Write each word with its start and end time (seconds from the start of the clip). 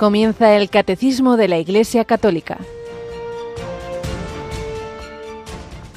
Comienza 0.00 0.56
el 0.56 0.70
Catecismo 0.70 1.36
de 1.36 1.46
la 1.46 1.58
Iglesia 1.58 2.06
Católica. 2.06 2.56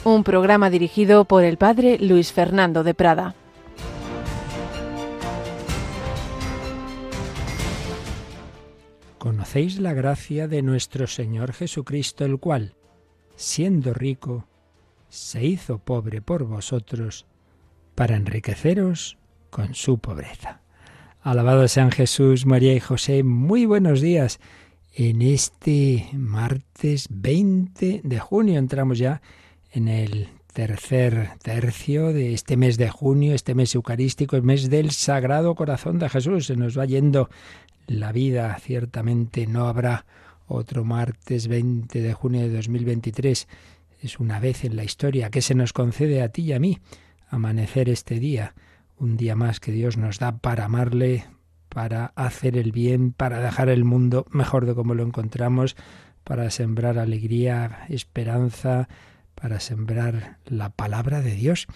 Un 0.03 0.25
programa 0.25 0.69
dirigido 0.69 1.23
por 1.23 1.45
el 1.45 1.55
Padre 1.55 1.97
Luis 1.99 2.33
Fernando 2.33 2.83
de 2.83 2.93
Prada. 2.93 3.33
Conocéis 9.19 9.79
la 9.79 9.93
gracia 9.93 10.49
de 10.49 10.61
nuestro 10.63 11.07
Señor 11.07 11.53
Jesucristo, 11.53 12.25
el 12.25 12.39
cual, 12.39 12.75
siendo 13.37 13.93
rico, 13.93 14.45
se 15.07 15.45
hizo 15.45 15.77
pobre 15.77 16.21
por 16.21 16.43
vosotros, 16.43 17.25
para 17.95 18.17
enriqueceros 18.17 19.17
con 19.49 19.73
su 19.73 19.99
pobreza. 19.99 20.62
Alabado 21.23 21.65
sean 21.69 21.89
Jesús, 21.89 22.45
María 22.45 22.73
y 22.73 22.81
José. 22.81 23.23
Muy 23.23 23.65
buenos 23.65 24.01
días. 24.01 24.41
En 24.93 25.21
este 25.21 26.09
martes 26.11 27.07
20 27.09 28.01
de 28.03 28.19
junio 28.19 28.59
entramos 28.59 28.97
ya 28.97 29.21
en 29.71 29.87
el 29.87 30.27
tercer 30.51 31.29
tercio 31.41 32.11
de 32.11 32.33
este 32.33 32.57
mes 32.57 32.75
de 32.75 32.89
junio, 32.89 33.33
este 33.33 33.55
mes 33.55 33.73
eucarístico, 33.73 34.35
el 34.35 34.43
mes 34.43 34.69
del 34.69 34.91
Sagrado 34.91 35.55
Corazón 35.55 35.97
de 35.97 36.09
Jesús. 36.09 36.47
Se 36.47 36.57
nos 36.57 36.77
va 36.77 36.83
yendo 36.83 37.29
la 37.87 38.11
vida, 38.11 38.59
ciertamente 38.61 39.47
no 39.47 39.69
habrá 39.69 40.05
otro 40.45 40.83
martes 40.83 41.47
20 41.47 42.01
de 42.01 42.13
junio 42.13 42.41
de 42.41 42.49
2023. 42.49 43.47
Es 44.01 44.19
una 44.19 44.41
vez 44.41 44.65
en 44.65 44.75
la 44.75 44.83
historia 44.83 45.29
que 45.29 45.41
se 45.41 45.55
nos 45.55 45.71
concede 45.71 46.21
a 46.21 46.27
ti 46.27 46.41
y 46.41 46.51
a 46.51 46.59
mí 46.59 46.79
amanecer 47.29 47.87
este 47.87 48.19
día 48.19 48.53
un 48.97 49.17
día 49.17 49.35
más 49.35 49.59
que 49.59 49.71
Dios 49.71 49.97
nos 49.97 50.19
da 50.19 50.37
para 50.37 50.65
amarle, 50.65 51.25
para 51.69 52.07
hacer 52.15 52.57
el 52.57 52.71
bien, 52.71 53.11
para 53.11 53.39
dejar 53.39 53.69
el 53.69 53.83
mundo 53.83 54.25
mejor 54.31 54.65
de 54.65 54.75
como 54.75 54.93
lo 54.93 55.03
encontramos, 55.03 55.75
para 56.23 56.49
sembrar 56.49 56.97
alegría, 56.97 57.85
esperanza, 57.89 58.87
para 59.35 59.59
sembrar 59.59 60.37
la 60.45 60.69
palabra 60.69 61.21
de 61.21 61.35
Dios. 61.35 61.67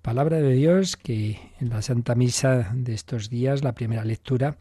Palabra 0.00 0.38
de 0.38 0.54
Dios 0.54 0.96
que 0.96 1.38
en 1.60 1.68
la 1.68 1.82
Santa 1.82 2.14
Misa 2.14 2.72
de 2.74 2.94
estos 2.94 3.30
días, 3.30 3.62
la 3.62 3.74
primera 3.74 4.04
lectura, 4.04 4.56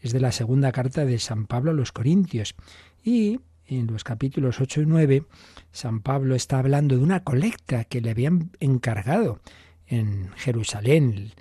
es 0.00 0.12
de 0.12 0.20
la 0.20 0.32
segunda 0.32 0.72
carta 0.72 1.04
de 1.04 1.18
San 1.18 1.46
Pablo 1.46 1.70
a 1.70 1.74
los 1.74 1.92
Corintios. 1.92 2.54
Y 3.02 3.40
en 3.66 3.86
los 3.86 4.04
capítulos 4.04 4.60
8 4.60 4.82
y 4.82 4.86
9, 4.86 5.24
San 5.70 6.00
Pablo 6.00 6.34
está 6.34 6.58
hablando 6.58 6.96
de 6.96 7.02
una 7.02 7.24
colecta 7.24 7.84
que 7.84 8.00
le 8.00 8.10
habían 8.10 8.50
encargado 8.60 9.40
en 9.86 10.30
Jerusalén 10.36 11.32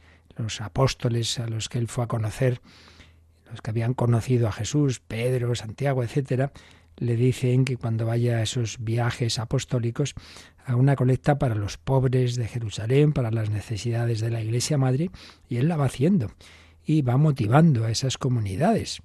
los 0.41 0.61
apóstoles 0.61 1.39
a 1.39 1.47
los 1.47 1.69
que 1.69 1.77
él 1.77 1.87
fue 1.87 2.03
a 2.03 2.07
conocer, 2.07 2.61
los 3.49 3.61
que 3.61 3.71
habían 3.71 3.93
conocido 3.93 4.47
a 4.47 4.51
Jesús, 4.51 4.99
Pedro, 4.99 5.53
Santiago, 5.55 6.03
etcétera, 6.03 6.51
le 6.97 7.15
dicen 7.15 7.65
que 7.65 7.77
cuando 7.77 8.05
vaya 8.05 8.37
a 8.37 8.43
esos 8.43 8.77
viajes 8.79 9.39
apostólicos 9.39 10.13
haga 10.65 10.75
una 10.75 10.95
colecta 10.95 11.39
para 11.39 11.55
los 11.55 11.77
pobres 11.77 12.35
de 12.35 12.47
Jerusalén, 12.47 13.13
para 13.13 13.31
las 13.31 13.49
necesidades 13.49 14.19
de 14.19 14.29
la 14.29 14.41
Iglesia 14.41 14.77
Madre, 14.77 15.09
y 15.49 15.57
él 15.57 15.67
la 15.67 15.77
va 15.77 15.85
haciendo 15.85 16.31
y 16.85 17.01
va 17.01 17.17
motivando 17.17 17.85
a 17.85 17.91
esas 17.91 18.17
comunidades. 18.17 19.01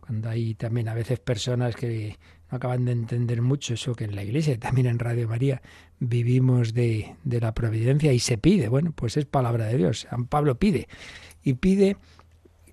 Cuando 0.00 0.28
hay 0.28 0.54
también 0.54 0.88
a 0.88 0.94
veces 0.94 1.20
personas 1.20 1.76
que 1.76 2.18
no 2.50 2.56
acaban 2.56 2.84
de 2.84 2.92
entender 2.92 3.42
mucho 3.42 3.74
eso 3.74 3.94
que 3.94 4.04
en 4.04 4.16
la 4.16 4.24
Iglesia 4.24 4.54
y 4.54 4.58
también 4.58 4.86
en 4.86 4.98
Radio 4.98 5.28
María 5.28 5.62
vivimos 5.98 6.74
de, 6.74 7.14
la 7.24 7.54
providencia 7.54 8.12
y 8.12 8.18
se 8.18 8.38
pide. 8.38 8.68
Bueno, 8.68 8.92
pues 8.92 9.16
es 9.16 9.26
palabra 9.26 9.66
de 9.66 9.76
Dios. 9.76 10.06
San 10.10 10.26
Pablo 10.26 10.56
pide 10.56 10.88
y 11.42 11.54
pide 11.54 11.96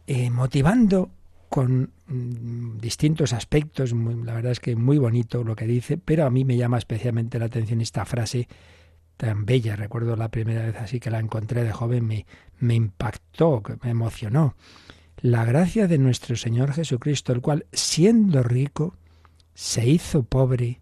eh, 0.07 0.29
motivando 0.29 1.12
con 1.50 1.91
mm, 2.07 2.79
distintos 2.79 3.34
aspectos. 3.34 3.94
la 3.94 4.34
verdad 4.34 4.51
es 4.51 4.59
que 4.59 4.75
muy 4.75 4.97
bonito 4.97 5.44
lo 5.44 5.56
que 5.56 5.68
dice, 5.68 5.97
pero 5.97 6.25
a 6.25 6.30
mí 6.30 6.44
me 6.44 6.57
llama 6.57 6.78
especialmente 6.78 7.40
la 7.40 7.46
atención 7.46 7.81
esta 7.81 8.06
frase 8.06 8.47
tan 9.16 9.46
bella. 9.46 9.75
Recuerdo 9.75 10.16
la 10.16 10.30
primera 10.30 10.66
vez 10.66 10.75
así 10.78 11.00
que 11.00 11.12
la 11.12 11.19
encontré 11.19 11.63
de 11.63 11.72
joven, 11.72 12.07
me 12.59 12.75
impactó, 12.75 13.62
me 13.84 13.91
emocionó. 13.91 14.56
La 15.19 15.46
gracia 15.46 15.88
de 15.88 15.97
nuestro 15.97 16.35
Señor 16.35 16.74
Jesucristo, 16.74 17.34
el 17.34 17.41
cual, 17.41 17.66
siendo 17.72 18.44
rico, 18.44 18.96
se 19.57 19.90
hizo 19.90 20.22
pobre 20.22 20.81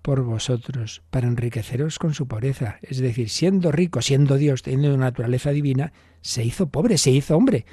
por 0.00 0.22
vosotros 0.22 1.02
para 1.10 1.26
enriqueceros 1.28 1.98
con 1.98 2.14
su 2.14 2.26
pobreza. 2.26 2.78
Es 2.80 2.96
decir, 2.96 3.28
siendo 3.28 3.70
rico, 3.70 4.00
siendo 4.00 4.38
Dios, 4.38 4.62
teniendo 4.62 4.94
una 4.94 5.04
naturaleza 5.04 5.50
divina, 5.50 5.92
se 6.22 6.42
hizo 6.42 6.70
pobre, 6.70 6.96
se 6.96 7.10
hizo 7.10 7.36
hombre. 7.36 7.66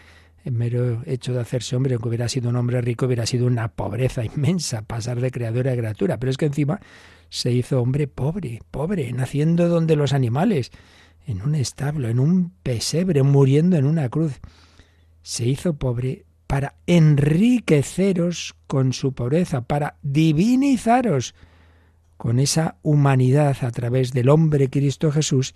El 0.44 0.52
mero 0.52 1.04
hecho 1.06 1.32
de 1.32 1.40
hacerse 1.40 1.78
hombre, 1.78 1.94
aunque 1.94 2.10
hubiera 2.10 2.28
sido 2.28 2.50
un 2.50 2.58
hombre 2.58 2.82
rico, 2.82 3.06
hubiera 3.06 3.26
sido 3.26 3.48
una 3.48 3.70
pobreza 3.70 4.26
inmensa, 4.36 4.82
pasar 4.82 5.22
de 5.22 5.32
creadora 5.32 5.72
a 5.72 5.78
criatura. 5.78 6.18
Pero 6.18 6.32
es 6.32 6.38
que 6.38 6.48
encima 6.48 6.82
se 7.30 7.54
hizo 7.54 7.82
hombre 7.82 8.10
pobre, 8.10 8.60
pobre, 8.72 9.10
naciendo 9.14 9.70
donde 9.70 9.96
los 9.96 10.12
animales, 10.12 10.72
en 11.28 11.44
un 11.44 11.56
establo, 11.56 12.10
en 12.10 12.20
un 12.20 12.52
pesebre, 12.62 13.24
muriendo 13.24 13.78
en 13.78 13.86
una 13.86 14.10
cruz. 14.10 14.42
Se 15.22 15.48
hizo 15.48 15.76
pobre 15.78 16.26
para 16.52 16.76
enriqueceros 16.86 18.58
con 18.68 18.92
su 18.92 19.14
pobreza, 19.14 19.62
para 19.62 19.96
divinizaros 20.02 21.34
con 22.18 22.40
esa 22.40 22.76
humanidad 22.84 23.56
a 23.62 23.72
través 23.72 24.12
del 24.12 24.28
hombre 24.28 24.70
Cristo 24.70 25.14
Jesús, 25.14 25.56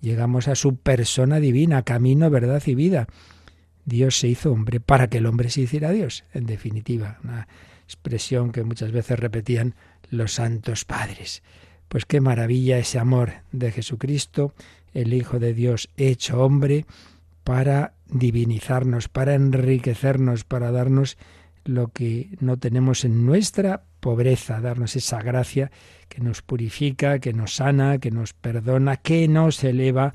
llegamos 0.00 0.46
a 0.46 0.54
su 0.54 0.76
persona 0.76 1.40
divina, 1.40 1.82
camino, 1.82 2.30
verdad 2.30 2.62
y 2.64 2.76
vida. 2.76 3.08
Dios 3.86 4.20
se 4.20 4.28
hizo 4.28 4.52
hombre 4.52 4.78
para 4.78 5.08
que 5.08 5.18
el 5.18 5.26
hombre 5.26 5.50
se 5.50 5.62
hiciera 5.62 5.90
Dios, 5.90 6.22
en 6.32 6.46
definitiva, 6.46 7.18
una 7.24 7.48
expresión 7.82 8.52
que 8.52 8.62
muchas 8.62 8.92
veces 8.92 9.18
repetían 9.18 9.74
los 10.10 10.34
santos 10.34 10.84
padres. 10.84 11.42
Pues 11.88 12.04
qué 12.04 12.20
maravilla 12.20 12.78
ese 12.78 13.00
amor 13.00 13.32
de 13.50 13.72
Jesucristo, 13.72 14.54
el 14.94 15.12
Hijo 15.12 15.40
de 15.40 15.54
Dios 15.54 15.88
hecho 15.96 16.40
hombre, 16.44 16.86
para 17.42 17.95
divinizarnos, 18.10 19.08
para 19.08 19.34
enriquecernos, 19.34 20.44
para 20.44 20.70
darnos 20.70 21.16
lo 21.64 21.88
que 21.88 22.30
no 22.40 22.56
tenemos 22.58 23.04
en 23.04 23.26
nuestra 23.26 23.82
pobreza, 24.00 24.60
darnos 24.60 24.96
esa 24.96 25.20
gracia 25.20 25.70
que 26.08 26.20
nos 26.20 26.42
purifica, 26.42 27.18
que 27.18 27.32
nos 27.32 27.56
sana, 27.56 27.98
que 27.98 28.10
nos 28.10 28.32
perdona, 28.32 28.96
que 28.96 29.26
nos 29.28 29.62
eleva 29.64 30.14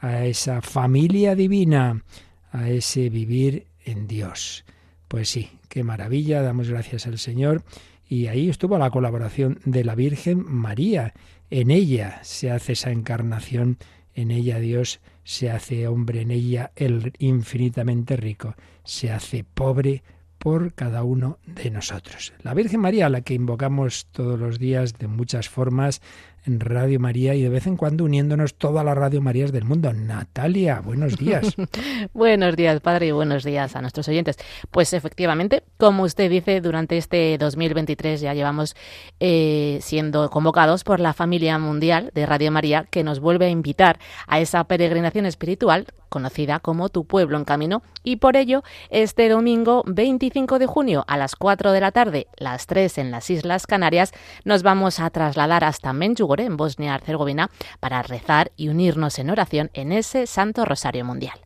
a 0.00 0.24
esa 0.24 0.62
familia 0.62 1.34
divina, 1.34 2.02
a 2.50 2.68
ese 2.68 3.08
vivir 3.08 3.66
en 3.84 4.06
Dios. 4.06 4.64
Pues 5.08 5.28
sí, 5.28 5.50
qué 5.68 5.82
maravilla, 5.84 6.42
damos 6.42 6.68
gracias 6.68 7.06
al 7.06 7.18
Señor. 7.18 7.62
Y 8.08 8.26
ahí 8.26 8.48
estuvo 8.48 8.78
la 8.78 8.90
colaboración 8.90 9.58
de 9.64 9.84
la 9.84 9.94
Virgen 9.94 10.44
María. 10.46 11.14
En 11.50 11.70
ella 11.70 12.20
se 12.22 12.50
hace 12.50 12.72
esa 12.74 12.90
encarnación, 12.90 13.78
en 14.14 14.30
ella 14.30 14.58
Dios 14.58 15.00
se 15.24 15.50
hace 15.50 15.86
hombre, 15.88 16.22
en 16.22 16.30
ella 16.30 16.72
el 16.76 17.12
infinitamente 17.18 18.16
rico 18.16 18.54
se 18.84 19.10
hace 19.10 19.44
pobre 19.44 20.02
por 20.38 20.74
cada 20.74 21.04
uno 21.04 21.38
de 21.46 21.70
nosotros. 21.70 22.32
La 22.42 22.52
Virgen 22.52 22.80
María, 22.80 23.06
a 23.06 23.10
la 23.10 23.20
que 23.20 23.34
invocamos 23.34 24.08
todos 24.10 24.40
los 24.40 24.58
días 24.58 24.94
de 24.94 25.06
muchas 25.06 25.48
formas, 25.48 26.02
en 26.44 26.60
Radio 26.60 26.98
María 26.98 27.34
y 27.34 27.42
de 27.42 27.48
vez 27.48 27.66
en 27.66 27.76
cuando 27.76 28.04
uniéndonos 28.04 28.54
todas 28.54 28.84
las 28.84 28.96
Radio 28.96 29.20
Marías 29.20 29.52
del 29.52 29.64
mundo. 29.64 29.92
Natalia, 29.92 30.80
buenos 30.80 31.16
días. 31.16 31.54
buenos 32.12 32.56
días, 32.56 32.80
padre, 32.80 33.06
y 33.06 33.10
buenos 33.12 33.44
días 33.44 33.76
a 33.76 33.80
nuestros 33.80 34.08
oyentes. 34.08 34.38
Pues 34.70 34.92
efectivamente, 34.92 35.62
como 35.78 36.02
usted 36.02 36.30
dice, 36.30 36.60
durante 36.60 36.98
este 36.98 37.38
2023 37.38 38.20
ya 38.20 38.34
llevamos 38.34 38.74
eh, 39.20 39.78
siendo 39.82 40.30
convocados 40.30 40.84
por 40.84 41.00
la 41.00 41.12
familia 41.12 41.58
mundial 41.58 42.10
de 42.14 42.26
Radio 42.26 42.50
María, 42.50 42.86
que 42.90 43.04
nos 43.04 43.20
vuelve 43.20 43.46
a 43.46 43.50
invitar 43.50 43.98
a 44.26 44.40
esa 44.40 44.64
peregrinación 44.64 45.26
espiritual 45.26 45.86
conocida 46.08 46.60
como 46.60 46.90
Tu 46.90 47.06
pueblo 47.06 47.38
en 47.38 47.44
camino, 47.44 47.82
y 48.04 48.16
por 48.16 48.36
ello 48.36 48.62
este 48.90 49.28
domingo 49.28 49.82
25 49.86 50.58
de 50.58 50.66
junio 50.66 51.04
a 51.08 51.16
las 51.16 51.34
4 51.36 51.72
de 51.72 51.80
la 51.80 51.90
tarde, 51.90 52.26
las 52.36 52.66
3 52.66 52.98
en 52.98 53.10
las 53.10 53.30
Islas 53.30 53.66
Canarias, 53.66 54.12
nos 54.44 54.62
vamos 54.62 55.00
a 55.00 55.08
trasladar 55.08 55.64
hasta 55.64 55.92
En 56.40 56.56
Bosnia-Herzegovina, 56.56 57.50
para 57.80 58.02
rezar 58.02 58.52
y 58.56 58.68
unirnos 58.68 59.18
en 59.18 59.30
oración 59.30 59.70
en 59.74 59.92
ese 59.92 60.26
Santo 60.26 60.64
Rosario 60.64 61.04
Mundial. 61.04 61.38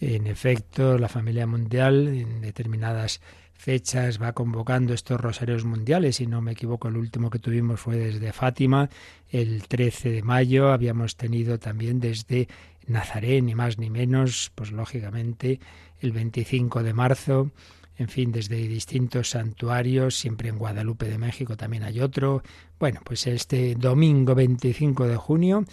En 0.00 0.26
efecto, 0.26 0.98
la 0.98 1.08
familia 1.08 1.46
mundial 1.46 2.08
en 2.08 2.40
determinadas 2.42 3.20
fechas 3.54 4.20
va 4.20 4.32
convocando 4.32 4.92
estos 4.92 5.20
rosarios 5.20 5.64
mundiales. 5.64 6.16
Si 6.16 6.26
no 6.26 6.42
me 6.42 6.52
equivoco, 6.52 6.88
el 6.88 6.96
último 6.96 7.30
que 7.30 7.38
tuvimos 7.38 7.80
fue 7.80 7.96
desde 7.96 8.32
Fátima, 8.32 8.90
el 9.30 9.66
13 9.66 10.10
de 10.10 10.22
mayo. 10.22 10.72
Habíamos 10.72 11.16
tenido 11.16 11.58
también 11.58 11.98
desde 11.98 12.48
Nazaret, 12.86 13.42
ni 13.42 13.54
más 13.54 13.78
ni 13.78 13.90
menos, 13.90 14.52
pues 14.54 14.70
lógicamente 14.70 15.60
el 16.00 16.12
25 16.12 16.82
de 16.82 16.92
marzo, 16.92 17.50
en 17.98 18.08
fin, 18.08 18.32
desde 18.32 18.56
distintos 18.68 19.30
santuarios, 19.30 20.18
siempre 20.18 20.48
en 20.48 20.58
Guadalupe 20.58 21.06
de 21.06 21.18
México 21.18 21.56
también 21.56 21.82
hay 21.82 22.00
otro. 22.00 22.42
Bueno, 22.78 23.00
pues 23.04 23.26
este 23.26 23.74
domingo 23.74 24.34
25 24.34 25.06
de 25.06 25.16
junio, 25.16 25.64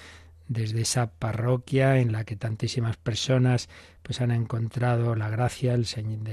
desde 0.47 0.81
esa 0.81 1.11
parroquia 1.11 1.99
en 1.99 2.11
la 2.11 2.23
que 2.23 2.35
tantísimas 2.35 2.97
personas 2.97 3.69
pues 4.03 4.21
han 4.21 4.31
encontrado 4.31 5.15
la 5.15 5.29
gracia 5.29 5.73
del 5.73 5.85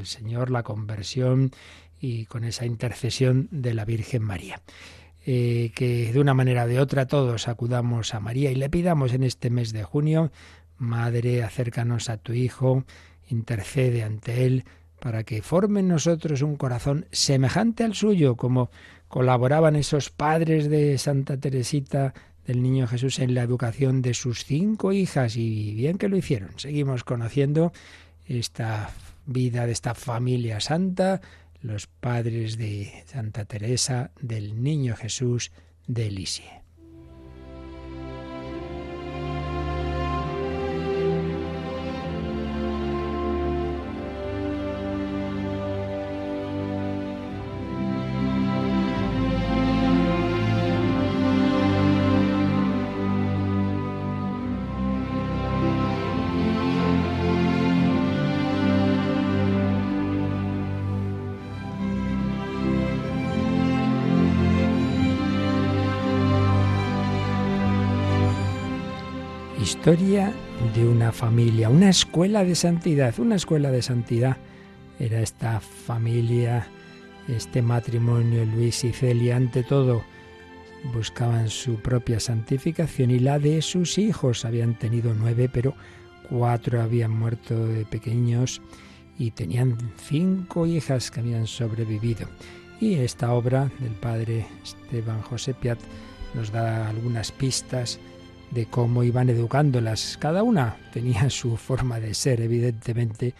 Señor, 0.06 0.50
la 0.50 0.62
conversión 0.62 1.50
y 2.00 2.26
con 2.26 2.44
esa 2.44 2.66
intercesión 2.66 3.48
de 3.50 3.74
la 3.74 3.84
Virgen 3.84 4.22
María. 4.22 4.60
Eh, 5.26 5.72
que 5.74 6.12
de 6.12 6.20
una 6.20 6.32
manera 6.32 6.64
o 6.64 6.66
de 6.66 6.80
otra 6.80 7.06
todos 7.06 7.46
acudamos 7.46 8.14
a 8.14 8.20
María 8.20 8.50
y 8.50 8.54
le 8.54 8.70
pidamos 8.70 9.12
en 9.12 9.22
este 9.22 9.50
mes 9.50 9.72
de 9.72 9.84
junio, 9.84 10.32
Madre, 10.78 11.42
acércanos 11.42 12.08
a 12.08 12.16
tu 12.16 12.32
Hijo, 12.32 12.84
intercede 13.28 14.02
ante 14.02 14.46
Él, 14.46 14.64
para 15.00 15.24
que 15.24 15.42
forme 15.42 15.80
en 15.80 15.88
nosotros 15.88 16.42
un 16.42 16.56
corazón 16.56 17.06
semejante 17.10 17.84
al 17.84 17.94
suyo, 17.94 18.36
como 18.36 18.70
colaboraban 19.08 19.76
esos 19.76 20.10
padres 20.10 20.70
de 20.70 20.96
Santa 20.98 21.36
Teresita 21.38 22.14
del 22.46 22.62
Niño 22.62 22.86
Jesús 22.86 23.18
en 23.18 23.34
la 23.34 23.42
educación 23.42 24.02
de 24.02 24.14
sus 24.14 24.44
cinco 24.44 24.92
hijas 24.92 25.36
y 25.36 25.74
bien 25.74 25.98
que 25.98 26.08
lo 26.08 26.16
hicieron. 26.16 26.50
Seguimos 26.56 27.04
conociendo 27.04 27.72
esta 28.26 28.90
vida 29.26 29.66
de 29.66 29.72
esta 29.72 29.94
familia 29.94 30.60
santa, 30.60 31.20
los 31.62 31.86
padres 31.86 32.56
de 32.56 33.04
Santa 33.06 33.44
Teresa 33.44 34.10
del 34.20 34.62
Niño 34.62 34.96
Jesús 34.96 35.52
de 35.86 36.10
Lisieux. 36.10 36.59
Historia 69.80 70.30
de 70.74 70.86
una 70.86 71.10
familia, 71.10 71.70
una 71.70 71.88
escuela 71.88 72.44
de 72.44 72.54
santidad, 72.54 73.18
una 73.18 73.36
escuela 73.36 73.70
de 73.70 73.80
santidad. 73.80 74.36
Era 74.98 75.22
esta 75.22 75.58
familia, 75.58 76.66
este 77.28 77.62
matrimonio, 77.62 78.44
Luis 78.44 78.84
y 78.84 78.92
Celia, 78.92 79.36
ante 79.36 79.62
todo 79.62 80.02
buscaban 80.92 81.48
su 81.48 81.76
propia 81.76 82.20
santificación 82.20 83.10
y 83.10 83.20
la 83.20 83.38
de 83.38 83.62
sus 83.62 83.96
hijos. 83.96 84.44
Habían 84.44 84.78
tenido 84.78 85.14
nueve, 85.14 85.48
pero 85.50 85.74
cuatro 86.28 86.82
habían 86.82 87.12
muerto 87.12 87.66
de 87.66 87.86
pequeños 87.86 88.60
y 89.18 89.30
tenían 89.30 89.78
cinco 89.96 90.66
hijas 90.66 91.10
que 91.10 91.20
habían 91.20 91.46
sobrevivido. 91.46 92.28
Y 92.82 92.96
esta 92.96 93.32
obra 93.32 93.70
del 93.78 93.92
padre 93.92 94.44
Esteban 94.62 95.22
José 95.22 95.54
Piat 95.54 95.78
nos 96.34 96.52
da 96.52 96.86
algunas 96.86 97.32
pistas 97.32 97.98
de 98.50 98.66
cómo 98.66 99.04
iban 99.04 99.28
educándolas. 99.28 100.16
Cada 100.18 100.42
una 100.42 100.76
tenía 100.92 101.30
su 101.30 101.56
forma 101.56 102.00
de 102.00 102.14
ser, 102.14 102.40
evidentemente, 102.40 103.34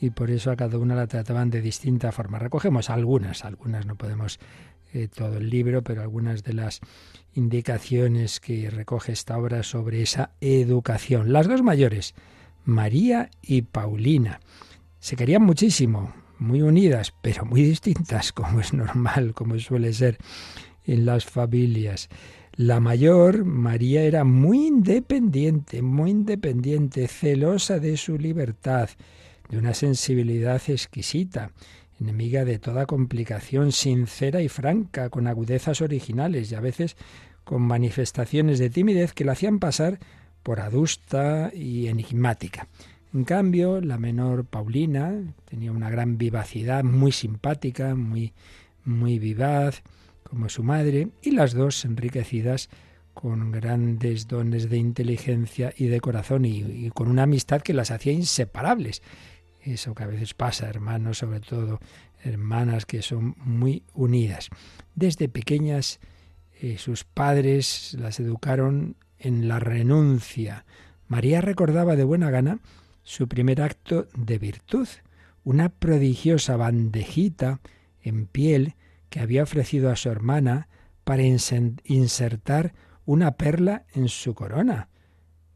y 0.00 0.10
por 0.10 0.30
eso 0.30 0.50
a 0.50 0.56
cada 0.56 0.78
una 0.78 0.94
la 0.94 1.06
trataban 1.06 1.50
de 1.50 1.60
distinta 1.60 2.12
forma. 2.12 2.38
Recogemos 2.38 2.90
algunas, 2.90 3.44
algunas 3.44 3.86
no 3.86 3.96
podemos 3.96 4.38
eh, 4.92 5.08
todo 5.08 5.38
el 5.38 5.50
libro, 5.50 5.82
pero 5.82 6.02
algunas 6.02 6.44
de 6.44 6.52
las 6.52 6.80
indicaciones 7.34 8.40
que 8.40 8.70
recoge 8.70 9.12
esta 9.12 9.38
obra 9.38 9.62
sobre 9.62 10.02
esa 10.02 10.30
educación. 10.40 11.32
Las 11.32 11.48
dos 11.48 11.62
mayores, 11.62 12.14
María 12.64 13.30
y 13.42 13.62
Paulina, 13.62 14.40
se 15.00 15.16
querían 15.16 15.42
muchísimo, 15.42 16.14
muy 16.38 16.62
unidas, 16.62 17.12
pero 17.22 17.44
muy 17.44 17.62
distintas, 17.62 18.32
como 18.32 18.60
es 18.60 18.72
normal, 18.72 19.34
como 19.34 19.58
suele 19.58 19.92
ser 19.92 20.18
en 20.84 21.06
las 21.06 21.24
familias. 21.24 22.08
La 22.56 22.78
mayor, 22.78 23.44
María, 23.44 24.02
era 24.02 24.22
muy 24.22 24.68
independiente, 24.68 25.82
muy 25.82 26.10
independiente, 26.10 27.08
celosa 27.08 27.80
de 27.80 27.96
su 27.96 28.16
libertad, 28.16 28.90
de 29.48 29.58
una 29.58 29.74
sensibilidad 29.74 30.62
exquisita, 30.68 31.50
enemiga 32.00 32.44
de 32.44 32.60
toda 32.60 32.86
complicación, 32.86 33.72
sincera 33.72 34.40
y 34.40 34.48
franca, 34.48 35.10
con 35.10 35.26
agudezas 35.26 35.80
originales 35.80 36.52
y 36.52 36.54
a 36.54 36.60
veces 36.60 36.96
con 37.42 37.60
manifestaciones 37.60 38.60
de 38.60 38.70
timidez 38.70 39.14
que 39.14 39.24
la 39.24 39.32
hacían 39.32 39.58
pasar 39.58 39.98
por 40.44 40.60
adusta 40.60 41.50
y 41.52 41.88
enigmática. 41.88 42.68
En 43.12 43.24
cambio, 43.24 43.80
la 43.80 43.98
menor 43.98 44.44
Paulina 44.44 45.12
tenía 45.50 45.72
una 45.72 45.90
gran 45.90 46.18
vivacidad, 46.18 46.84
muy 46.84 47.10
simpática, 47.10 47.96
muy, 47.96 48.32
muy 48.84 49.18
vivaz, 49.18 49.82
como 50.24 50.48
su 50.48 50.62
madre, 50.62 51.08
y 51.22 51.30
las 51.30 51.54
dos 51.54 51.84
enriquecidas 51.84 52.68
con 53.14 53.52
grandes 53.52 54.26
dones 54.26 54.68
de 54.68 54.76
inteligencia 54.76 55.72
y 55.76 55.86
de 55.86 56.00
corazón 56.00 56.44
y, 56.44 56.90
con 56.90 57.08
una 57.08 57.22
amistad 57.22 57.62
que 57.62 57.72
las 57.72 57.90
hacía 57.90 58.12
inseparables. 58.12 59.02
Eso 59.62 59.94
que 59.94 60.02
a 60.02 60.08
veces 60.08 60.34
pasa, 60.34 60.68
hermanos, 60.68 61.18
sobre 61.18 61.40
todo 61.40 61.80
hermanas 62.22 62.86
que 62.86 63.02
son 63.02 63.36
muy 63.38 63.84
unidas. 63.94 64.48
Desde 64.94 65.28
pequeñas 65.28 66.00
eh, 66.60 66.76
sus 66.78 67.04
padres 67.04 67.96
las 67.98 68.20
educaron 68.20 68.96
en 69.18 69.48
la 69.48 69.60
renuncia. 69.60 70.64
María 71.06 71.40
recordaba 71.40 71.96
de 71.96 72.04
buena 72.04 72.30
gana 72.30 72.58
su 73.02 73.28
primer 73.28 73.60
acto 73.60 74.08
de 74.16 74.38
virtud, 74.38 74.88
una 75.44 75.68
prodigiosa 75.68 76.56
bandejita 76.56 77.60
en 78.02 78.26
piel 78.26 78.74
que 79.14 79.20
había 79.20 79.44
ofrecido 79.44 79.92
a 79.92 79.96
su 79.96 80.08
hermana 80.08 80.66
para 81.04 81.22
insertar 81.22 82.74
una 83.04 83.36
perla 83.36 83.84
en 83.94 84.08
su 84.08 84.34
corona. 84.34 84.88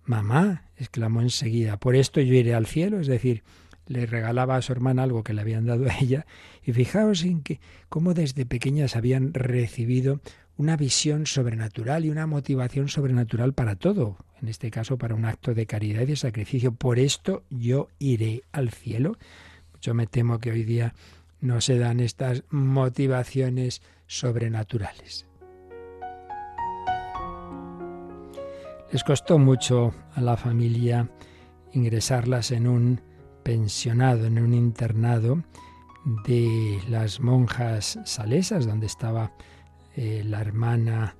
Mamá, 0.04 0.70
exclamó 0.76 1.22
enseguida, 1.22 1.76
por 1.76 1.96
esto 1.96 2.20
yo 2.20 2.34
iré 2.34 2.54
al 2.54 2.66
cielo, 2.66 3.00
es 3.00 3.08
decir, 3.08 3.42
le 3.88 4.06
regalaba 4.06 4.54
a 4.54 4.62
su 4.62 4.70
hermana 4.70 5.02
algo 5.02 5.24
que 5.24 5.34
le 5.34 5.40
habían 5.40 5.66
dado 5.66 5.90
a 5.90 5.98
ella, 5.98 6.24
y 6.62 6.72
fijaos 6.72 7.24
en 7.24 7.42
que 7.42 7.58
cómo 7.88 8.14
desde 8.14 8.46
pequeñas 8.46 8.94
habían 8.94 9.34
recibido 9.34 10.20
una 10.56 10.76
visión 10.76 11.26
sobrenatural 11.26 12.04
y 12.04 12.10
una 12.10 12.28
motivación 12.28 12.86
sobrenatural 12.88 13.54
para 13.54 13.74
todo, 13.74 14.18
en 14.40 14.46
este 14.46 14.70
caso 14.70 14.98
para 14.98 15.16
un 15.16 15.24
acto 15.24 15.52
de 15.52 15.66
caridad 15.66 16.02
y 16.02 16.06
de 16.06 16.16
sacrificio. 16.16 16.70
Por 16.70 17.00
esto 17.00 17.42
yo 17.50 17.88
iré 17.98 18.44
al 18.52 18.70
cielo. 18.70 19.18
Yo 19.80 19.94
me 19.94 20.06
temo 20.06 20.38
que 20.38 20.52
hoy 20.52 20.62
día 20.62 20.94
no 21.40 21.60
se 21.60 21.78
dan 21.78 22.00
estas 22.00 22.44
motivaciones 22.50 23.82
sobrenaturales. 24.06 25.26
Les 28.90 29.04
costó 29.04 29.38
mucho 29.38 29.92
a 30.14 30.20
la 30.20 30.36
familia 30.36 31.10
ingresarlas 31.72 32.50
en 32.50 32.66
un 32.66 33.00
pensionado, 33.42 34.26
en 34.26 34.38
un 34.38 34.54
internado 34.54 35.42
de 36.26 36.78
las 36.88 37.20
monjas 37.20 37.98
salesas, 38.04 38.66
donde 38.66 38.86
estaba 38.86 39.32
eh, 39.94 40.22
la 40.24 40.40
hermana 40.40 41.16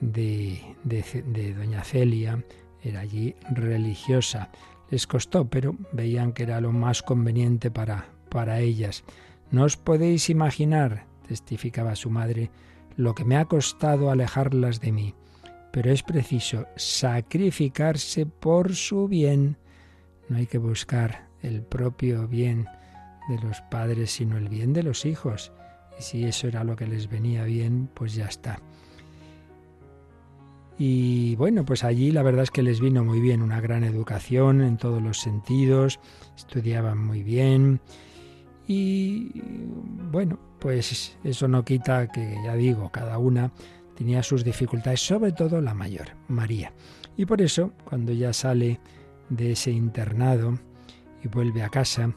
de, 0.00 0.60
de, 0.84 1.54
doña 1.54 1.84
Celia, 1.84 2.42
era 2.82 3.00
allí 3.00 3.34
religiosa. 3.50 4.50
Les 4.90 5.06
costó, 5.06 5.48
pero 5.48 5.76
veían 5.92 6.32
que 6.32 6.44
era 6.44 6.60
lo 6.60 6.72
más 6.72 7.02
conveniente 7.02 7.70
para, 7.70 8.06
para 8.30 8.60
ellas. 8.60 9.04
No 9.50 9.64
os 9.64 9.76
podéis 9.76 10.30
imaginar, 10.30 11.06
testificaba 11.26 11.96
su 11.96 12.10
madre, 12.10 12.50
lo 12.96 13.14
que 13.14 13.24
me 13.24 13.36
ha 13.36 13.46
costado 13.46 14.10
alejarlas 14.10 14.80
de 14.80 14.92
mí, 14.92 15.14
pero 15.72 15.90
es 15.90 16.02
preciso 16.02 16.66
sacrificarse 16.76 18.26
por 18.26 18.74
su 18.74 19.08
bien. 19.08 19.56
No 20.28 20.36
hay 20.36 20.46
que 20.46 20.58
buscar 20.58 21.28
el 21.42 21.62
propio 21.62 22.28
bien 22.28 22.66
de 23.28 23.38
los 23.38 23.60
padres, 23.62 24.12
sino 24.12 24.36
el 24.36 24.48
bien 24.48 24.72
de 24.72 24.82
los 24.82 25.04
hijos. 25.04 25.52
Y 25.98 26.02
si 26.02 26.24
eso 26.24 26.48
era 26.48 26.64
lo 26.64 26.76
que 26.76 26.86
les 26.86 27.08
venía 27.08 27.44
bien, 27.44 27.88
pues 27.94 28.14
ya 28.14 28.26
está. 28.26 28.60
Y 30.78 31.36
bueno, 31.36 31.64
pues 31.66 31.84
allí 31.84 32.10
la 32.10 32.22
verdad 32.22 32.44
es 32.44 32.50
que 32.50 32.62
les 32.62 32.80
vino 32.80 33.04
muy 33.04 33.20
bien 33.20 33.42
una 33.42 33.60
gran 33.60 33.84
educación 33.84 34.62
en 34.62 34.78
todos 34.78 35.02
los 35.02 35.18
sentidos, 35.20 36.00
estudiaban 36.36 36.96
muy 36.96 37.22
bien, 37.22 37.80
y 38.66 39.42
bueno, 40.10 40.38
pues 40.58 41.16
eso 41.24 41.48
no 41.48 41.64
quita 41.64 42.08
que, 42.08 42.36
ya 42.44 42.54
digo, 42.54 42.90
cada 42.90 43.18
una 43.18 43.50
tenía 43.96 44.22
sus 44.22 44.44
dificultades, 44.44 45.00
sobre 45.00 45.32
todo 45.32 45.60
la 45.60 45.74
mayor, 45.74 46.08
María. 46.28 46.72
Y 47.16 47.26
por 47.26 47.42
eso, 47.42 47.72
cuando 47.84 48.12
ya 48.12 48.32
sale 48.32 48.80
de 49.28 49.52
ese 49.52 49.70
internado 49.70 50.58
y 51.22 51.28
vuelve 51.28 51.62
a 51.62 51.68
casa, 51.68 52.14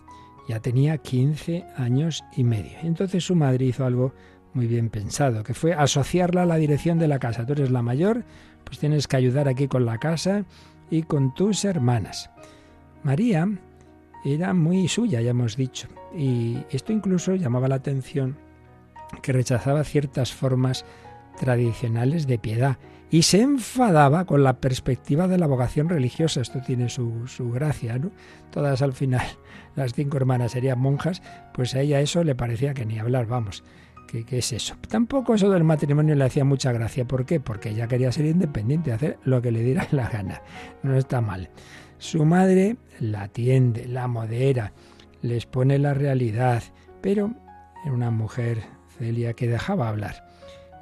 ya 0.47 0.59
tenía 0.59 0.97
15 0.97 1.65
años 1.77 2.23
y 2.35 2.43
medio. 2.43 2.77
Entonces 2.83 3.23
su 3.25 3.35
madre 3.35 3.65
hizo 3.65 3.85
algo 3.85 4.13
muy 4.53 4.67
bien 4.67 4.89
pensado, 4.89 5.43
que 5.43 5.53
fue 5.53 5.73
asociarla 5.73 6.43
a 6.43 6.45
la 6.45 6.57
dirección 6.57 6.99
de 6.99 7.07
la 7.07 7.19
casa. 7.19 7.45
Tú 7.45 7.53
eres 7.53 7.71
la 7.71 7.81
mayor, 7.81 8.23
pues 8.63 8.79
tienes 8.79 9.07
que 9.07 9.17
ayudar 9.17 9.47
aquí 9.47 9.67
con 9.67 9.85
la 9.85 9.97
casa 9.97 10.45
y 10.89 11.03
con 11.03 11.33
tus 11.33 11.65
hermanas. 11.65 12.29
María 13.03 13.49
era 14.25 14.53
muy 14.53 14.87
suya, 14.87 15.21
ya 15.21 15.31
hemos 15.31 15.57
dicho. 15.57 15.87
Y 16.15 16.57
esto 16.69 16.91
incluso 16.91 17.35
llamaba 17.35 17.67
la 17.67 17.75
atención 17.75 18.37
que 19.21 19.33
rechazaba 19.33 19.83
ciertas 19.83 20.33
formas 20.33 20.85
tradicionales 21.39 22.27
de 22.27 22.39
piedad 22.39 22.77
y 23.09 23.23
se 23.23 23.41
enfadaba 23.41 24.25
con 24.25 24.43
la 24.43 24.59
perspectiva 24.59 25.27
de 25.27 25.37
la 25.37 25.45
vocación 25.45 25.89
religiosa. 25.89 26.41
Esto 26.41 26.61
tiene 26.65 26.89
su, 26.89 27.27
su, 27.27 27.51
gracia, 27.51 27.99
¿no? 27.99 28.11
Todas 28.49 28.81
al 28.81 28.93
final, 28.93 29.25
las 29.75 29.93
cinco 29.93 30.17
hermanas 30.17 30.53
serían 30.53 30.79
monjas, 30.79 31.21
pues 31.53 31.75
a 31.75 31.81
ella 31.81 31.99
eso 31.99 32.23
le 32.23 32.35
parecía 32.35 32.73
que 32.73 32.85
ni 32.85 32.97
hablar, 32.97 33.27
vamos. 33.27 33.63
¿Qué, 34.07 34.25
¿Qué, 34.25 34.39
es 34.39 34.51
eso? 34.51 34.75
Tampoco 34.89 35.33
eso 35.33 35.49
del 35.49 35.63
matrimonio 35.63 36.15
le 36.15 36.23
hacía 36.23 36.43
mucha 36.43 36.71
gracia. 36.71 37.05
¿Por 37.05 37.25
qué? 37.25 37.39
Porque 37.39 37.69
ella 37.69 37.87
quería 37.87 38.11
ser 38.11 38.25
independiente, 38.25 38.91
hacer 38.91 39.17
lo 39.23 39.41
que 39.41 39.51
le 39.51 39.61
diera 39.61 39.87
la 39.91 40.09
gana. 40.09 40.41
No 40.81 40.95
está 40.95 41.21
mal. 41.21 41.49
Su 42.03 42.25
madre 42.25 42.75
la 42.99 43.23
atiende, 43.23 43.87
la 43.87 44.09
modera, 44.09 44.73
les 45.21 45.45
pone 45.45 45.79
la 45.79 45.93
realidad, 45.93 46.61
pero 47.01 47.31
era 47.85 47.93
una 47.93 48.11
mujer, 48.11 48.61
Celia, 48.97 49.31
que 49.31 49.47
dejaba 49.47 49.87
hablar, 49.87 50.27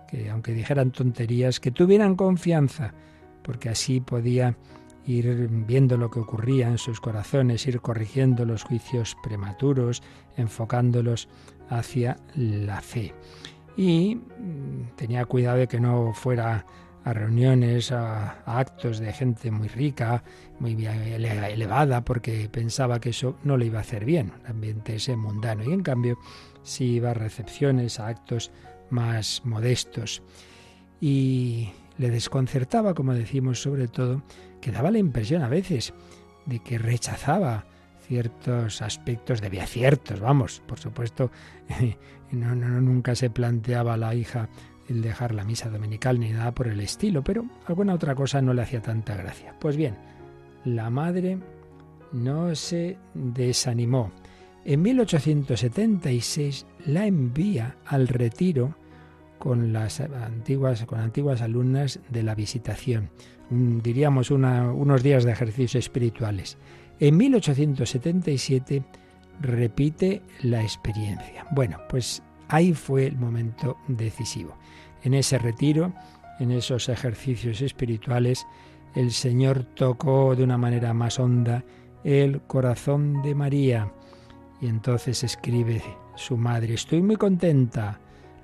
que 0.09 0.31
aunque 0.31 0.51
dijeran 0.51 0.89
tonterías, 0.89 1.59
que 1.59 1.69
tuvieran 1.69 2.15
confianza, 2.15 2.95
porque 3.43 3.69
así 3.69 4.01
podía 4.01 4.57
ir 5.05 5.47
viendo 5.47 5.95
lo 5.95 6.09
que 6.09 6.21
ocurría 6.21 6.67
en 6.67 6.79
sus 6.79 6.99
corazones, 6.99 7.67
ir 7.67 7.81
corrigiendo 7.81 8.43
los 8.43 8.63
juicios 8.63 9.15
prematuros, 9.21 10.01
enfocándolos 10.37 11.29
hacia 11.69 12.17
la 12.33 12.81
fe. 12.81 13.13
Y 13.77 14.15
mm, 14.15 14.95
tenía 14.95 15.25
cuidado 15.25 15.59
de 15.59 15.67
que 15.67 15.79
no 15.79 16.13
fuera 16.15 16.65
a 17.03 17.13
reuniones, 17.13 17.91
a, 17.91 18.41
actos 18.46 19.00
de 19.00 19.12
gente 19.13 19.51
muy 19.51 19.67
rica, 19.67 20.24
muy 20.60 20.74
elevada, 20.86 22.03
porque 22.03 22.50
pensaba 22.50 23.00
que 23.00 23.10
eso 23.10 23.38
no 23.43 23.58
le 23.58 23.65
iba 23.67 23.79
a 23.79 23.81
hacer 23.81 24.05
bien, 24.05 24.34
el 24.43 24.51
ambiente 24.51 24.96
ese 24.96 25.15
mundano. 25.15 25.63
Y 25.63 25.74
en 25.74 25.84
cambio, 25.84 26.17
sí 26.63 26.86
iba 26.86 27.12
a 27.12 27.15
recepciones, 27.15 28.00
a 28.00 28.08
actos 28.08 28.51
más 28.89 29.41
modestos. 29.46 30.22
Y 31.00 31.70
le 31.98 32.12
desconcertaba, 32.12 32.93
como 32.93 33.13
decimos, 33.13 33.62
sobre 33.62 33.88
todo, 33.88 34.22
que 34.60 34.72
daba 34.72 34.91
la 34.91 35.00
impresión 35.00 35.41
a 35.41 35.50
veces 35.50 35.93
de 36.46 36.60
que 36.60 36.77
rechazaba 36.77 37.65
ciertos 38.08 38.81
aspectos, 38.81 39.41
debía 39.41 39.65
ciertos, 39.65 40.20
vamos, 40.20 40.62
por 40.67 40.79
supuesto, 40.79 41.31
no, 42.31 42.55
no, 42.55 42.81
nunca 42.81 43.15
se 43.15 43.29
planteaba 43.29 43.98
la 43.98 44.13
hija 44.13 44.50
dejar 45.00 45.33
la 45.33 45.45
misa 45.45 45.69
dominical 45.69 46.19
ni 46.19 46.31
nada 46.31 46.51
por 46.51 46.67
el 46.67 46.81
estilo, 46.81 47.24
pero 47.24 47.45
alguna 47.65 47.93
otra 47.93 48.15
cosa 48.15 48.41
no 48.41 48.53
le 48.53 48.63
hacía 48.63 48.81
tanta 48.81 49.15
gracia. 49.15 49.55
Pues 49.60 49.77
bien, 49.77 49.95
la 50.65 50.89
madre 50.89 51.38
no 52.12 52.53
se 52.55 52.98
desanimó. 53.13 54.12
En 54.65 54.81
1876 54.81 56.65
la 56.86 57.05
envía 57.05 57.77
al 57.86 58.07
retiro 58.10 58.75
con 59.39 59.74
las 59.74 60.01
antiguas, 60.01 60.86
con 60.86 61.00
antiguas 61.00 61.41
alumnas 61.41 62.00
de 62.10 62.21
la 62.21 62.36
visitación, 62.36 63.10
diríamos 63.50 64.29
unos 64.29 65.01
días 65.01 65.24
de 65.24 65.31
ejercicios 65.31 65.75
espirituales. 65.75 66.57
En 67.00 67.17
1877 67.17 68.83
repite 69.41 70.21
la 70.43 70.62
experiencia. 70.62 71.48
Bueno, 71.51 71.79
pues 71.89 72.21
ahí 72.48 72.74
fue 72.74 73.07
el 73.07 73.17
momento 73.17 73.77
decisivo. 73.88 74.55
En 75.03 75.13
ese 75.13 75.38
retiro, 75.38 75.93
en 76.39 76.51
esos 76.51 76.89
ejercicios 76.89 77.62
espirituales, 77.62 78.46
el 78.96 79.12
Señor 79.12 79.63
tocó 79.63 80.36
de 80.36 80.43
una 80.43 80.58
manera 80.58 80.93
más 80.93 81.20
honda 81.20 81.63
el 82.03 82.41
corazón 82.41 83.22
de 83.22 83.36
María. 83.36 83.91
Y 84.60 84.67
entonces 84.67 85.24
escribe 85.24 85.81
su 86.15 86.38
madre, 86.38 86.74
estoy 86.74 87.01
muy 87.01 87.15
contenta. 87.15 88.00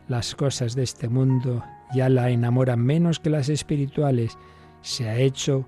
Las 0.07 0.35
cosas 0.35 0.73
de 0.73 0.83
este 0.83 1.09
mundo 1.09 1.63
ya 1.93 2.09
la 2.09 2.29
enamoran 2.29 2.79
menos 2.79 3.19
que 3.19 3.29
las 3.29 3.49
espirituales. 3.49 4.37
Se 4.81 5.09
ha 5.09 5.17
hecho 5.17 5.67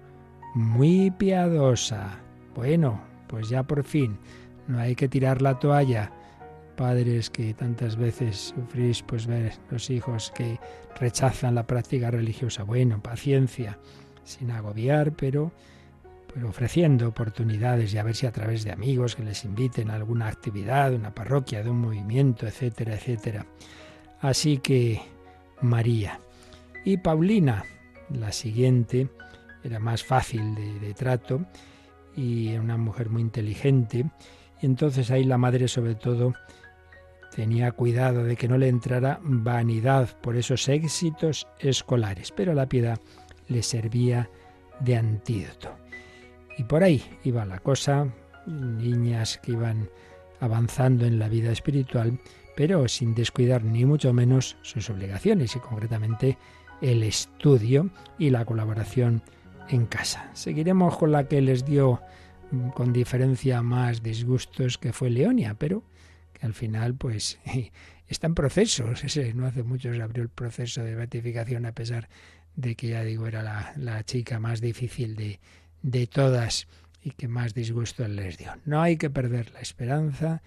muy 0.55 1.11
piadosa. 1.11 2.19
Bueno, 2.55 3.01
pues 3.27 3.49
ya 3.49 3.63
por 3.63 3.83
fin, 3.83 4.17
no 4.67 4.79
hay 4.79 4.95
que 4.95 5.09
tirar 5.09 5.41
la 5.41 5.59
toalla 5.59 6.11
padres 6.79 7.29
que 7.29 7.53
tantas 7.53 7.97
veces 7.97 8.53
sufrís 8.55 9.03
pues 9.03 9.27
ver 9.27 9.51
los 9.69 9.89
hijos 9.89 10.31
que 10.33 10.57
rechazan 10.97 11.55
la 11.55 11.67
práctica 11.67 12.09
religiosa. 12.09 12.63
Bueno, 12.63 13.03
paciencia, 13.03 13.77
sin 14.23 14.49
agobiar, 14.51 15.11
pero, 15.11 15.51
pero 16.33 16.47
ofreciendo 16.47 17.09
oportunidades 17.09 17.93
y 17.93 17.97
a 17.97 18.03
ver 18.03 18.15
si 18.15 18.27
a 18.27 18.31
través 18.31 18.63
de 18.63 18.71
amigos 18.71 19.17
que 19.17 19.23
les 19.23 19.43
inviten 19.43 19.89
a 19.89 19.95
alguna 19.95 20.29
actividad, 20.29 20.93
una 20.93 21.13
parroquia, 21.13 21.63
de 21.63 21.69
un 21.69 21.81
movimiento, 21.81 22.47
etcétera, 22.47 22.95
etcétera. 22.95 23.45
Así 24.21 24.59
que 24.59 25.01
María 25.61 26.21
y 26.85 26.95
Paulina, 26.95 27.65
la 28.09 28.31
siguiente, 28.31 29.09
era 29.65 29.79
más 29.79 30.01
fácil 30.05 30.55
de, 30.55 30.79
de 30.79 30.93
trato 30.93 31.45
y 32.15 32.47
era 32.47 32.61
una 32.61 32.77
mujer 32.77 33.09
muy 33.09 33.21
inteligente. 33.21 34.05
Y 34.61 34.65
entonces 34.65 35.11
ahí 35.11 35.25
la 35.25 35.37
madre 35.37 35.67
sobre 35.67 35.95
todo 35.95 36.35
Tenía 37.39 37.71
cuidado 37.71 38.25
de 38.25 38.35
que 38.35 38.49
no 38.49 38.57
le 38.57 38.67
entrara 38.67 39.21
vanidad 39.23 40.09
por 40.19 40.35
esos 40.35 40.67
éxitos 40.67 41.47
escolares, 41.59 42.33
pero 42.33 42.53
la 42.53 42.67
piedad 42.67 42.99
le 43.47 43.63
servía 43.63 44.29
de 44.81 44.97
antídoto. 44.97 45.73
Y 46.57 46.65
por 46.65 46.83
ahí 46.83 47.01
iba 47.23 47.45
la 47.45 47.59
cosa, 47.59 48.13
niñas 48.45 49.39
que 49.41 49.53
iban 49.53 49.89
avanzando 50.41 51.05
en 51.05 51.17
la 51.17 51.29
vida 51.29 51.53
espiritual, 51.53 52.19
pero 52.57 52.85
sin 52.89 53.15
descuidar 53.15 53.63
ni 53.63 53.85
mucho 53.85 54.11
menos 54.11 54.57
sus 54.61 54.89
obligaciones 54.89 55.55
y 55.55 55.59
concretamente 55.59 56.37
el 56.81 57.03
estudio 57.03 57.89
y 58.17 58.31
la 58.31 58.43
colaboración 58.43 59.23
en 59.69 59.85
casa. 59.85 60.29
Seguiremos 60.33 60.97
con 60.97 61.13
la 61.13 61.29
que 61.29 61.39
les 61.39 61.63
dio 61.63 62.01
mm, 62.51 62.71
con 62.71 62.91
diferencia 62.91 63.61
más 63.61 64.03
disgustos 64.03 64.77
que 64.77 64.91
fue 64.91 65.09
Leonia, 65.09 65.55
pero 65.57 65.83
al 66.41 66.53
final 66.53 66.95
pues 66.95 67.39
está 68.07 68.27
en 68.27 68.35
proceso. 68.35 68.91
Ese, 69.03 69.33
no 69.33 69.45
hace 69.45 69.63
mucho 69.63 69.93
se 69.93 70.01
abrió 70.01 70.23
el 70.23 70.29
proceso 70.29 70.83
de 70.83 70.95
beatificación 70.95 71.65
a 71.65 71.73
pesar 71.73 72.09
de 72.55 72.75
que 72.75 72.89
ya 72.89 73.03
digo 73.03 73.27
era 73.27 73.43
la, 73.43 73.73
la 73.77 74.03
chica 74.03 74.39
más 74.39 74.61
difícil 74.61 75.15
de, 75.15 75.39
de 75.81 76.07
todas 76.07 76.67
y 77.01 77.11
que 77.11 77.27
más 77.27 77.53
disgusto 77.53 78.07
les 78.07 78.37
dio. 78.37 78.53
No 78.65 78.81
hay 78.81 78.97
que 78.97 79.09
perder 79.09 79.51
la 79.51 79.61
esperanza, 79.61 80.41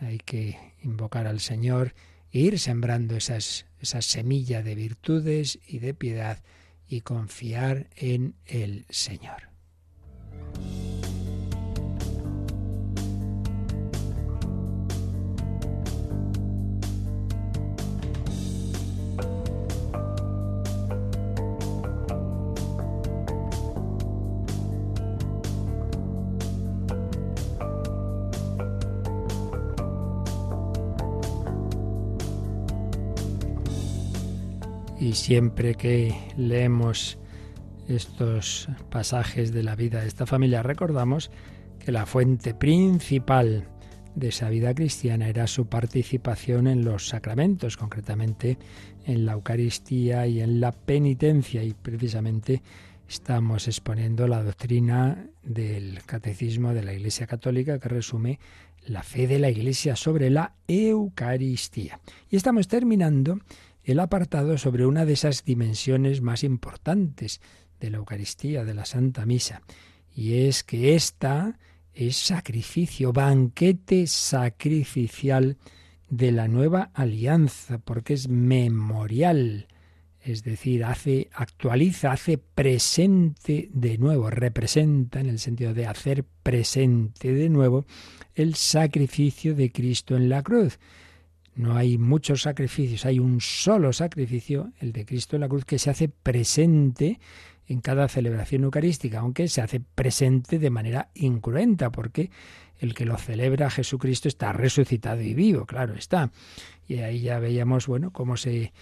hay 0.00 0.18
que 0.18 0.58
invocar 0.82 1.26
al 1.26 1.40
Señor 1.40 1.94
e 2.32 2.40
ir 2.40 2.58
sembrando 2.58 3.16
esas, 3.16 3.66
esas 3.80 4.06
semillas 4.06 4.64
de 4.64 4.74
virtudes 4.74 5.58
y 5.66 5.78
de 5.78 5.94
piedad 5.94 6.42
y 6.88 7.02
confiar 7.02 7.88
en 7.96 8.34
el 8.46 8.86
Señor. 8.88 9.47
Siempre 35.18 35.74
que 35.74 36.14
leemos 36.36 37.18
estos 37.88 38.68
pasajes 38.90 39.52
de 39.52 39.62
la 39.62 39.74
vida 39.74 40.00
de 40.00 40.08
esta 40.08 40.26
familia, 40.26 40.62
recordamos 40.62 41.30
que 41.78 41.92
la 41.92 42.06
fuente 42.06 42.54
principal 42.54 43.68
de 44.14 44.28
esa 44.28 44.48
vida 44.48 44.74
cristiana 44.74 45.28
era 45.28 45.46
su 45.46 45.66
participación 45.66 46.66
en 46.66 46.84
los 46.84 47.08
sacramentos, 47.08 47.76
concretamente 47.76 48.58
en 49.06 49.26
la 49.26 49.32
Eucaristía 49.32 50.26
y 50.26 50.40
en 50.40 50.60
la 50.60 50.72
penitencia. 50.72 51.62
Y 51.62 51.74
precisamente 51.74 52.62
estamos 53.08 53.68
exponiendo 53.68 54.26
la 54.26 54.42
doctrina 54.42 55.26
del 55.42 56.00
catecismo 56.04 56.74
de 56.74 56.84
la 56.84 56.94
Iglesia 56.94 57.26
Católica 57.26 57.78
que 57.78 57.88
resume 57.88 58.38
la 58.86 59.02
fe 59.02 59.26
de 59.26 59.38
la 59.38 59.50
Iglesia 59.50 59.96
sobre 59.96 60.30
la 60.30 60.54
Eucaristía. 60.66 62.00
Y 62.30 62.36
estamos 62.36 62.68
terminando 62.68 63.38
el 63.88 64.00
apartado 64.00 64.58
sobre 64.58 64.84
una 64.84 65.06
de 65.06 65.14
esas 65.14 65.46
dimensiones 65.46 66.20
más 66.20 66.44
importantes 66.44 67.40
de 67.80 67.88
la 67.88 67.96
Eucaristía, 67.96 68.62
de 68.62 68.74
la 68.74 68.84
Santa 68.84 69.24
Misa, 69.24 69.62
y 70.14 70.40
es 70.46 70.62
que 70.62 70.94
esta 70.94 71.58
es 71.94 72.16
sacrificio, 72.16 73.14
banquete 73.14 74.06
sacrificial 74.06 75.56
de 76.10 76.32
la 76.32 76.48
nueva 76.48 76.90
alianza, 76.92 77.78
porque 77.78 78.12
es 78.12 78.28
memorial, 78.28 79.68
es 80.20 80.44
decir, 80.44 80.84
hace, 80.84 81.30
actualiza, 81.32 82.12
hace 82.12 82.36
presente 82.36 83.70
de 83.72 83.96
nuevo, 83.96 84.28
representa 84.28 85.18
en 85.18 85.30
el 85.30 85.38
sentido 85.38 85.72
de 85.72 85.86
hacer 85.86 86.24
presente 86.42 87.32
de 87.32 87.48
nuevo 87.48 87.86
el 88.34 88.54
sacrificio 88.54 89.54
de 89.54 89.72
Cristo 89.72 90.14
en 90.14 90.28
la 90.28 90.42
cruz 90.42 90.78
no 91.58 91.76
hay 91.76 91.98
muchos 91.98 92.42
sacrificios, 92.42 93.04
hay 93.04 93.18
un 93.18 93.40
solo 93.40 93.92
sacrificio, 93.92 94.72
el 94.78 94.92
de 94.92 95.04
Cristo 95.04 95.34
en 95.34 95.40
la 95.40 95.48
cruz, 95.48 95.64
que 95.64 95.80
se 95.80 95.90
hace 95.90 96.08
presente 96.08 97.18
en 97.66 97.80
cada 97.80 98.06
celebración 98.06 98.62
eucarística, 98.62 99.18
aunque 99.18 99.48
se 99.48 99.60
hace 99.60 99.80
presente 99.80 100.60
de 100.60 100.70
manera 100.70 101.10
incruenta, 101.14 101.90
porque 101.90 102.30
el 102.78 102.94
que 102.94 103.04
lo 103.04 103.18
celebra 103.18 103.70
Jesucristo 103.70 104.28
está 104.28 104.52
resucitado 104.52 105.20
y 105.20 105.34
vivo, 105.34 105.66
claro 105.66 105.94
está. 105.94 106.30
Y 106.86 106.98
ahí 106.98 107.22
ya 107.22 107.40
veíamos, 107.40 107.88
bueno, 107.88 108.12
cómo 108.12 108.36
se, 108.36 108.72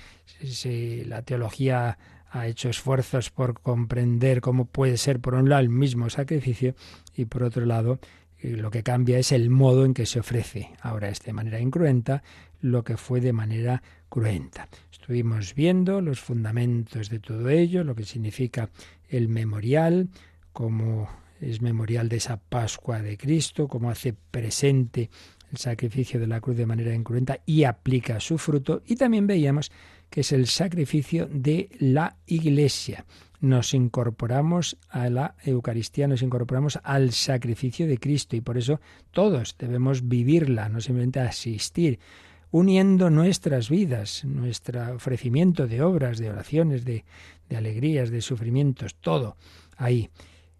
se, 0.44 1.02
la 1.06 1.22
teología 1.22 1.96
ha 2.30 2.46
hecho 2.46 2.68
esfuerzos 2.68 3.30
por 3.30 3.58
comprender 3.58 4.42
cómo 4.42 4.66
puede 4.66 4.98
ser, 4.98 5.18
por 5.20 5.34
un 5.34 5.48
lado, 5.48 5.62
el 5.62 5.70
mismo 5.70 6.10
sacrificio 6.10 6.74
y 7.16 7.24
por 7.24 7.42
otro 7.42 7.64
lado, 7.64 8.00
eh, 8.38 8.50
lo 8.50 8.70
que 8.70 8.82
cambia 8.82 9.18
es 9.18 9.32
el 9.32 9.48
modo 9.48 9.86
en 9.86 9.94
que 9.94 10.04
se 10.04 10.20
ofrece. 10.20 10.72
Ahora 10.82 11.08
es 11.08 11.20
de 11.22 11.32
manera 11.32 11.58
incruenta 11.58 12.22
lo 12.60 12.84
que 12.84 12.96
fue 12.96 13.20
de 13.20 13.32
manera 13.32 13.82
cruenta. 14.08 14.68
Estuvimos 14.90 15.54
viendo 15.54 16.00
los 16.00 16.20
fundamentos 16.20 17.10
de 17.10 17.18
todo 17.18 17.48
ello, 17.48 17.84
lo 17.84 17.94
que 17.94 18.04
significa 18.04 18.70
el 19.08 19.28
memorial, 19.28 20.08
cómo 20.52 21.08
es 21.40 21.60
memorial 21.60 22.08
de 22.08 22.16
esa 22.16 22.38
Pascua 22.38 23.02
de 23.02 23.16
Cristo, 23.16 23.68
cómo 23.68 23.90
hace 23.90 24.14
presente 24.14 25.10
el 25.52 25.58
sacrificio 25.58 26.18
de 26.18 26.26
la 26.26 26.40
cruz 26.40 26.56
de 26.56 26.66
manera 26.66 26.94
incruenta 26.94 27.40
y 27.46 27.64
aplica 27.64 28.20
su 28.20 28.38
fruto. 28.38 28.82
Y 28.86 28.96
también 28.96 29.26
veíamos 29.26 29.70
que 30.10 30.20
es 30.20 30.32
el 30.32 30.46
sacrificio 30.46 31.28
de 31.30 31.68
la 31.78 32.16
Iglesia. 32.26 33.04
Nos 33.40 33.74
incorporamos 33.74 34.78
a 34.88 35.10
la 35.10 35.34
Eucaristía, 35.44 36.08
nos 36.08 36.22
incorporamos 36.22 36.78
al 36.82 37.12
sacrificio 37.12 37.86
de 37.86 37.98
Cristo 37.98 38.34
y 38.34 38.40
por 38.40 38.56
eso 38.56 38.80
todos 39.10 39.56
debemos 39.58 40.08
vivirla, 40.08 40.68
no 40.68 40.80
simplemente 40.80 41.20
asistir, 41.20 41.98
uniendo 42.50 43.10
nuestras 43.10 43.68
vidas, 43.68 44.24
nuestro 44.24 44.94
ofrecimiento 44.94 45.66
de 45.66 45.82
obras, 45.82 46.18
de 46.18 46.30
oraciones, 46.30 46.84
de, 46.84 47.04
de 47.48 47.56
alegrías, 47.56 48.10
de 48.10 48.20
sufrimientos, 48.20 48.94
todo 48.94 49.36
ahí. 49.76 50.10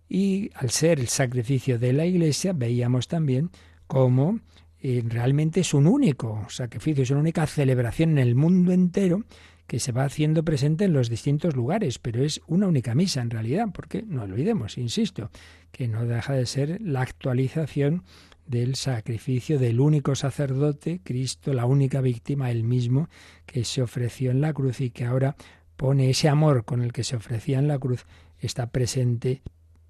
Y 0.09 0.51
al 0.55 0.71
ser 0.71 1.01
el 1.01 1.09
sacrificio 1.09 1.79
de 1.79 1.93
la 1.93 2.07
Iglesia, 2.07 2.53
veíamos 2.53 3.09
también 3.09 3.51
cómo 3.87 4.41
eh, 4.81 5.03
realmente 5.07 5.61
es 5.61 5.75
un 5.75 5.87
único 5.87 6.47
sacrificio, 6.49 7.03
es 7.03 7.11
una 7.11 7.21
única 7.21 7.47
celebración 7.47 8.11
en 8.11 8.19
el 8.19 8.35
mundo 8.35 8.73
entero 8.73 9.25
que 9.67 9.81
se 9.81 9.91
va 9.91 10.05
haciendo 10.05 10.45
presente 10.45 10.85
en 10.85 10.93
los 10.93 11.09
distintos 11.09 11.57
lugares, 11.57 11.99
pero 11.99 12.23
es 12.23 12.41
una 12.47 12.69
única 12.69 12.95
misa 12.95 13.21
en 13.21 13.31
realidad, 13.31 13.67
porque 13.73 14.03
no 14.07 14.23
olvidemos, 14.23 14.79
insisto, 14.79 15.31
que 15.73 15.89
no 15.89 16.07
deja 16.07 16.35
de 16.35 16.47
ser 16.47 16.81
la 16.81 17.01
actualización 17.01 18.05
del 18.47 18.77
sacrificio 18.77 19.59
del 19.59 19.81
único 19.81 20.15
sacerdote, 20.15 21.01
Cristo, 21.03 21.53
la 21.53 21.67
única 21.67 22.01
víctima, 22.01 22.51
el 22.51 22.65
mismo, 22.65 23.09
que 23.45 23.65
se 23.65 23.83
ofreció 23.83 24.31
en 24.31 24.41
la 24.41 24.53
cruz 24.53 24.81
y 24.81 24.91
que 24.91 25.05
ahora 25.05 25.37
pone 25.77 26.11
ese 26.11 26.29
amor 26.29 26.65
con 26.65 26.83
el 26.83 26.93
que 26.93 27.05
se 27.05 27.17
ofrecía 27.17 27.59
en 27.59 27.69
la 27.69 27.79
cruz, 27.79 28.07
está 28.41 28.71
presente 28.71 29.43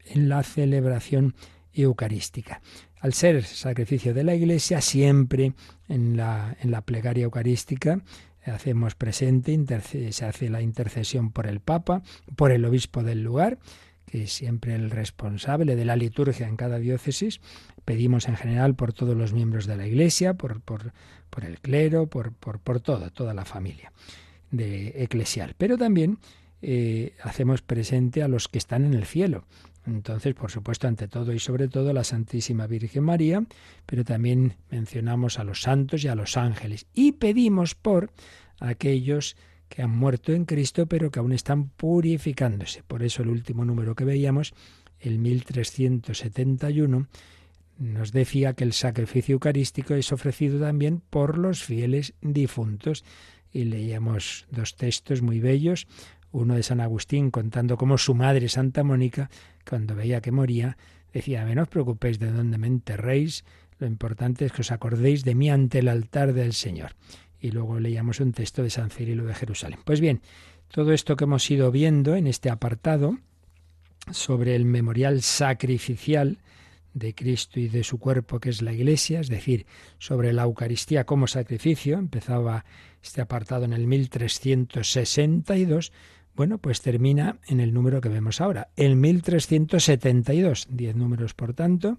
en 0.04 0.28
la 0.28 0.42
celebración 0.42 1.34
eucarística. 1.72 2.60
Al 3.00 3.12
ser 3.12 3.44
sacrificio 3.44 4.14
de 4.14 4.24
la 4.24 4.34
Iglesia, 4.34 4.80
siempre 4.80 5.52
en 5.88 6.16
la, 6.16 6.56
en 6.60 6.70
la 6.70 6.80
plegaria 6.80 7.24
eucarística 7.24 8.02
hacemos 8.50 8.94
presente, 8.94 9.58
se 10.12 10.24
hace 10.24 10.48
la 10.48 10.62
intercesión 10.62 11.30
por 11.32 11.46
el 11.46 11.60
Papa, 11.60 12.02
por 12.36 12.52
el 12.52 12.64
obispo 12.64 13.02
del 13.02 13.22
lugar, 13.22 13.58
que 14.06 14.24
es 14.24 14.32
siempre 14.32 14.74
el 14.74 14.90
responsable 14.90 15.76
de 15.76 15.84
la 15.84 15.96
liturgia 15.96 16.48
en 16.48 16.56
cada 16.56 16.78
diócesis. 16.78 17.40
Pedimos 17.84 18.28
en 18.28 18.36
general 18.36 18.74
por 18.74 18.92
todos 18.92 19.16
los 19.16 19.32
miembros 19.32 19.66
de 19.66 19.76
la 19.76 19.86
Iglesia, 19.86 20.34
por, 20.34 20.60
por, 20.60 20.92
por 21.30 21.44
el 21.44 21.60
clero, 21.60 22.06
por, 22.06 22.32
por, 22.32 22.60
por 22.60 22.80
toda, 22.80 23.10
toda 23.10 23.34
la 23.34 23.44
familia 23.44 23.92
de 24.50 25.02
eclesial. 25.02 25.54
Pero 25.58 25.76
también 25.76 26.18
eh, 26.62 27.14
hacemos 27.22 27.62
presente 27.62 28.22
a 28.22 28.28
los 28.28 28.48
que 28.48 28.58
están 28.58 28.84
en 28.84 28.94
el 28.94 29.04
cielo. 29.04 29.44
Entonces, 29.86 30.34
por 30.34 30.50
supuesto, 30.50 30.88
ante 30.88 31.06
todo 31.06 31.32
y 31.32 31.38
sobre 31.38 31.68
todo 31.68 31.92
la 31.92 32.02
Santísima 32.02 32.66
Virgen 32.66 33.04
María, 33.04 33.44
pero 33.86 34.04
también 34.04 34.56
mencionamos 34.70 35.38
a 35.38 35.44
los 35.44 35.62
santos 35.62 36.02
y 36.02 36.08
a 36.08 36.16
los 36.16 36.36
ángeles. 36.36 36.86
Y 36.92 37.12
pedimos 37.12 37.74
por 37.74 38.10
aquellos 38.58 39.36
que 39.68 39.82
han 39.82 39.90
muerto 39.90 40.32
en 40.32 40.44
Cristo, 40.44 40.86
pero 40.86 41.10
que 41.10 41.18
aún 41.18 41.32
están 41.32 41.68
purificándose. 41.70 42.82
Por 42.82 43.02
eso 43.02 43.22
el 43.22 43.28
último 43.28 43.64
número 43.64 43.94
que 43.94 44.04
veíamos, 44.04 44.54
el 45.00 45.18
1371, 45.18 47.08
nos 47.78 48.12
decía 48.12 48.54
que 48.54 48.64
el 48.64 48.72
sacrificio 48.72 49.34
eucarístico 49.34 49.94
es 49.94 50.12
ofrecido 50.12 50.58
también 50.60 51.02
por 51.10 51.36
los 51.36 51.62
fieles 51.62 52.14
difuntos. 52.22 53.04
Y 53.52 53.64
leíamos 53.64 54.46
dos 54.50 54.76
textos 54.76 55.22
muy 55.22 55.40
bellos 55.40 55.86
uno 56.36 56.54
de 56.54 56.62
San 56.62 56.80
Agustín 56.80 57.30
contando 57.30 57.76
cómo 57.76 57.98
su 57.98 58.14
madre, 58.14 58.48
Santa 58.48 58.84
Mónica, 58.84 59.30
cuando 59.68 59.94
veía 59.94 60.20
que 60.20 60.32
moría, 60.32 60.76
decía, 61.12 61.44
no 61.46 61.62
os 61.62 61.68
preocupéis 61.68 62.18
de 62.18 62.30
dónde 62.30 62.58
me 62.58 62.66
enterréis, 62.66 63.44
lo 63.78 63.86
importante 63.86 64.44
es 64.44 64.52
que 64.52 64.62
os 64.62 64.72
acordéis 64.72 65.24
de 65.24 65.34
mí 65.34 65.50
ante 65.50 65.80
el 65.80 65.88
altar 65.88 66.32
del 66.32 66.52
Señor. 66.52 66.92
Y 67.40 67.50
luego 67.50 67.78
leíamos 67.78 68.20
un 68.20 68.32
texto 68.32 68.62
de 68.62 68.70
San 68.70 68.90
Cirilo 68.90 69.24
de 69.24 69.34
Jerusalén. 69.34 69.78
Pues 69.84 70.00
bien, 70.00 70.22
todo 70.68 70.92
esto 70.92 71.16
que 71.16 71.24
hemos 71.24 71.48
ido 71.50 71.70
viendo 71.70 72.16
en 72.16 72.26
este 72.26 72.50
apartado 72.50 73.18
sobre 74.10 74.54
el 74.54 74.64
memorial 74.64 75.22
sacrificial 75.22 76.38
de 76.96 77.14
Cristo 77.14 77.60
y 77.60 77.68
de 77.68 77.84
su 77.84 77.98
cuerpo, 77.98 78.40
que 78.40 78.48
es 78.48 78.62
la 78.62 78.72
Iglesia, 78.72 79.20
es 79.20 79.28
decir, 79.28 79.66
sobre 79.98 80.32
la 80.32 80.44
Eucaristía 80.44 81.04
como 81.04 81.26
sacrificio, 81.26 81.98
empezaba 81.98 82.64
este 83.02 83.20
apartado 83.20 83.66
en 83.66 83.74
el 83.74 83.86
1362, 83.86 85.92
bueno, 86.34 86.58
pues 86.58 86.80
termina 86.80 87.38
en 87.48 87.60
el 87.60 87.74
número 87.74 88.00
que 88.00 88.08
vemos 88.08 88.40
ahora, 88.40 88.68
el 88.76 88.96
1372, 88.96 90.68
diez 90.70 90.96
números 90.96 91.34
por 91.34 91.52
tanto, 91.52 91.98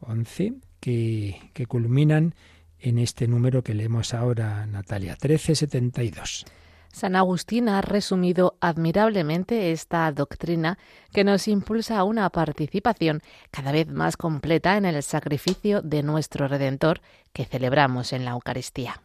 once, 0.00 0.54
que, 0.80 1.50
que 1.52 1.66
culminan 1.66 2.34
en 2.80 2.98
este 2.98 3.28
número 3.28 3.62
que 3.62 3.74
leemos 3.74 4.14
ahora, 4.14 4.66
Natalia, 4.66 5.12
1372. 5.12 6.46
San 6.92 7.14
Agustín 7.14 7.68
ha 7.68 7.80
resumido 7.82 8.56
admirablemente 8.60 9.70
esta 9.70 10.10
doctrina 10.10 10.78
que 11.12 11.22
nos 11.22 11.46
impulsa 11.46 11.98
a 11.98 12.04
una 12.04 12.28
participación 12.30 13.22
cada 13.50 13.70
vez 13.70 13.86
más 13.86 14.16
completa 14.16 14.76
en 14.76 14.84
el 14.84 15.02
sacrificio 15.02 15.82
de 15.82 16.02
nuestro 16.02 16.48
Redentor 16.48 17.00
que 17.32 17.44
celebramos 17.44 18.12
en 18.12 18.24
la 18.24 18.32
Eucaristía. 18.32 19.00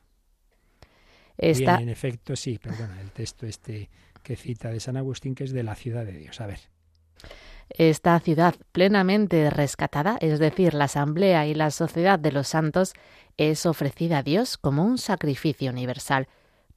Esta... 1.38 1.78
en 1.78 1.90
efecto, 1.90 2.36
sí, 2.36 2.58
perdona, 2.58 3.00
el 3.02 3.12
texto 3.12 3.46
este 3.46 3.90
que 4.24 4.36
cita 4.36 4.72
de 4.72 4.80
San 4.80 4.98
Agustín, 4.98 5.36
que 5.36 5.44
es 5.44 5.52
de 5.52 5.62
la 5.62 5.76
ciudad 5.76 6.04
de 6.04 6.14
Dios. 6.14 6.42
A 6.42 6.48
ver. 6.48 6.60
Esta 7.70 8.20
ciudad 8.20 8.56
plenamente 8.72 9.50
rescatada, 9.50 10.18
es 10.22 10.40
decir, 10.40 10.74
la 10.74 10.86
asamblea 10.86 11.48
y 11.48 11.56
la 11.56 11.72
sociedad 11.72 12.20
de 12.20 12.32
los 12.32 12.48
santos, 12.48 12.94
es 13.38 13.66
ofrecida 13.66 14.20
a 14.20 14.24
Dios 14.24 14.58
como 14.58 14.86
un 14.86 14.98
sacrificio 14.98 15.72
universal 15.72 16.28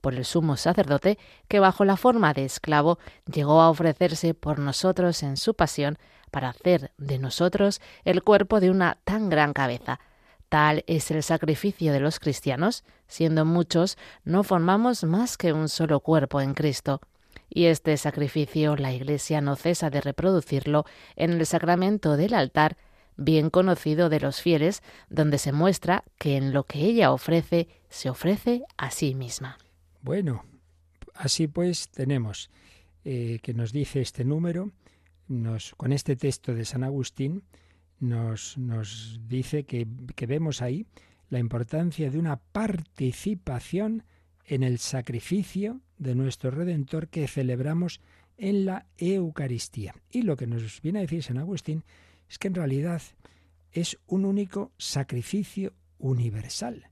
por 0.01 0.14
el 0.14 0.24
sumo 0.24 0.57
sacerdote 0.57 1.18
que 1.48 1.61
bajo 1.61 1.85
la 1.85 1.96
forma 1.96 2.33
de 2.33 2.44
esclavo 2.44 2.98
llegó 3.31 3.61
a 3.61 3.70
ofrecerse 3.70 4.35
por 4.35 4.59
nosotros 4.59 5.22
en 5.22 5.37
su 5.37 5.55
pasión 5.55 5.98
para 6.31 6.51
hacer 6.51 6.92
de 6.98 7.18
nosotros 7.18 7.81
el 8.05 8.22
cuerpo 8.22 8.61
de 8.61 8.70
una 8.70 8.98
tan 9.05 9.29
gran 9.29 9.53
cabeza. 9.53 10.01
Tal 10.48 10.85
es 10.87 11.11
el 11.11 11.22
sacrificio 11.22 11.92
de 11.92 12.01
los 12.01 12.18
cristianos, 12.18 12.85
siendo 13.07 13.44
muchos, 13.44 13.98
no 14.24 14.44
formamos 14.44 15.05
más 15.05 15.37
que 15.37 15.53
un 15.53 15.68
solo 15.68 16.01
cuerpo 16.01 16.40
en 16.40 16.55
Cristo 16.55 17.01
y 17.48 17.66
este 17.66 17.96
sacrificio 17.96 18.76
la 18.76 18.92
Iglesia 18.92 19.40
no 19.40 19.56
cesa 19.56 19.90
de 19.90 20.00
reproducirlo 20.00 20.84
en 21.16 21.32
el 21.32 21.46
sacramento 21.46 22.16
del 22.16 22.34
altar, 22.34 22.76
bien 23.16 23.50
conocido 23.50 24.08
de 24.08 24.20
los 24.20 24.40
fieles, 24.40 24.82
donde 25.08 25.38
se 25.38 25.52
muestra 25.52 26.04
que 26.18 26.37
en 26.37 26.52
lo 26.52 26.64
que 26.64 26.80
ella 26.80 27.12
ofrece 27.12 27.68
se 27.88 28.11
ofrece 28.11 28.62
a 28.76 28.90
sí 28.90 29.14
misma. 29.14 29.58
Bueno, 30.02 30.44
así 31.14 31.48
pues 31.48 31.88
tenemos 31.88 32.50
eh, 33.04 33.38
que 33.42 33.54
nos 33.54 33.72
dice 33.72 34.00
este 34.00 34.24
número, 34.24 34.70
con 35.76 35.92
este 35.92 36.16
texto 36.16 36.54
de 36.54 36.64
San 36.64 36.84
Agustín, 36.84 37.42
nos, 38.00 38.56
dice 39.26 39.64
que 39.64 39.87
vemos 40.26 40.62
ahí 40.62 40.87
la 41.30 41.38
importancia 41.38 42.11
de 42.11 42.18
una 42.18 42.37
participación 42.37 44.04
en 44.44 44.62
el 44.62 44.78
sacrificio 44.78 45.80
de 45.98 46.14
nuestro 46.14 46.50
Redentor 46.50 47.08
que 47.08 47.28
celebramos 47.28 48.00
en 48.37 48.64
la 48.64 48.87
Eucaristía. 48.96 49.94
Y 50.11 50.22
lo 50.22 50.37
que 50.37 50.46
nos 50.46 50.80
viene 50.80 51.00
a 51.00 51.02
decir 51.02 51.22
San 51.22 51.38
Agustín 51.38 51.84
es 52.28 52.38
que 52.38 52.48
en 52.48 52.54
realidad 52.54 53.02
es 53.72 53.98
un 54.06 54.24
único 54.24 54.72
sacrificio 54.78 55.74
universal 55.98 56.90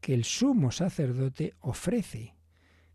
que 0.00 0.14
el 0.14 0.24
sumo 0.24 0.70
sacerdote 0.70 1.54
ofrece. 1.60 2.34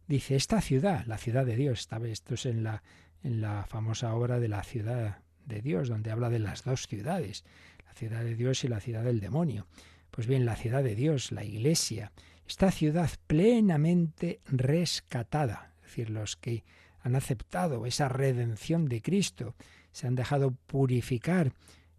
Dice, 0.07 0.35
esta 0.35 0.61
ciudad, 0.61 1.05
la 1.05 1.17
ciudad 1.17 1.45
de 1.45 1.55
Dios, 1.55 1.87
esto 2.05 2.33
es 2.35 2.45
en 2.45 2.63
la, 2.63 2.83
en 3.23 3.41
la 3.41 3.65
famosa 3.65 4.13
obra 4.13 4.39
de 4.39 4.47
la 4.47 4.63
ciudad 4.63 5.23
de 5.45 5.61
Dios, 5.61 5.89
donde 5.89 6.11
habla 6.11 6.29
de 6.29 6.39
las 6.39 6.63
dos 6.63 6.87
ciudades, 6.87 7.45
la 7.85 7.93
ciudad 7.93 8.23
de 8.23 8.35
Dios 8.35 8.63
y 8.63 8.67
la 8.67 8.79
ciudad 8.79 9.03
del 9.03 9.19
demonio. 9.19 9.65
Pues 10.11 10.27
bien, 10.27 10.45
la 10.45 10.55
ciudad 10.55 10.83
de 10.83 10.95
Dios, 10.95 11.31
la 11.31 11.43
iglesia, 11.43 12.11
esta 12.49 12.71
ciudad 12.71 13.11
plenamente 13.27 14.41
rescatada, 14.45 15.71
es 15.83 15.89
decir, 15.89 16.09
los 16.09 16.35
que 16.35 16.63
han 16.99 17.15
aceptado 17.15 17.85
esa 17.85 18.09
redención 18.09 18.87
de 18.87 19.03
Cristo, 19.03 19.55
se 19.91 20.07
han 20.07 20.15
dejado 20.15 20.55
purificar 20.65 21.53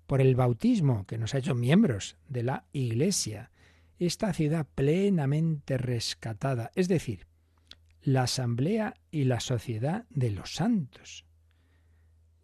por 0.08 0.20
el 0.20 0.34
bautismo 0.34 1.06
que 1.06 1.18
nos 1.18 1.34
ha 1.34 1.38
hecho 1.38 1.54
miembros 1.54 2.16
de 2.28 2.42
la 2.42 2.64
Iglesia, 2.72 3.52
esta 4.00 4.32
ciudad 4.32 4.66
plenamente 4.74 5.78
rescatada, 5.78 6.72
es 6.74 6.88
decir, 6.88 7.28
la 8.02 8.24
asamblea 8.24 8.94
y 9.12 9.24
la 9.24 9.38
sociedad 9.38 10.04
de 10.10 10.32
los 10.32 10.56
santos. 10.56 11.24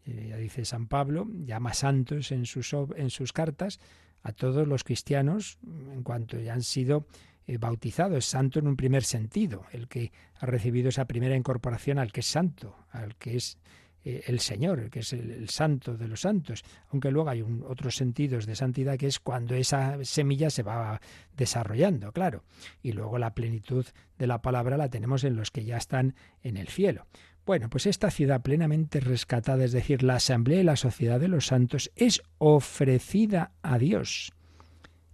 Eh, 0.04 0.28
ya 0.28 0.36
dice 0.36 0.64
San 0.64 0.86
Pablo, 0.86 1.26
llama 1.44 1.74
santos 1.74 2.30
en 2.30 2.46
sus, 2.46 2.72
en 2.94 3.10
sus 3.10 3.32
cartas 3.32 3.80
a 4.22 4.30
todos 4.30 4.68
los 4.68 4.84
cristianos 4.84 5.58
en 5.92 6.04
cuanto 6.04 6.38
ya 6.38 6.54
han 6.54 6.62
sido 6.62 7.08
eh, 7.46 7.58
bautizados, 7.58 8.24
santo 8.24 8.58
en 8.58 8.66
un 8.66 8.76
primer 8.76 9.04
sentido, 9.04 9.64
el 9.72 9.88
que 9.88 10.12
ha 10.38 10.46
recibido 10.46 10.88
esa 10.88 11.06
primera 11.06 11.36
incorporación 11.36 11.98
al 11.98 12.12
que 12.12 12.20
es 12.20 12.26
santo, 12.26 12.76
al 12.90 13.16
que 13.16 13.36
es 13.36 13.58
eh, 14.04 14.22
el 14.28 14.38
Señor, 14.38 14.88
que 14.88 15.00
es 15.00 15.12
el, 15.12 15.48
santo 15.48 15.96
de 15.96 16.06
los 16.06 16.20
santos, 16.20 16.62
aunque 16.90 17.10
luego 17.10 17.28
hay 17.28 17.42
otros 17.42 17.96
sentidos 17.96 18.46
de 18.46 18.54
santidad 18.54 18.96
que 18.96 19.08
es 19.08 19.18
cuando 19.18 19.56
esa 19.56 19.98
semilla 20.04 20.48
se 20.48 20.62
va 20.62 21.00
desarrollando, 21.36 22.12
claro, 22.12 22.44
y 22.82 22.92
luego 22.92 23.18
la 23.18 23.34
plenitud 23.34 23.84
de 24.16 24.26
la 24.28 24.42
palabra 24.42 24.76
la 24.76 24.90
tenemos 24.90 25.24
en 25.24 25.34
los 25.34 25.50
que 25.50 25.64
ya 25.64 25.76
están 25.76 26.14
en 26.42 26.56
el 26.56 26.68
cielo. 26.68 27.06
Bueno, 27.44 27.68
pues 27.68 27.86
esta 27.86 28.10
ciudad 28.10 28.42
plenamente 28.42 29.00
rescatada, 29.00 29.64
es 29.64 29.72
decir, 29.72 30.02
la 30.02 30.16
asamblea 30.16 30.60
y 30.60 30.64
la 30.64 30.76
sociedad 30.76 31.18
de 31.18 31.28
los 31.28 31.46
santos, 31.46 31.92
es 31.96 32.22
ofrecida 32.38 33.52
a 33.62 33.78
Dios. 33.78 34.32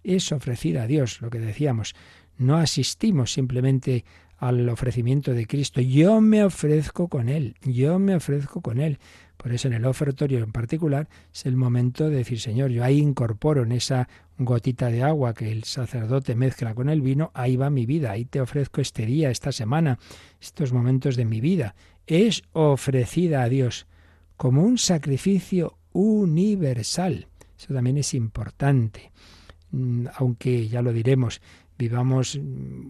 Es 0.03 0.33
ofrecida 0.33 0.85
a 0.85 0.87
Dios, 0.87 1.21
lo 1.21 1.31
que 1.31 1.38
decíamos. 1.38 1.95
No 2.38 2.57
asistimos 2.57 3.33
simplemente 3.33 4.05
al 4.38 4.68
ofrecimiento 4.68 5.35
de 5.35 5.47
Cristo. 5.47 5.81
Yo 5.81 6.21
me 6.21 6.42
ofrezco 6.42 7.07
con 7.07 7.29
Él, 7.29 7.55
yo 7.62 8.01
me 8.01 8.16
ofrezco 8.16 8.61
con 8.61 8.81
Él. 8.81 8.99
Por 9.37 9.53
eso 9.53 9.68
en 9.68 9.75
el 9.75 9.85
ofertorio 9.87 10.38
en 10.38 10.53
particular 10.53 11.09
es 11.33 11.47
el 11.47 11.57
momento 11.57 12.09
de 12.09 12.16
decir, 12.16 12.40
Señor, 12.40 12.71
yo 12.71 12.85
ahí 12.85 12.99
incorporo 12.99 13.62
en 13.62 13.73
esa 13.73 14.09
gotita 14.38 14.88
de 14.88 15.03
agua 15.03 15.35
que 15.35 15.51
el 15.51 15.64
sacerdote 15.64 16.35
mezcla 16.35 16.75
con 16.75 16.88
el 16.88 17.03
vino, 17.03 17.31
ahí 17.35 17.57
va 17.57 17.71
mi 17.71 17.87
vida, 17.87 18.11
ahí 18.11 18.25
te 18.25 18.40
ofrezco 18.40 18.81
este 18.81 19.07
día, 19.07 19.31
esta 19.31 19.53
semana, 19.53 19.99
estos 20.40 20.73
momentos 20.73 21.16
de 21.16 21.25
mi 21.25 21.40
vida. 21.40 21.75
Es 22.07 22.42
ofrecida 22.53 23.42
a 23.42 23.49
Dios 23.49 23.87
como 24.37 24.62
un 24.62 24.79
sacrificio 24.79 25.79
universal. 25.92 27.29
Eso 27.57 27.75
también 27.75 27.99
es 27.99 28.14
importante. 28.14 29.12
Mm, 29.71 30.07
aunque 30.16 30.68
ya 30.68 30.83
lo 30.83 30.92
diremos, 30.92 31.40
vivamos 31.88 32.37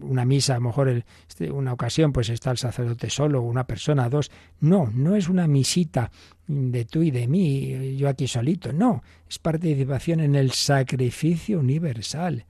una 0.01 0.25
misa, 0.25 0.53
a 0.53 0.57
lo 0.57 0.67
mejor 0.67 1.03
este, 1.27 1.51
una 1.51 1.73
ocasión 1.73 2.13
pues 2.13 2.29
está 2.29 2.51
el 2.51 2.57
sacerdote 2.57 3.09
solo, 3.09 3.41
una 3.41 3.65
persona, 3.65 4.09
dos. 4.09 4.31
No, 4.59 4.91
no 4.93 5.15
es 5.15 5.29
una 5.29 5.47
misita 5.47 6.11
de 6.47 6.85
tú 6.85 7.01
y 7.03 7.11
de 7.11 7.27
mí, 7.27 7.95
yo 7.97 8.09
aquí 8.09 8.27
solito, 8.27 8.73
no, 8.73 9.03
es 9.29 9.39
participación 9.39 10.19
en 10.19 10.35
el 10.35 10.51
sacrificio 10.51 11.59
universal, 11.59 12.45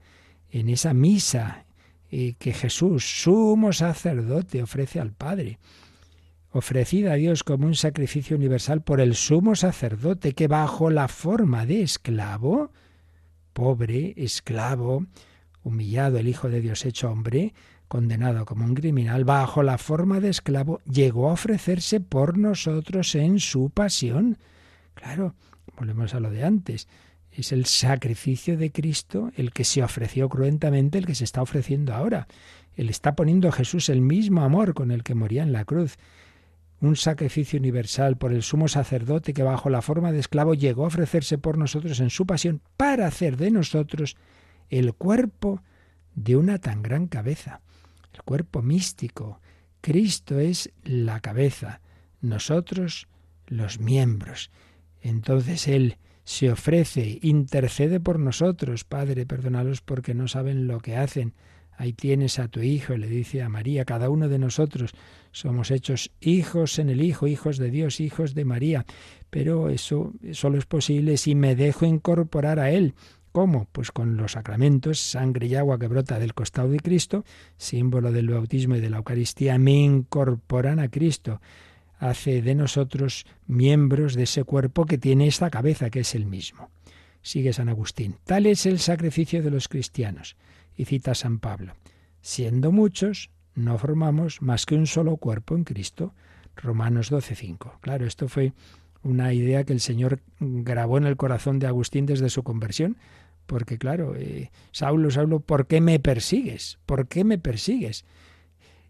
en 0.50 0.68
esa 0.68 0.92
misa 0.94 1.64
eh, 2.10 2.34
que 2.38 2.52
Jesús, 2.52 3.22
sumo 3.22 3.72
sacerdote, 3.72 4.62
ofrece 4.62 5.00
al 5.00 5.12
Padre 5.12 5.58
ofrecida 6.54 7.12
a 7.12 7.16
Dios 7.16 7.42
como 7.42 7.66
un 7.66 7.74
sacrificio 7.74 8.36
universal 8.36 8.80
por 8.80 9.00
el 9.00 9.16
sumo 9.16 9.56
sacerdote 9.56 10.34
que 10.34 10.46
bajo 10.46 10.88
la 10.88 11.08
forma 11.08 11.66
de 11.66 11.82
esclavo, 11.82 12.70
pobre, 13.52 14.14
esclavo, 14.16 15.04
humillado 15.64 16.18
el 16.18 16.28
Hijo 16.28 16.48
de 16.48 16.60
Dios 16.60 16.84
hecho 16.84 17.10
hombre, 17.10 17.52
condenado 17.88 18.44
como 18.44 18.64
un 18.64 18.74
criminal, 18.74 19.24
bajo 19.24 19.62
la 19.62 19.78
forma 19.78 20.20
de 20.20 20.28
esclavo, 20.28 20.80
llegó 20.84 21.30
a 21.30 21.32
ofrecerse 21.32 22.00
por 22.00 22.38
nosotros 22.38 23.14
en 23.14 23.40
su 23.40 23.70
pasión. 23.70 24.38
Claro, 24.94 25.34
volvemos 25.76 26.14
a 26.14 26.20
lo 26.20 26.30
de 26.30 26.44
antes. 26.44 26.86
Es 27.32 27.50
el 27.50 27.66
sacrificio 27.66 28.56
de 28.56 28.70
Cristo 28.70 29.32
el 29.36 29.52
que 29.52 29.64
se 29.64 29.82
ofreció 29.82 30.28
cruentamente, 30.28 30.98
el 30.98 31.06
que 31.06 31.16
se 31.16 31.24
está 31.24 31.42
ofreciendo 31.42 31.92
ahora. 31.92 32.28
Él 32.76 32.90
está 32.90 33.14
poniendo 33.16 33.48
a 33.48 33.52
Jesús 33.52 33.88
el 33.88 34.00
mismo 34.00 34.42
amor 34.42 34.74
con 34.74 34.90
el 34.90 35.02
que 35.02 35.14
moría 35.14 35.42
en 35.42 35.52
la 35.52 35.64
cruz. 35.64 35.96
Un 36.80 36.96
sacrificio 36.96 37.58
universal 37.58 38.16
por 38.16 38.32
el 38.32 38.42
sumo 38.42 38.68
sacerdote 38.68 39.32
que 39.32 39.42
bajo 39.42 39.70
la 39.70 39.82
forma 39.82 40.12
de 40.12 40.18
esclavo 40.18 40.54
llegó 40.54 40.84
a 40.84 40.88
ofrecerse 40.88 41.38
por 41.38 41.56
nosotros 41.56 42.00
en 42.00 42.10
su 42.10 42.26
pasión 42.26 42.60
para 42.76 43.06
hacer 43.06 43.36
de 43.36 43.50
nosotros 43.50 44.16
el 44.70 44.94
cuerpo 44.94 45.62
de 46.14 46.36
una 46.36 46.58
tan 46.58 46.82
gran 46.82 47.06
cabeza, 47.06 47.60
el 48.12 48.22
cuerpo 48.22 48.62
místico. 48.62 49.40
Cristo 49.80 50.38
es 50.38 50.72
la 50.82 51.20
cabeza, 51.20 51.80
nosotros 52.20 53.08
los 53.46 53.80
miembros. 53.80 54.50
Entonces 55.02 55.68
Él 55.68 55.98
se 56.24 56.50
ofrece, 56.50 57.18
intercede 57.22 58.00
por 58.00 58.18
nosotros, 58.18 58.84
Padre, 58.84 59.26
perdónalos 59.26 59.82
porque 59.82 60.14
no 60.14 60.26
saben 60.26 60.66
lo 60.66 60.80
que 60.80 60.96
hacen. 60.96 61.34
Ahí 61.76 61.92
tienes 61.92 62.38
a 62.38 62.48
tu 62.48 62.60
Hijo, 62.60 62.96
le 62.96 63.08
dice 63.08 63.42
a 63.42 63.48
María, 63.48 63.84
cada 63.84 64.08
uno 64.08 64.28
de 64.28 64.38
nosotros 64.38 64.92
somos 65.32 65.70
hechos 65.70 66.12
hijos 66.20 66.78
en 66.78 66.88
el 66.88 67.02
Hijo, 67.02 67.26
hijos 67.26 67.58
de 67.58 67.70
Dios, 67.70 68.00
hijos 68.00 68.34
de 68.34 68.44
María. 68.44 68.86
Pero 69.28 69.68
eso 69.68 70.12
solo 70.32 70.56
es 70.56 70.66
posible 70.66 71.16
si 71.16 71.34
me 71.34 71.56
dejo 71.56 71.84
incorporar 71.84 72.60
a 72.60 72.70
Él, 72.70 72.94
¿Cómo? 73.34 73.66
Pues 73.72 73.90
con 73.90 74.16
los 74.16 74.30
sacramentos, 74.30 75.00
sangre 75.00 75.48
y 75.48 75.56
agua 75.56 75.76
que 75.76 75.88
brota 75.88 76.20
del 76.20 76.34
costado 76.34 76.68
de 76.68 76.78
Cristo, 76.78 77.24
símbolo 77.56 78.12
del 78.12 78.28
bautismo 78.28 78.76
y 78.76 78.80
de 78.80 78.88
la 78.88 78.98
Eucaristía, 78.98 79.58
me 79.58 79.72
incorporan 79.72 80.78
a 80.78 80.88
Cristo. 80.88 81.40
Hace 81.98 82.42
de 82.42 82.54
nosotros 82.54 83.26
miembros 83.48 84.14
de 84.14 84.22
ese 84.22 84.44
cuerpo 84.44 84.86
que 84.86 84.98
tiene 84.98 85.26
esta 85.26 85.50
cabeza, 85.50 85.90
que 85.90 85.98
es 86.00 86.14
el 86.14 86.26
mismo. 86.26 86.70
Sigue 87.22 87.52
San 87.52 87.68
Agustín. 87.68 88.18
Tal 88.22 88.46
es 88.46 88.66
el 88.66 88.78
sacrificio 88.78 89.42
de 89.42 89.50
los 89.50 89.66
cristianos. 89.66 90.36
Y 90.76 90.84
cita 90.84 91.16
San 91.16 91.40
Pablo. 91.40 91.74
Siendo 92.20 92.70
muchos, 92.70 93.30
no 93.56 93.78
formamos 93.78 94.42
más 94.42 94.64
que 94.64 94.76
un 94.76 94.86
solo 94.86 95.16
cuerpo 95.16 95.56
en 95.56 95.64
Cristo. 95.64 96.14
Romanos 96.54 97.10
12.5. 97.10 97.80
Claro, 97.80 98.06
esto 98.06 98.28
fue 98.28 98.52
una 99.04 99.32
idea 99.32 99.64
que 99.64 99.72
el 99.72 99.80
Señor 99.80 100.20
grabó 100.40 100.98
en 100.98 101.04
el 101.04 101.16
corazón 101.16 101.58
de 101.58 101.66
Agustín 101.66 102.06
desde 102.06 102.30
su 102.30 102.42
conversión, 102.42 102.96
porque 103.46 103.78
claro, 103.78 104.14
eh, 104.16 104.50
Saulo, 104.72 105.10
Saulo, 105.10 105.40
¿por 105.40 105.66
qué 105.66 105.80
me 105.80 106.00
persigues? 106.00 106.78
¿Por 106.86 107.08
qué 107.08 107.24
me 107.24 107.38
persigues? 107.38 108.04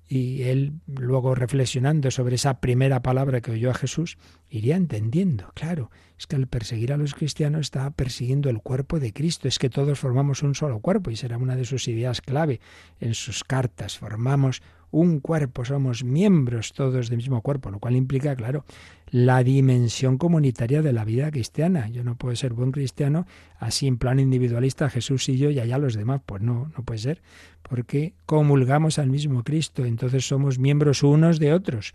Y 0.07 0.43
él, 0.43 0.75
luego 0.87 1.35
reflexionando 1.35 2.11
sobre 2.11 2.35
esa 2.35 2.61
primera 2.61 3.03
palabra 3.03 3.41
que 3.41 3.53
oyó 3.53 3.71
a 3.71 3.75
Jesús, 3.75 4.19
iría 4.51 4.77
entendiendo, 4.77 5.51
claro, 5.55 5.91
es 6.19 6.27
que 6.27 6.37
al 6.37 6.47
perseguir 6.47 6.93
a 6.93 6.99
los 6.99 7.15
cristianos 7.15 7.63
está 7.63 7.91
persiguiendo 7.91 8.51
el 8.51 8.61
cuerpo 8.61 9.01
de 9.01 9.15
Cristo, 9.15 9.49
es 9.49 9.59
que 9.59 9.71
todos 9.71 9.99
formamos 9.99 10.43
un 10.43 10.55
solo 10.55 10.81
cuerpo, 10.81 11.11
y 11.11 11.17
será 11.17 11.39
una 11.39 11.57
de 11.57 11.65
sus 11.65 11.89
ideas 11.89 12.21
clave 12.21 12.61
en 13.01 13.15
sus 13.15 13.45
cartas, 13.45 13.99
formamos 13.99 14.63
un 14.95 15.19
cuerpo, 15.19 15.65
somos 15.65 16.05
miembros 16.05 16.73
todos 16.73 17.09
del 17.09 17.17
mismo 17.17 17.43
cuerpo, 17.43 17.69
lo 17.69 17.81
cual 17.81 17.97
implica, 17.97 18.37
claro, 18.37 18.65
la 19.11 19.43
dimensión 19.43 20.19
comunitaria 20.19 20.83
de 20.83 20.93
la 20.93 21.05
vida 21.05 21.33
cristiana. 21.33 21.89
Yo 21.89 22.05
no 22.05 22.17
puedo 22.17 22.37
ser 22.37 22.53
buen 22.53 22.71
cristiano 22.71 23.27
así 23.59 23.89
en 23.89 23.99
plan 23.99 24.21
individualista, 24.21 24.89
Jesús 24.89 25.29
y 25.29 25.37
yo 25.37 25.51
y 25.51 25.59
allá 25.59 25.79
los 25.79 25.95
demás. 25.95 26.21
Pues 26.25 26.43
no, 26.43 26.71
no 26.77 26.85
puede 26.85 26.99
ser, 26.99 27.23
porque 27.69 28.15
comulgamos 28.25 29.01
al 29.01 29.11
mismo 29.11 29.43
Cristo, 29.43 29.85
entonces 29.85 30.29
somos 30.29 30.61
miembros 30.61 31.03
unos 31.03 31.41
de 31.41 31.53
otros. 31.53 31.93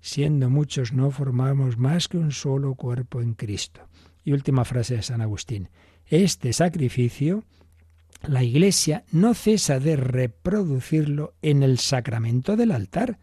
Siendo 0.00 0.50
muchos, 0.50 0.92
no 0.92 1.10
formamos 1.10 1.78
más 1.78 2.08
que 2.08 2.18
un 2.18 2.30
solo 2.30 2.74
cuerpo 2.74 3.22
en 3.22 3.32
Cristo. 3.32 3.80
Y 4.22 4.32
última 4.32 4.66
frase 4.66 4.96
de 4.96 5.02
San 5.02 5.22
Agustín. 5.22 5.70
Este 6.04 6.52
sacrificio 6.52 7.42
la 8.28 8.42
Iglesia 8.42 9.04
no 9.12 9.34
cesa 9.34 9.80
de 9.80 9.96
reproducirlo 9.96 11.34
en 11.42 11.62
el 11.62 11.78
sacramento 11.78 12.56
del 12.56 12.72
altar, 12.72 13.18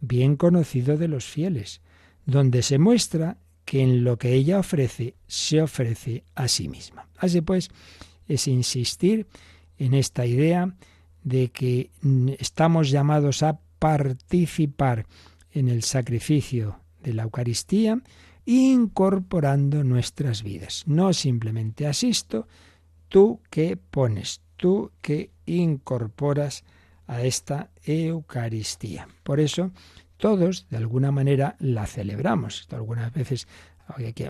bien 0.00 0.36
conocido 0.36 0.96
de 0.96 1.08
los 1.08 1.24
fieles, 1.24 1.80
donde 2.24 2.62
se 2.62 2.78
muestra 2.78 3.38
que 3.64 3.82
en 3.82 4.04
lo 4.04 4.16
que 4.16 4.34
ella 4.34 4.58
ofrece 4.58 5.14
se 5.26 5.60
ofrece 5.60 6.24
a 6.34 6.48
sí 6.48 6.68
misma. 6.68 7.08
Así 7.18 7.40
pues, 7.40 7.70
es 8.28 8.46
insistir 8.48 9.26
en 9.78 9.94
esta 9.94 10.24
idea 10.24 10.74
de 11.24 11.48
que 11.48 11.90
estamos 12.38 12.90
llamados 12.90 13.42
a 13.42 13.58
participar 13.78 15.06
en 15.52 15.68
el 15.68 15.82
sacrificio 15.82 16.80
de 17.02 17.14
la 17.14 17.24
Eucaristía, 17.24 18.00
incorporando 18.44 19.82
nuestras 19.82 20.42
vidas. 20.42 20.84
No 20.86 21.12
simplemente 21.12 21.86
asisto, 21.86 22.46
tú 23.08 23.40
que 23.50 23.76
pones, 23.76 24.42
tú 24.56 24.92
que 25.00 25.30
incorporas 25.46 26.64
a 27.06 27.22
esta 27.22 27.70
Eucaristía. 27.84 29.08
Por 29.22 29.40
eso 29.40 29.72
todos, 30.16 30.66
de 30.70 30.76
alguna 30.78 31.12
manera, 31.12 31.56
la 31.58 31.86
celebramos. 31.86 32.66
Algunas 32.70 33.12
veces, 33.12 33.46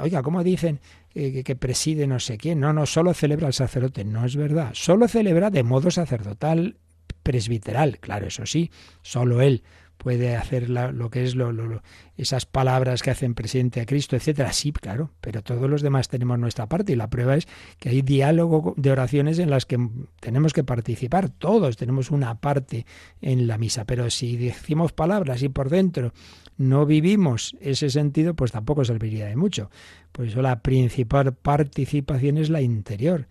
oiga, 0.01 0.23
¿cómo 0.23 0.43
dicen 0.43 0.81
que, 1.15 1.57
preside 1.59 2.07
no 2.07 2.19
sé 2.19 2.39
quién? 2.39 2.61
No, 2.61 2.73
no, 2.73 2.87
solo 2.87 3.15
celebra 3.15 3.47
el 3.47 3.55
sacerdote. 3.55 4.05
No 4.05 4.25
es 4.25 4.37
verdad. 4.37 4.71
Solo 4.75 5.09
celebra 5.09 5.51
de 5.51 5.63
modo 5.63 5.91
sacerdotal 5.91 6.79
presbiteral. 7.23 7.99
Claro, 7.99 8.27
eso 8.27 8.47
sí, 8.47 8.71
solo 9.03 9.41
él 9.41 9.63
puede 9.97 10.37
hacer 10.37 10.69
lo 10.69 11.11
que 11.11 11.25
es 11.25 11.35
lo, 11.35 11.83
esas 12.17 12.47
palabras 12.47 13.03
que 13.03 13.11
hacen 13.11 13.35
presente 13.35 13.81
a 13.81 13.87
Cristo, 13.87 14.17
etcétera. 14.17 14.53
Sí, 14.53 14.73
claro, 14.73 15.11
pero 15.21 15.43
todos 15.43 15.69
los 15.69 15.83
demás 15.83 16.09
tenemos 16.09 16.39
nuestra 16.39 16.67
parte 16.67 16.93
y 16.93 16.97
la 16.97 17.11
prueba 17.11 17.37
es 17.37 17.47
que 17.79 17.89
hay 17.89 18.03
diálogo 18.03 18.75
de 18.77 18.91
oraciones 18.91 19.39
en 19.39 19.51
las 19.51 19.67
que 19.67 19.79
tenemos 20.21 20.53
que 20.53 20.65
participar. 20.65 21.29
Todos 21.31 21.77
tenemos 21.77 22.11
una 22.11 22.41
parte 22.41 22.87
en 23.21 23.47
la 23.47 23.59
misa, 23.59 23.85
pero 23.85 24.11
si 24.11 24.37
decimos 24.37 24.93
palabras 24.93 25.43
y 25.43 25.49
por 25.49 25.71
dentro 25.71 26.13
no 26.57 26.87
vivimos 26.87 27.57
ese 27.61 27.91
sentido, 27.91 28.35
pues 28.35 28.53
tampoco 28.53 28.85
serviría 28.85 29.27
de 29.27 29.37
mucho. 29.37 29.71
Por 30.13 30.27
eso 30.27 30.41
la 30.41 30.63
principal 30.63 31.35
participación 31.35 32.39
es 32.39 32.51
la 32.51 32.63
interior 32.63 33.29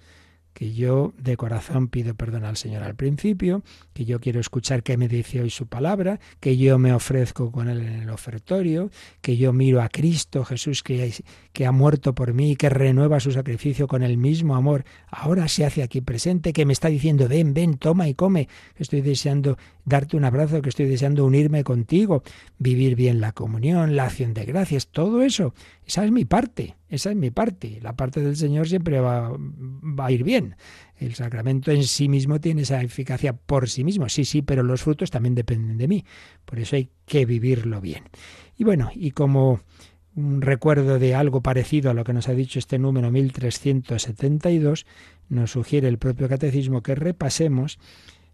que 0.55 0.73
yo 0.73 1.13
de 1.17 1.35
corazón 1.35 1.89
pido 1.89 2.15
perdón 2.15 2.45
al 2.45 2.55
Señor 2.55 2.81
al 2.81 2.95
principio, 2.95 3.61
que 3.93 4.05
yo 4.05 4.21
quiero 4.21 4.39
escuchar 4.39 4.83
qué 4.83 4.95
me 4.95 5.09
dice 5.09 5.41
hoy 5.41 5.49
su 5.49 5.67
palabra, 5.67 6.21
que 6.39 6.55
yo 6.55 6.79
me 6.79 6.93
ofrezco 6.93 7.51
con 7.51 7.67
él 7.67 7.81
en 7.81 8.03
el 8.03 8.09
ofertorio, 8.09 8.89
que 9.19 9.35
yo 9.35 9.51
miro 9.51 9.81
a 9.81 9.89
Cristo 9.89 10.45
Jesús 10.45 10.81
que, 10.81 11.11
ha 11.65 11.71
muerto 11.73 12.15
por 12.15 12.33
mí 12.33 12.51
y 12.51 12.55
que 12.55 12.69
renueva 12.69 13.19
su 13.19 13.33
sacrificio 13.33 13.87
con 13.87 14.01
el 14.01 14.17
mismo 14.17 14.55
amor. 14.55 14.85
Ahora 15.09 15.49
se 15.49 15.65
hace 15.65 15.83
aquí 15.83 15.99
presente, 15.99 16.53
que 16.53 16.65
me 16.65 16.71
está 16.71 16.87
diciendo, 16.87 17.27
ven, 17.27 17.53
ven, 17.53 17.77
toma 17.77 18.07
y 18.07 18.13
come, 18.13 18.47
estoy 18.77 19.01
deseando 19.01 19.57
darte 19.83 20.15
un 20.15 20.23
abrazo, 20.23 20.61
que 20.61 20.69
estoy 20.69 20.85
deseando 20.85 21.25
unirme 21.25 21.65
contigo, 21.65 22.23
vivir 22.59 22.95
bien 22.95 23.19
la 23.19 23.33
comunión, 23.33 23.97
la 23.97 24.05
acción 24.05 24.33
de 24.33 24.45
gracias, 24.45 24.87
todo 24.87 25.21
eso 25.21 25.53
esa 25.85 26.03
es 26.03 26.11
mi 26.11 26.25
parte, 26.25 26.75
esa 26.89 27.09
es 27.09 27.15
mi 27.15 27.31
parte. 27.31 27.79
La 27.81 27.95
parte 27.95 28.21
del 28.21 28.35
Señor 28.35 28.67
siempre 28.67 28.99
va, 28.99 29.31
va, 29.31 30.05
a 30.05 30.11
ir 30.11 30.23
bien. 30.23 30.55
El 30.97 31.15
sacramento 31.15 31.71
en 31.71 31.83
sí 31.83 32.07
mismo 32.07 32.39
tiene 32.39 32.61
esa 32.61 32.81
eficacia 32.81 33.33
por 33.33 33.69
sí 33.69 33.83
mismo, 33.83 34.07
sí, 34.09 34.23
sí, 34.25 34.41
pero 34.41 34.63
los 34.63 34.83
frutos 34.83 35.11
también 35.11 35.35
dependen 35.35 35.77
de 35.77 35.87
mí. 35.87 36.05
Por 36.45 36.59
eso 36.59 36.75
hay 36.75 36.89
que 37.05 37.25
vivirlo 37.25 37.81
bien. 37.81 38.03
Y 38.57 38.63
bueno, 38.63 38.91
y 38.93 39.11
como 39.11 39.61
un 40.15 40.41
recuerdo 40.41 40.97
de 40.97 41.13
algo 41.13 41.41
parecido 41.41 41.91
a 41.91 41.93
lo 41.93 42.03
que 42.03 42.13
nos 42.13 42.29
ha 42.29 42.33
dicho 42.33 42.59
este 42.59 42.79
número 42.79 43.11
1372, 43.11 44.85
nos 45.27 45.51
sugiere 45.51 45.87
el 45.87 45.97
propio 45.97 46.29
catecismo 46.29 46.81
que 46.81 46.95
repasemos 46.95 47.79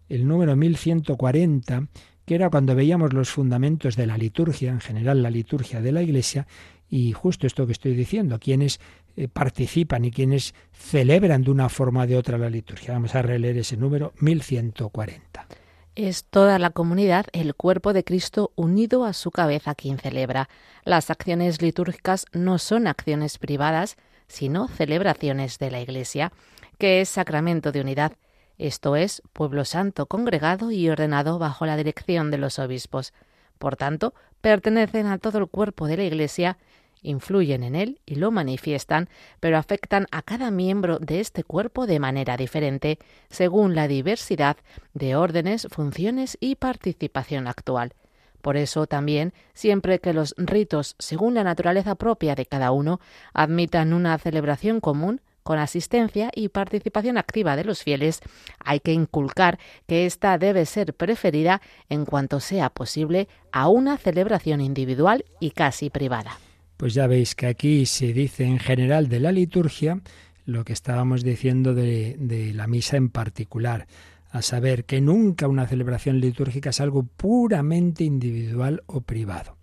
el 0.08 0.28
número 0.28 0.54
1140, 0.56 1.88
que 2.24 2.34
era 2.34 2.50
cuando 2.50 2.74
veíamos 2.74 3.12
los 3.12 3.30
fundamentos 3.30 3.96
de 3.96 4.06
la 4.06 4.18
liturgia, 4.18 4.70
en 4.70 4.80
general 4.80 5.22
la 5.22 5.30
liturgia 5.30 5.80
de 5.80 5.90
la 5.90 6.02
Iglesia, 6.02 6.46
y 6.92 7.12
justo 7.12 7.46
esto 7.46 7.64
que 7.64 7.72
estoy 7.72 7.94
diciendo, 7.94 8.38
quienes 8.38 8.78
eh, 9.16 9.26
participan 9.26 10.04
y 10.04 10.10
quienes 10.10 10.54
celebran 10.72 11.42
de 11.42 11.50
una 11.50 11.70
forma 11.70 12.02
o 12.02 12.06
de 12.06 12.18
otra 12.18 12.36
la 12.36 12.50
liturgia. 12.50 12.92
Vamos 12.92 13.14
a 13.14 13.22
releer 13.22 13.56
ese 13.56 13.78
número 13.78 14.12
1140. 14.20 15.46
Es 15.94 16.24
toda 16.24 16.58
la 16.58 16.68
comunidad 16.68 17.24
el 17.32 17.54
cuerpo 17.54 17.94
de 17.94 18.04
Cristo 18.04 18.52
unido 18.56 19.06
a 19.06 19.14
su 19.14 19.30
cabeza 19.30 19.74
quien 19.74 19.96
celebra. 19.96 20.50
Las 20.84 21.08
acciones 21.08 21.62
litúrgicas 21.62 22.26
no 22.34 22.58
son 22.58 22.86
acciones 22.86 23.38
privadas, 23.38 23.96
sino 24.28 24.68
celebraciones 24.68 25.58
de 25.58 25.70
la 25.70 25.80
Iglesia, 25.80 26.30
que 26.76 27.00
es 27.00 27.08
sacramento 27.08 27.72
de 27.72 27.80
unidad, 27.80 28.12
esto 28.58 28.96
es, 28.96 29.22
pueblo 29.32 29.64
santo 29.64 30.04
congregado 30.04 30.70
y 30.70 30.90
ordenado 30.90 31.38
bajo 31.38 31.64
la 31.64 31.78
dirección 31.78 32.30
de 32.30 32.36
los 32.36 32.58
obispos. 32.58 33.14
Por 33.58 33.76
tanto, 33.76 34.12
pertenecen 34.42 35.06
a 35.06 35.16
todo 35.16 35.38
el 35.38 35.46
cuerpo 35.46 35.86
de 35.86 35.96
la 35.96 36.04
Iglesia 36.04 36.58
influyen 37.02 37.62
en 37.62 37.74
él 37.74 38.00
y 38.06 38.14
lo 38.14 38.30
manifiestan, 38.30 39.08
pero 39.40 39.58
afectan 39.58 40.06
a 40.10 40.22
cada 40.22 40.50
miembro 40.50 40.98
de 40.98 41.20
este 41.20 41.44
cuerpo 41.44 41.86
de 41.86 42.00
manera 42.00 42.36
diferente, 42.36 42.98
según 43.28 43.74
la 43.74 43.88
diversidad 43.88 44.56
de 44.94 45.16
órdenes, 45.16 45.68
funciones 45.70 46.36
y 46.40 46.56
participación 46.56 47.46
actual. 47.46 47.94
Por 48.40 48.56
eso 48.56 48.86
también, 48.86 49.32
siempre 49.54 50.00
que 50.00 50.12
los 50.12 50.34
ritos, 50.36 50.96
según 50.98 51.34
la 51.34 51.44
naturaleza 51.44 51.94
propia 51.94 52.34
de 52.34 52.46
cada 52.46 52.72
uno, 52.72 53.00
admitan 53.32 53.92
una 53.92 54.18
celebración 54.18 54.80
común, 54.80 55.20
con 55.42 55.58
asistencia 55.58 56.30
y 56.34 56.48
participación 56.48 57.18
activa 57.18 57.56
de 57.56 57.64
los 57.64 57.82
fieles, 57.82 58.20
hay 58.60 58.80
que 58.80 58.92
inculcar 58.92 59.58
que 59.88 60.06
ésta 60.06 60.38
debe 60.38 60.66
ser 60.66 60.94
preferida 60.94 61.60
en 61.88 62.04
cuanto 62.04 62.38
sea 62.40 62.70
posible 62.70 63.28
a 63.50 63.68
una 63.68 63.96
celebración 63.96 64.60
individual 64.60 65.24
y 65.40 65.50
casi 65.50 65.90
privada. 65.90 66.38
Pues 66.82 66.94
ya 66.94 67.06
veis 67.06 67.36
que 67.36 67.46
aquí 67.46 67.86
se 67.86 68.12
dice 68.12 68.42
en 68.42 68.58
general 68.58 69.08
de 69.08 69.20
la 69.20 69.30
liturgia 69.30 70.00
lo 70.44 70.64
que 70.64 70.72
estábamos 70.72 71.22
diciendo 71.22 71.74
de, 71.74 72.50
la 72.56 72.66
misa 72.66 72.96
en 72.96 73.08
particular, 73.08 73.86
a 74.32 74.42
saber 74.42 74.84
que 74.84 75.00
nunca 75.00 75.46
una 75.46 75.68
celebración 75.68 76.18
litúrgica 76.18 76.70
es 76.70 76.80
algo 76.80 77.04
puramente 77.04 78.02
individual 78.02 78.82
o 78.86 79.00
privado 79.00 79.58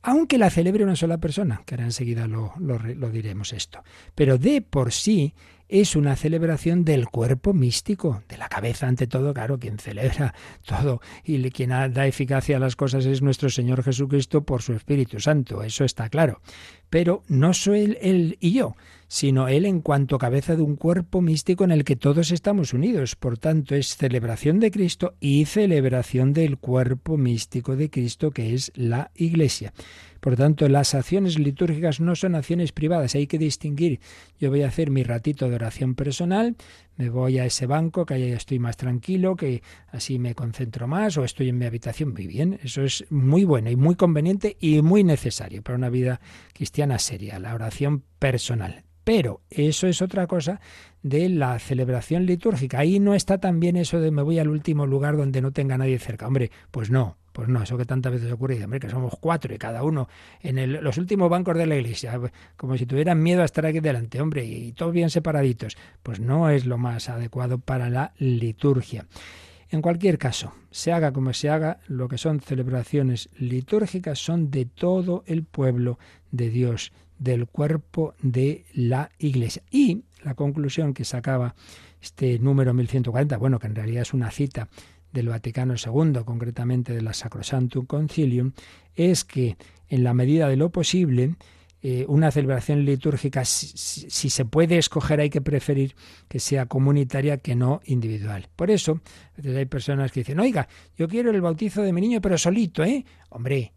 aunque 0.00 0.38
la 0.38 0.48
celebre 0.48 0.82
una 0.82 0.96
sola 0.96 1.18
persona, 1.18 1.62
que 1.66 1.74
ahora 1.74 1.84
enseguida 1.84 2.26
lo, 2.26 2.54
lo, 2.58 3.10
diremos 3.10 3.52
esto. 3.52 3.84
Pero 4.16 4.36
de 4.36 4.60
por 4.60 4.92
sí 4.92 5.32
es 5.72 5.96
una 5.96 6.16
celebración 6.16 6.84
del 6.84 7.08
cuerpo 7.08 7.54
místico, 7.54 8.22
de 8.28 8.36
la 8.36 8.50
cabeza 8.50 8.86
ante 8.86 9.06
todo, 9.06 9.32
claro, 9.32 9.58
quien 9.58 9.78
celebra 9.78 10.34
todo 10.66 11.00
y 11.24 11.50
quien 11.50 11.70
da 11.70 12.06
eficacia 12.06 12.58
a 12.58 12.60
las 12.60 12.76
cosas 12.76 13.06
es 13.06 13.22
nuestro 13.22 13.48
Señor 13.48 13.82
Jesucristo 13.82 14.44
por 14.44 14.60
su 14.60 14.74
Espíritu 14.74 15.18
Santo, 15.18 15.62
eso 15.62 15.84
está 15.84 16.10
claro. 16.10 16.42
Pero 16.92 17.22
no 17.26 17.54
soy 17.54 17.96
él 18.02 18.36
y 18.38 18.52
yo, 18.52 18.76
sino 19.08 19.48
Él 19.48 19.64
en 19.64 19.80
cuanto 19.80 20.18
cabeza 20.18 20.56
de 20.56 20.62
un 20.62 20.76
cuerpo 20.76 21.22
místico 21.22 21.64
en 21.64 21.70
el 21.70 21.84
que 21.84 21.96
todos 21.96 22.30
estamos 22.32 22.74
unidos. 22.74 23.16
Por 23.16 23.38
tanto, 23.38 23.74
es 23.74 23.96
celebración 23.96 24.60
de 24.60 24.70
Cristo 24.70 25.14
y 25.18 25.46
celebración 25.46 26.34
del 26.34 26.58
cuerpo 26.58 27.16
místico 27.16 27.76
de 27.76 27.88
Cristo, 27.88 28.30
que 28.30 28.52
es 28.52 28.72
la 28.74 29.10
Iglesia. 29.14 29.72
Por 30.20 30.36
tanto, 30.36 30.68
las 30.68 30.94
acciones 30.94 31.38
litúrgicas 31.38 31.98
no 31.98 32.14
son 32.14 32.34
acciones 32.34 32.72
privadas, 32.72 33.14
hay 33.14 33.26
que 33.26 33.38
distinguir. 33.38 34.00
Yo 34.38 34.50
voy 34.50 34.62
a 34.62 34.68
hacer 34.68 34.90
mi 34.90 35.02
ratito 35.02 35.48
de 35.48 35.54
oración 35.54 35.94
personal, 35.94 36.56
me 36.96 37.08
voy 37.10 37.38
a 37.38 37.44
ese 37.44 37.66
banco, 37.66 38.04
que 38.06 38.14
ahí 38.14 38.32
estoy 38.32 38.58
más 38.58 38.76
tranquilo, 38.76 39.36
que 39.36 39.62
así 39.88 40.18
me 40.18 40.34
concentro 40.34 40.86
más, 40.86 41.16
o 41.16 41.24
estoy 41.24 41.48
en 41.48 41.58
mi 41.58 41.66
habitación 41.66 42.12
muy 42.12 42.26
bien. 42.26 42.58
Eso 42.62 42.82
es 42.82 43.04
muy 43.10 43.44
bueno 43.44 43.70
y 43.70 43.76
muy 43.76 43.94
conveniente 43.94 44.56
y 44.60 44.82
muy 44.82 45.04
necesario 45.04 45.62
para 45.62 45.76
una 45.76 45.90
vida 45.90 46.20
cristiana 46.52 46.98
seria, 46.98 47.38
la 47.38 47.54
oración 47.54 48.04
personal. 48.18 48.84
Pero 49.04 49.42
eso 49.50 49.88
es 49.88 50.00
otra 50.00 50.26
cosa 50.26 50.60
de 51.02 51.28
la 51.28 51.58
celebración 51.58 52.24
litúrgica. 52.24 52.78
Ahí 52.78 53.00
no 53.00 53.14
está 53.14 53.38
también 53.38 53.76
eso 53.76 54.00
de 54.00 54.12
me 54.12 54.22
voy 54.22 54.38
al 54.38 54.48
último 54.48 54.86
lugar 54.86 55.16
donde 55.16 55.40
no 55.40 55.50
tenga 55.50 55.76
nadie 55.76 55.98
cerca. 55.98 56.28
Hombre, 56.28 56.52
pues 56.70 56.90
no, 56.90 57.18
pues 57.32 57.48
no, 57.48 57.62
eso 57.62 57.76
que 57.76 57.84
tantas 57.84 58.12
veces 58.12 58.30
ocurre, 58.30 58.62
hombre, 58.62 58.80
que 58.80 58.90
somos 58.90 59.14
cuatro 59.20 59.54
y 59.54 59.58
cada 59.58 59.82
uno 59.82 60.08
en 60.40 60.82
los 60.82 60.98
últimos 60.98 61.30
bancos 61.30 61.56
de 61.56 61.66
la 61.66 61.76
iglesia, 61.76 62.20
como 62.56 62.76
si 62.76 62.86
tuvieran 62.86 63.22
miedo 63.22 63.42
a 63.42 63.44
estar 63.44 63.66
aquí 63.66 63.80
delante, 63.80 64.20
hombre, 64.20 64.44
y 64.44 64.72
todos 64.72 64.92
bien 64.92 65.10
separaditos. 65.10 65.76
Pues 66.02 66.20
no 66.20 66.50
es 66.50 66.66
lo 66.66 66.78
más 66.78 67.08
adecuado 67.08 67.58
para 67.58 67.90
la 67.90 68.12
liturgia. 68.18 69.06
En 69.70 69.80
cualquier 69.80 70.18
caso, 70.18 70.52
se 70.70 70.92
haga 70.92 71.12
como 71.12 71.32
se 71.32 71.48
haga, 71.48 71.80
lo 71.88 72.06
que 72.06 72.18
son 72.18 72.40
celebraciones 72.40 73.30
litúrgicas 73.38 74.18
son 74.18 74.50
de 74.50 74.66
todo 74.66 75.24
el 75.26 75.44
pueblo 75.44 75.98
de 76.30 76.50
Dios, 76.50 76.92
del 77.18 77.46
cuerpo 77.46 78.14
de 78.20 78.66
la 78.74 79.10
Iglesia. 79.18 79.62
Y 79.70 80.04
la 80.22 80.34
conclusión 80.34 80.92
que 80.92 81.06
sacaba 81.06 81.54
este 82.02 82.38
número 82.38 82.74
1140, 82.74 83.38
bueno, 83.38 83.58
que 83.58 83.68
en 83.68 83.74
realidad 83.74 84.02
es 84.02 84.12
una 84.12 84.30
cita 84.30 84.68
del 85.12 85.28
Vaticano 85.28 85.74
II, 85.74 86.20
concretamente 86.24 86.92
de 86.92 87.02
la 87.02 87.12
Sacrosantum 87.12 87.86
Concilium, 87.86 88.52
es 88.94 89.24
que 89.24 89.56
en 89.88 90.04
la 90.04 90.14
medida 90.14 90.48
de 90.48 90.56
lo 90.56 90.70
posible, 90.70 91.36
eh, 91.84 92.04
una 92.06 92.30
celebración 92.30 92.84
litúrgica, 92.84 93.44
si, 93.44 94.30
se 94.30 94.44
puede 94.44 94.78
escoger, 94.78 95.18
hay 95.18 95.30
que 95.30 95.40
preferir 95.40 95.96
que 96.28 96.38
sea 96.38 96.66
comunitaria 96.66 97.38
que 97.38 97.56
no 97.56 97.80
individual. 97.84 98.48
Por 98.54 98.70
eso, 98.70 99.00
hay 99.44 99.66
personas 99.66 100.12
que 100.12 100.20
dicen, 100.20 100.38
oiga, 100.38 100.68
yo 100.96 101.08
quiero 101.08 101.30
el 101.30 101.40
bautizo 101.40 101.82
de 101.82 101.92
mi 101.92 102.00
niño, 102.00 102.20
pero 102.20 102.38
solito, 102.38 102.84
¿eh? 102.84 103.04
Hombre, 103.30 103.72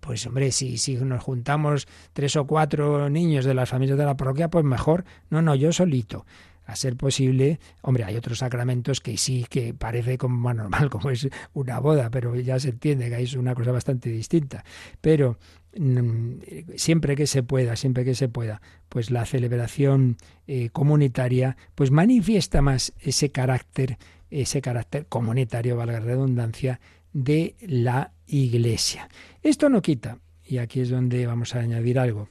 pues 0.00 0.26
hombre, 0.26 0.50
si, 0.50 0.78
si 0.78 0.96
nos 0.96 1.22
juntamos 1.22 1.86
tres 2.12 2.36
o 2.36 2.46
cuatro 2.46 3.08
niños 3.08 3.44
de 3.44 3.54
las 3.54 3.68
familias 3.68 3.98
de 3.98 4.04
la 4.04 4.16
parroquia, 4.16 4.48
pues 4.48 4.64
mejor. 4.64 5.04
No, 5.30 5.40
no, 5.40 5.54
yo 5.54 5.72
solito. 5.72 6.26
A 6.68 6.76
ser 6.76 6.96
posible, 6.96 7.60
hombre, 7.80 8.04
hay 8.04 8.14
otros 8.16 8.40
sacramentos 8.40 9.00
que 9.00 9.16
sí 9.16 9.46
que 9.48 9.72
parece 9.72 10.18
como 10.18 10.36
más 10.36 10.54
normal, 10.54 10.90
como 10.90 11.08
es 11.08 11.26
una 11.54 11.80
boda, 11.80 12.10
pero 12.10 12.36
ya 12.36 12.60
se 12.60 12.68
entiende 12.68 13.08
que 13.08 13.22
es 13.22 13.32
una 13.34 13.54
cosa 13.54 13.72
bastante 13.72 14.10
distinta. 14.10 14.64
Pero 15.00 15.38
mm, 15.78 16.32
siempre 16.76 17.16
que 17.16 17.26
se 17.26 17.42
pueda, 17.42 17.74
siempre 17.74 18.04
que 18.04 18.14
se 18.14 18.28
pueda, 18.28 18.60
pues 18.90 19.10
la 19.10 19.24
celebración 19.24 20.18
eh, 20.46 20.68
comunitaria, 20.68 21.56
pues 21.74 21.90
manifiesta 21.90 22.60
más 22.60 22.92
ese 23.00 23.30
carácter, 23.30 23.96
ese 24.30 24.60
carácter 24.60 25.06
comunitario, 25.06 25.74
valga 25.74 26.00
la 26.00 26.04
redundancia, 26.04 26.80
de 27.14 27.56
la 27.60 28.12
Iglesia. 28.26 29.08
Esto 29.42 29.70
no 29.70 29.80
quita, 29.80 30.18
y 30.44 30.58
aquí 30.58 30.80
es 30.80 30.90
donde 30.90 31.26
vamos 31.26 31.54
a 31.54 31.60
añadir 31.60 31.98
algo, 31.98 32.28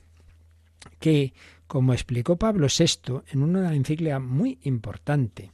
que, 0.99 1.33
como 1.67 1.93
explicó 1.93 2.37
Pablo 2.37 2.67
VI 2.67 3.21
en 3.31 3.43
una 3.43 3.73
encíclica 3.75 4.19
muy 4.19 4.59
importante, 4.63 5.51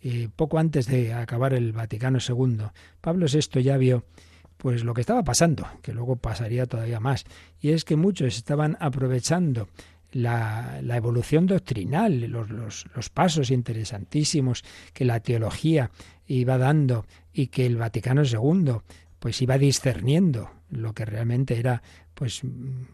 eh, 0.00 0.28
poco 0.34 0.58
antes 0.58 0.86
de 0.86 1.12
acabar 1.12 1.52
el 1.52 1.72
Vaticano 1.72 2.18
II, 2.26 2.66
Pablo 3.00 3.26
VI 3.26 3.62
ya 3.62 3.76
vio 3.76 4.04
pues 4.56 4.84
lo 4.84 4.94
que 4.94 5.00
estaba 5.00 5.24
pasando, 5.24 5.66
que 5.82 5.92
luego 5.92 6.16
pasaría 6.16 6.66
todavía 6.66 7.00
más, 7.00 7.24
y 7.60 7.70
es 7.70 7.84
que 7.84 7.96
muchos 7.96 8.36
estaban 8.36 8.76
aprovechando 8.80 9.68
la, 10.12 10.80
evolución 10.82 11.46
doctrinal, 11.46 12.20
los, 12.22 12.50
los, 12.50 12.86
los, 12.94 13.08
pasos 13.10 13.50
interesantísimos 13.50 14.64
que 14.92 15.04
la 15.04 15.20
teología 15.20 15.90
iba 16.26 16.58
dando 16.58 17.06
y 17.32 17.46
que 17.46 17.66
el 17.66 17.76
Vaticano 17.76 18.22
II 18.24 18.80
pues 19.18 19.40
iba 19.42 19.58
discerniendo 19.58 20.50
lo 20.70 20.94
que 20.94 21.04
realmente 21.04 21.58
era 21.58 21.82
pues 22.20 22.42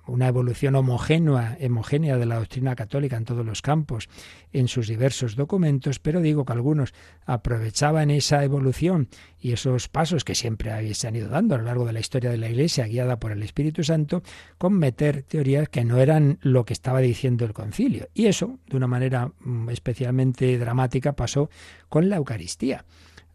una 0.06 0.28
evolución 0.28 0.76
homogénea, 0.76 1.58
homogénea 1.60 2.16
de 2.16 2.26
la 2.26 2.36
doctrina 2.36 2.76
católica 2.76 3.16
en 3.16 3.24
todos 3.24 3.44
los 3.44 3.60
campos, 3.60 4.08
en 4.52 4.68
sus 4.68 4.86
diversos 4.86 5.34
documentos, 5.34 5.98
pero 5.98 6.20
digo 6.20 6.44
que 6.44 6.52
algunos 6.52 6.94
aprovechaban 7.24 8.12
esa 8.12 8.44
evolución 8.44 9.08
y 9.40 9.50
esos 9.50 9.88
pasos 9.88 10.22
que 10.22 10.36
siempre 10.36 10.94
se 10.94 11.08
han 11.08 11.16
ido 11.16 11.28
dando 11.28 11.56
a 11.56 11.58
lo 11.58 11.64
largo 11.64 11.86
de 11.86 11.94
la 11.94 11.98
historia 11.98 12.30
de 12.30 12.36
la 12.36 12.48
Iglesia, 12.48 12.86
guiada 12.86 13.18
por 13.18 13.32
el 13.32 13.42
Espíritu 13.42 13.82
Santo, 13.82 14.22
con 14.58 14.74
meter 14.74 15.24
teorías 15.24 15.68
que 15.70 15.84
no 15.84 15.98
eran 15.98 16.38
lo 16.42 16.64
que 16.64 16.74
estaba 16.74 17.00
diciendo 17.00 17.44
el 17.44 17.52
concilio. 17.52 18.06
Y 18.14 18.26
eso, 18.26 18.60
de 18.68 18.76
una 18.76 18.86
manera 18.86 19.32
mm, 19.40 19.70
especialmente 19.70 20.56
dramática, 20.56 21.14
pasó 21.14 21.50
con 21.88 22.08
la 22.08 22.14
Eucaristía. 22.14 22.84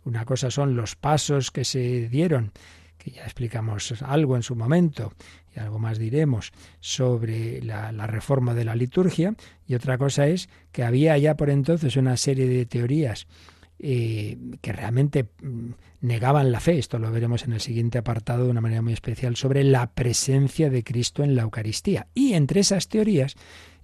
Una 0.05 0.23
cosa 0.23 0.51
son 0.51 0.77
los 0.77 0.95
pasos 0.95 1.51
que 1.51 1.65
se 1.65 2.07
dieron 2.07 2.53
que 3.01 3.11
ya 3.11 3.23
explicamos 3.23 4.01
algo 4.03 4.35
en 4.35 4.43
su 4.43 4.55
momento 4.55 5.13
y 5.55 5.59
algo 5.59 5.79
más 5.79 5.97
diremos 5.97 6.51
sobre 6.79 7.61
la, 7.61 7.91
reforma 8.07 8.53
de 8.53 8.65
la 8.65 8.75
liturgia, 8.75 9.35
y 9.67 9.75
otra 9.75 9.97
cosa 9.97 10.27
es 10.27 10.49
que 10.71 10.83
había 10.83 11.17
ya 11.17 11.35
por 11.35 11.49
entonces 11.49 11.95
una 11.95 12.17
serie 12.17 12.47
de 12.47 12.65
teorías 12.65 13.27
eh, 13.79 14.37
que 14.61 14.73
realmente 14.73 15.29
mm, 15.41 15.71
negaban 16.01 16.51
la 16.51 16.59
fe, 16.59 16.77
esto 16.77 16.99
lo 16.99 17.11
veremos 17.11 17.43
en 17.43 17.53
el 17.53 17.61
siguiente 17.61 17.97
apartado 17.97 18.45
de 18.45 18.51
una 18.51 18.61
manera 18.61 18.81
muy 18.81 18.93
especial, 18.93 19.35
sobre 19.35 19.63
la 19.63 19.91
presencia 19.91 20.69
de 20.69 20.83
Cristo 20.83 21.23
en 21.23 21.35
la 21.35 21.43
Eucaristía. 21.43 22.07
Y 22.13 22.33
entre 22.33 22.61
esas 22.61 22.87
teorías 22.87 23.35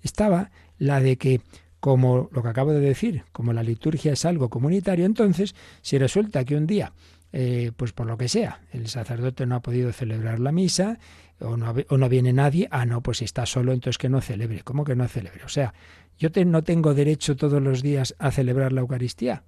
estaba 0.01 0.51
la 0.77 0.99
de 0.99 1.17
que 1.17 1.41
como 1.80 2.30
lo 2.32 2.41
que 2.41 2.49
acabo 2.49 2.73
de 2.73 2.80
decir, 2.80 3.23
como 3.32 3.53
la 3.53 3.63
liturgia 3.63 4.13
es 4.13 4.25
algo 4.25 4.49
comunitario, 4.49 5.06
entonces 5.06 5.56
si 5.82 5.97
resulta 5.97 6.43
que 6.43 6.56
un 6.56 6.65
día 6.65 6.91
eh, 7.34 7.71
pues 7.75 7.91
por 7.91 8.08
lo 8.08 8.17
que 8.17 8.30
sea, 8.30 8.62
el 8.71 8.88
sacerdote 8.88 9.45
no 9.45 9.56
ha 9.56 9.62
podido 9.62 9.91
celebrar 9.91 10.39
la 10.39 10.51
misa 10.51 10.97
o 11.39 11.58
no, 11.58 12.10
viene 12.10 12.34
nadie, 12.34 12.67
ah, 12.71 12.86
no, 12.86 13.02
pues 13.02 13.19
si 13.19 13.26
está 13.26 13.45
solo, 13.45 13.73
entonces 13.73 13.97
que 13.97 14.10
no 14.10 14.21
celebre. 14.21 14.62
¿Cómo 14.63 14.84
que 14.84 14.95
no 14.95 15.08
celebre? 15.08 15.43
O 15.43 15.50
sea, 15.50 15.73
yo 16.17 16.30
no 16.45 16.63
tengo 16.63 16.93
derecho 16.93 17.36
todos 17.36 17.62
los 17.62 17.82
días 17.82 18.15
a 18.17 18.32
celebrar 18.32 18.73
la 18.73 18.82
Eucaristía. 18.82 19.43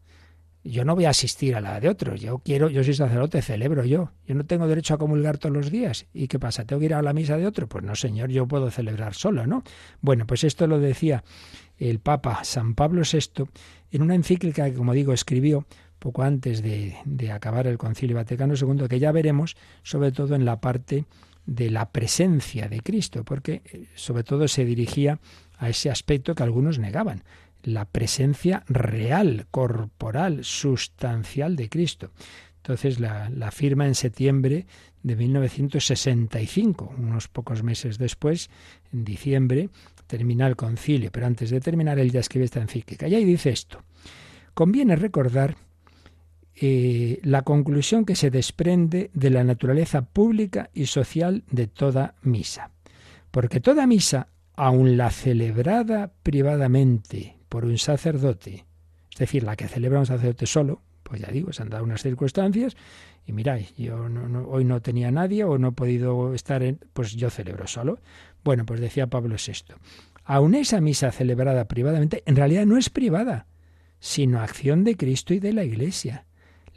Yo 0.63 0.83
no 0.83 0.93
voy 0.93 1.05
a 1.05 1.11
asistir 1.11 1.55
a 1.55 1.61
la 1.61 1.79
de 1.79 1.87
otros. 1.87 2.19
Yo 2.19 2.39
quiero, 2.39 2.69
yo 2.69 2.83
soy 2.83 2.93
sacerdote, 2.93 3.41
celebro 3.41 3.85
yo. 3.85 4.11
Yo 4.27 4.35
no 4.35 4.45
tengo 4.45 4.67
derecho 4.67 4.93
a 4.93 4.97
comulgar 4.97 5.37
todos 5.37 5.55
los 5.55 5.71
días. 5.71 6.05
¿Y 6.13 6.27
qué 6.27 6.37
pasa? 6.37 6.65
¿Tengo 6.65 6.81
que 6.81 6.87
ir 6.87 6.93
a 6.93 7.01
la 7.01 7.13
misa 7.13 7.37
de 7.37 7.47
otro? 7.47 7.67
Pues 7.67 7.83
no, 7.83 7.95
señor, 7.95 8.29
yo 8.29 8.45
puedo 8.45 8.69
celebrar 8.69 9.13
solo, 9.13 9.47
¿no? 9.47 9.63
Bueno, 10.01 10.27
pues 10.27 10.43
esto 10.43 10.67
lo 10.67 10.79
decía 10.79 11.23
el 11.77 11.99
Papa 11.99 12.43
San 12.43 12.75
Pablo 12.75 13.03
VI 13.09 13.45
en 13.91 14.01
una 14.01 14.15
encíclica 14.15 14.69
que, 14.69 14.75
como 14.75 14.93
digo, 14.93 15.13
escribió 15.13 15.65
poco 15.97 16.23
antes 16.23 16.61
de, 16.61 16.97
de 17.05 17.31
acabar 17.31 17.65
el 17.65 17.77
Concilio 17.77 18.17
Vaticano 18.17 18.53
II, 18.53 18.87
que 18.89 18.99
ya 18.99 19.11
veremos, 19.11 19.55
sobre 19.83 20.11
todo 20.11 20.35
en 20.35 20.45
la 20.45 20.59
parte 20.59 21.05
de 21.49 21.71
la 21.71 21.91
presencia 21.91 22.69
de 22.69 22.81
Cristo, 22.81 23.23
porque 23.23 23.63
eh, 23.65 23.87
sobre 23.95 24.23
todo 24.23 24.47
se 24.47 24.65
dirigía 24.65 25.19
a 25.57 25.69
ese 25.69 25.89
aspecto 25.89 26.35
que 26.35 26.43
algunos 26.43 26.77
negaban, 26.77 27.23
la 27.63 27.85
presencia 27.85 28.63
real, 28.67 29.47
corporal, 29.49 30.43
sustancial 30.43 31.55
de 31.55 31.67
Cristo. 31.67 32.11
Entonces 32.57 32.99
la, 32.99 33.29
la, 33.31 33.51
firma 33.51 33.87
en 33.87 33.95
septiembre 33.95 34.67
de 35.01 35.15
1965, 35.15 36.93
unos 36.97 37.27
pocos 37.27 37.63
meses 37.63 37.97
después, 37.97 38.49
en 38.93 39.03
diciembre, 39.03 39.69
termina 40.05 40.45
el 40.45 40.55
concilio, 40.55 41.11
pero 41.11 41.25
antes 41.25 41.49
de 41.49 41.61
terminar 41.61 41.97
él 41.97 42.11
ya 42.11 42.19
escribe 42.19 42.45
esta 42.45 42.61
encíclica. 42.61 43.07
Y 43.07 43.15
ahí 43.15 43.25
dice 43.25 43.49
esto, 43.49 43.83
conviene 44.53 44.95
recordar 44.95 45.55
eh, 46.61 47.19
la 47.23 47.43
conclusión 47.43 48.03
que 48.03 48.15
se 48.15 48.29
desprende 48.29 49.11
de 49.13 49.29
la 49.29 49.45
naturaleza 49.45 50.01
pública 50.01 50.69
y 50.73 50.87
social 50.87 51.45
de 51.49 51.67
toda 51.67 52.15
misa. 52.21 52.71
Porque 53.31 53.61
toda 53.61 53.87
misa, 53.87 54.27
aun 54.57 54.97
la 54.97 55.09
celebrada 55.09 56.11
privadamente 56.21 57.37
por 57.47 57.63
un 57.63 57.77
sacerdote, 57.77 58.65
es 59.09 59.17
decir, 59.17 59.43
la 59.43 59.55
que 59.55 59.69
celebra 59.69 59.99
un 59.99 60.05
sacerdote 60.05 60.47
solo, 60.47 60.81
pues 61.03 61.21
ya 61.21 61.29
digo, 61.31 61.53
se 61.53 61.61
han 61.61 61.69
dado 61.69 61.85
unas 61.85 62.01
circunstancias 62.01 62.75
y 63.25 63.31
miráis, 63.31 63.73
yo 63.77 64.07
hoy 64.49 64.65
no 64.65 64.81
tenía 64.81 65.11
nadie 65.11 65.45
o 65.45 65.57
no 65.57 65.69
he 65.69 65.71
podido 65.71 66.33
estar 66.33 66.61
en, 66.61 66.79
pues 66.91 67.13
yo 67.13 67.29
celebro 67.29 67.67
solo. 67.67 67.99
Bueno, 68.43 68.65
pues 68.65 68.81
decía 68.81 69.07
Pablo 69.07 69.35
VI, 69.35 69.75
aun 70.25 70.55
esa 70.55 70.81
misa 70.81 71.11
celebrada 71.13 71.69
privadamente, 71.69 72.21
en 72.25 72.35
realidad 72.35 72.65
no 72.65 72.75
es 72.75 72.89
privada, 72.89 73.47
sino 74.01 74.41
acción 74.41 74.83
de 74.83 74.97
Cristo 74.97 75.33
y 75.33 75.39
de 75.39 75.53
la 75.53 75.63
Iglesia 75.63 76.25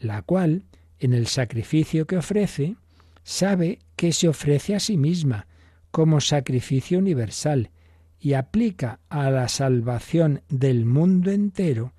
la 0.03 0.23
cual, 0.23 0.65
en 0.99 1.13
el 1.13 1.27
sacrificio 1.27 2.07
que 2.07 2.17
ofrece, 2.17 2.77
sabe 3.23 3.79
que 3.97 4.13
se 4.13 4.29
ofrece 4.29 4.75
a 4.75 4.81
sí 4.81 4.97
misma 4.97 5.47
como 5.91 6.21
sacrificio 6.21 6.99
universal 6.99 7.71
y 8.19 8.35
aplica 8.35 9.01
a 9.09 9.31
la 9.31 9.49
salvación 9.49 10.43
del 10.49 10.85
mundo 10.85 11.31
entero 11.31 11.93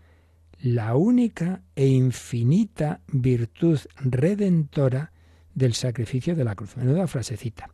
la 0.60 0.96
única 0.96 1.62
e 1.76 1.88
infinita 1.88 3.02
virtud 3.08 3.80
redentora 3.98 5.12
del 5.54 5.74
sacrificio 5.74 6.36
de 6.36 6.46
la 6.46 6.56
cruz. 6.56 6.78
Menuda 6.78 7.08
frasecita. 7.08 7.70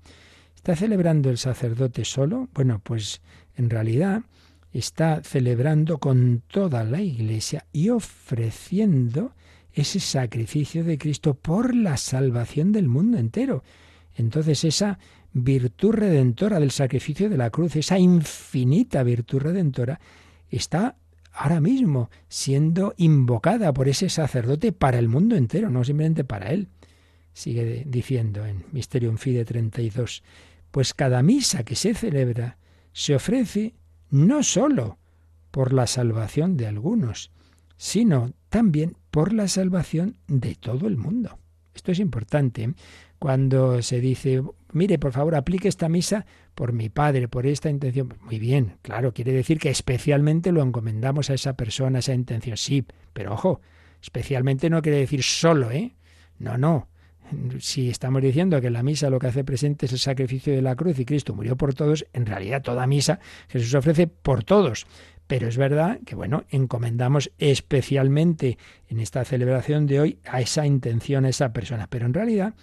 ¿Está 0.55 0.75
celebrando 0.75 1.29
el 1.29 1.37
sacerdote 1.37 2.03
solo? 2.03 2.49
Bueno, 2.53 2.81
pues 2.83 3.21
en 3.55 3.69
realidad 3.69 4.23
está 4.73 5.21
celebrando 5.23 5.99
con 5.99 6.41
toda 6.47 6.83
la 6.83 7.01
iglesia 7.01 7.65
y 7.71 7.89
ofreciendo 7.89 9.33
ese 9.79 9.99
sacrificio 9.99 10.83
de 10.83 10.97
Cristo 10.97 11.33
por 11.33 11.75
la 11.75 11.97
salvación 11.97 12.71
del 12.71 12.87
mundo 12.87 13.17
entero. 13.17 13.63
Entonces 14.15 14.63
esa 14.63 14.99
virtud 15.33 15.91
redentora 15.91 16.59
del 16.59 16.71
sacrificio 16.71 17.29
de 17.29 17.37
la 17.37 17.49
cruz, 17.49 17.75
esa 17.75 17.97
infinita 17.99 19.03
virtud 19.03 19.39
redentora, 19.39 19.99
está 20.49 20.95
ahora 21.31 21.61
mismo 21.61 22.09
siendo 22.27 22.93
invocada 22.97 23.73
por 23.73 23.87
ese 23.87 24.09
sacerdote 24.09 24.71
para 24.71 24.99
el 24.99 25.07
mundo 25.07 25.35
entero, 25.35 25.69
no 25.69 25.83
simplemente 25.83 26.23
para 26.23 26.49
él. 26.51 26.67
Sigue 27.33 27.83
diciendo 27.87 28.45
en 28.45 28.65
Mysterium 28.71 29.17
Fide 29.17 29.45
32, 29.45 30.23
pues 30.71 30.93
cada 30.93 31.21
misa 31.23 31.63
que 31.63 31.75
se 31.75 31.93
celebra 31.93 32.57
se 32.91 33.15
ofrece 33.15 33.75
no 34.09 34.43
sólo 34.43 34.97
por 35.51 35.73
la 35.73 35.87
salvación 35.87 36.57
de 36.57 36.67
algunos, 36.67 37.31
sino 37.77 38.33
también 38.49 38.97
por 39.11 39.33
la 39.33 39.47
salvación 39.47 40.17
de 40.27 40.55
todo 40.55 40.87
el 40.87 40.97
mundo. 40.97 41.39
Esto 41.73 41.91
es 41.91 41.99
importante. 41.99 42.63
¿eh? 42.63 42.73
Cuando 43.19 43.81
se 43.81 43.99
dice, 43.99 44.41
mire, 44.71 44.99
por 44.99 45.11
favor, 45.11 45.35
aplique 45.35 45.67
esta 45.67 45.89
misa 45.89 46.25
por 46.55 46.73
mi 46.73 46.89
padre, 46.89 47.27
por 47.27 47.45
esta 47.45 47.69
intención. 47.69 48.13
Muy 48.21 48.39
bien, 48.39 48.77
claro, 48.81 49.13
quiere 49.13 49.31
decir 49.31 49.59
que 49.59 49.69
especialmente 49.69 50.51
lo 50.51 50.61
encomendamos 50.61 51.29
a 51.29 51.33
esa 51.33 51.53
persona, 51.53 51.97
a 51.97 51.99
esa 51.99 52.13
intención. 52.13 52.57
Sí, 52.57 52.85
pero 53.13 53.33
ojo, 53.33 53.61
especialmente 54.01 54.69
no 54.69 54.81
quiere 54.81 54.99
decir 54.99 55.23
solo, 55.23 55.71
¿eh? 55.71 55.95
No, 56.37 56.57
no. 56.57 56.87
Si 57.59 57.89
estamos 57.89 58.21
diciendo 58.23 58.59
que 58.59 58.71
la 58.71 58.81
misa 58.81 59.09
lo 59.09 59.19
que 59.19 59.27
hace 59.27 59.43
presente 59.43 59.85
es 59.85 59.91
el 59.91 59.99
sacrificio 59.99 60.53
de 60.53 60.63
la 60.63 60.75
cruz 60.75 60.97
y 60.97 61.05
Cristo 61.05 61.35
murió 61.35 61.55
por 61.55 61.75
todos, 61.75 62.05
en 62.13 62.25
realidad 62.25 62.63
toda 62.63 62.87
misa 62.87 63.19
Jesús 63.49 63.75
ofrece 63.75 64.07
por 64.07 64.43
todos. 64.43 64.87
Pero 65.29 65.47
es 65.47 65.57
verdad 65.57 65.99
que, 66.07 66.15
bueno, 66.15 66.45
encomendamos 66.49 67.31
especialmente 67.37 68.57
en 68.87 68.99
esta 68.99 69.23
celebración 69.23 69.85
de 69.85 69.99
hoy 69.99 70.17
a 70.25 70.41
esa 70.41 70.65
intención, 70.65 71.23
a 71.23 71.29
esa 71.29 71.53
persona. 71.53 71.85
Pero 71.87 72.07
en 72.07 72.15
realidad, 72.15 72.55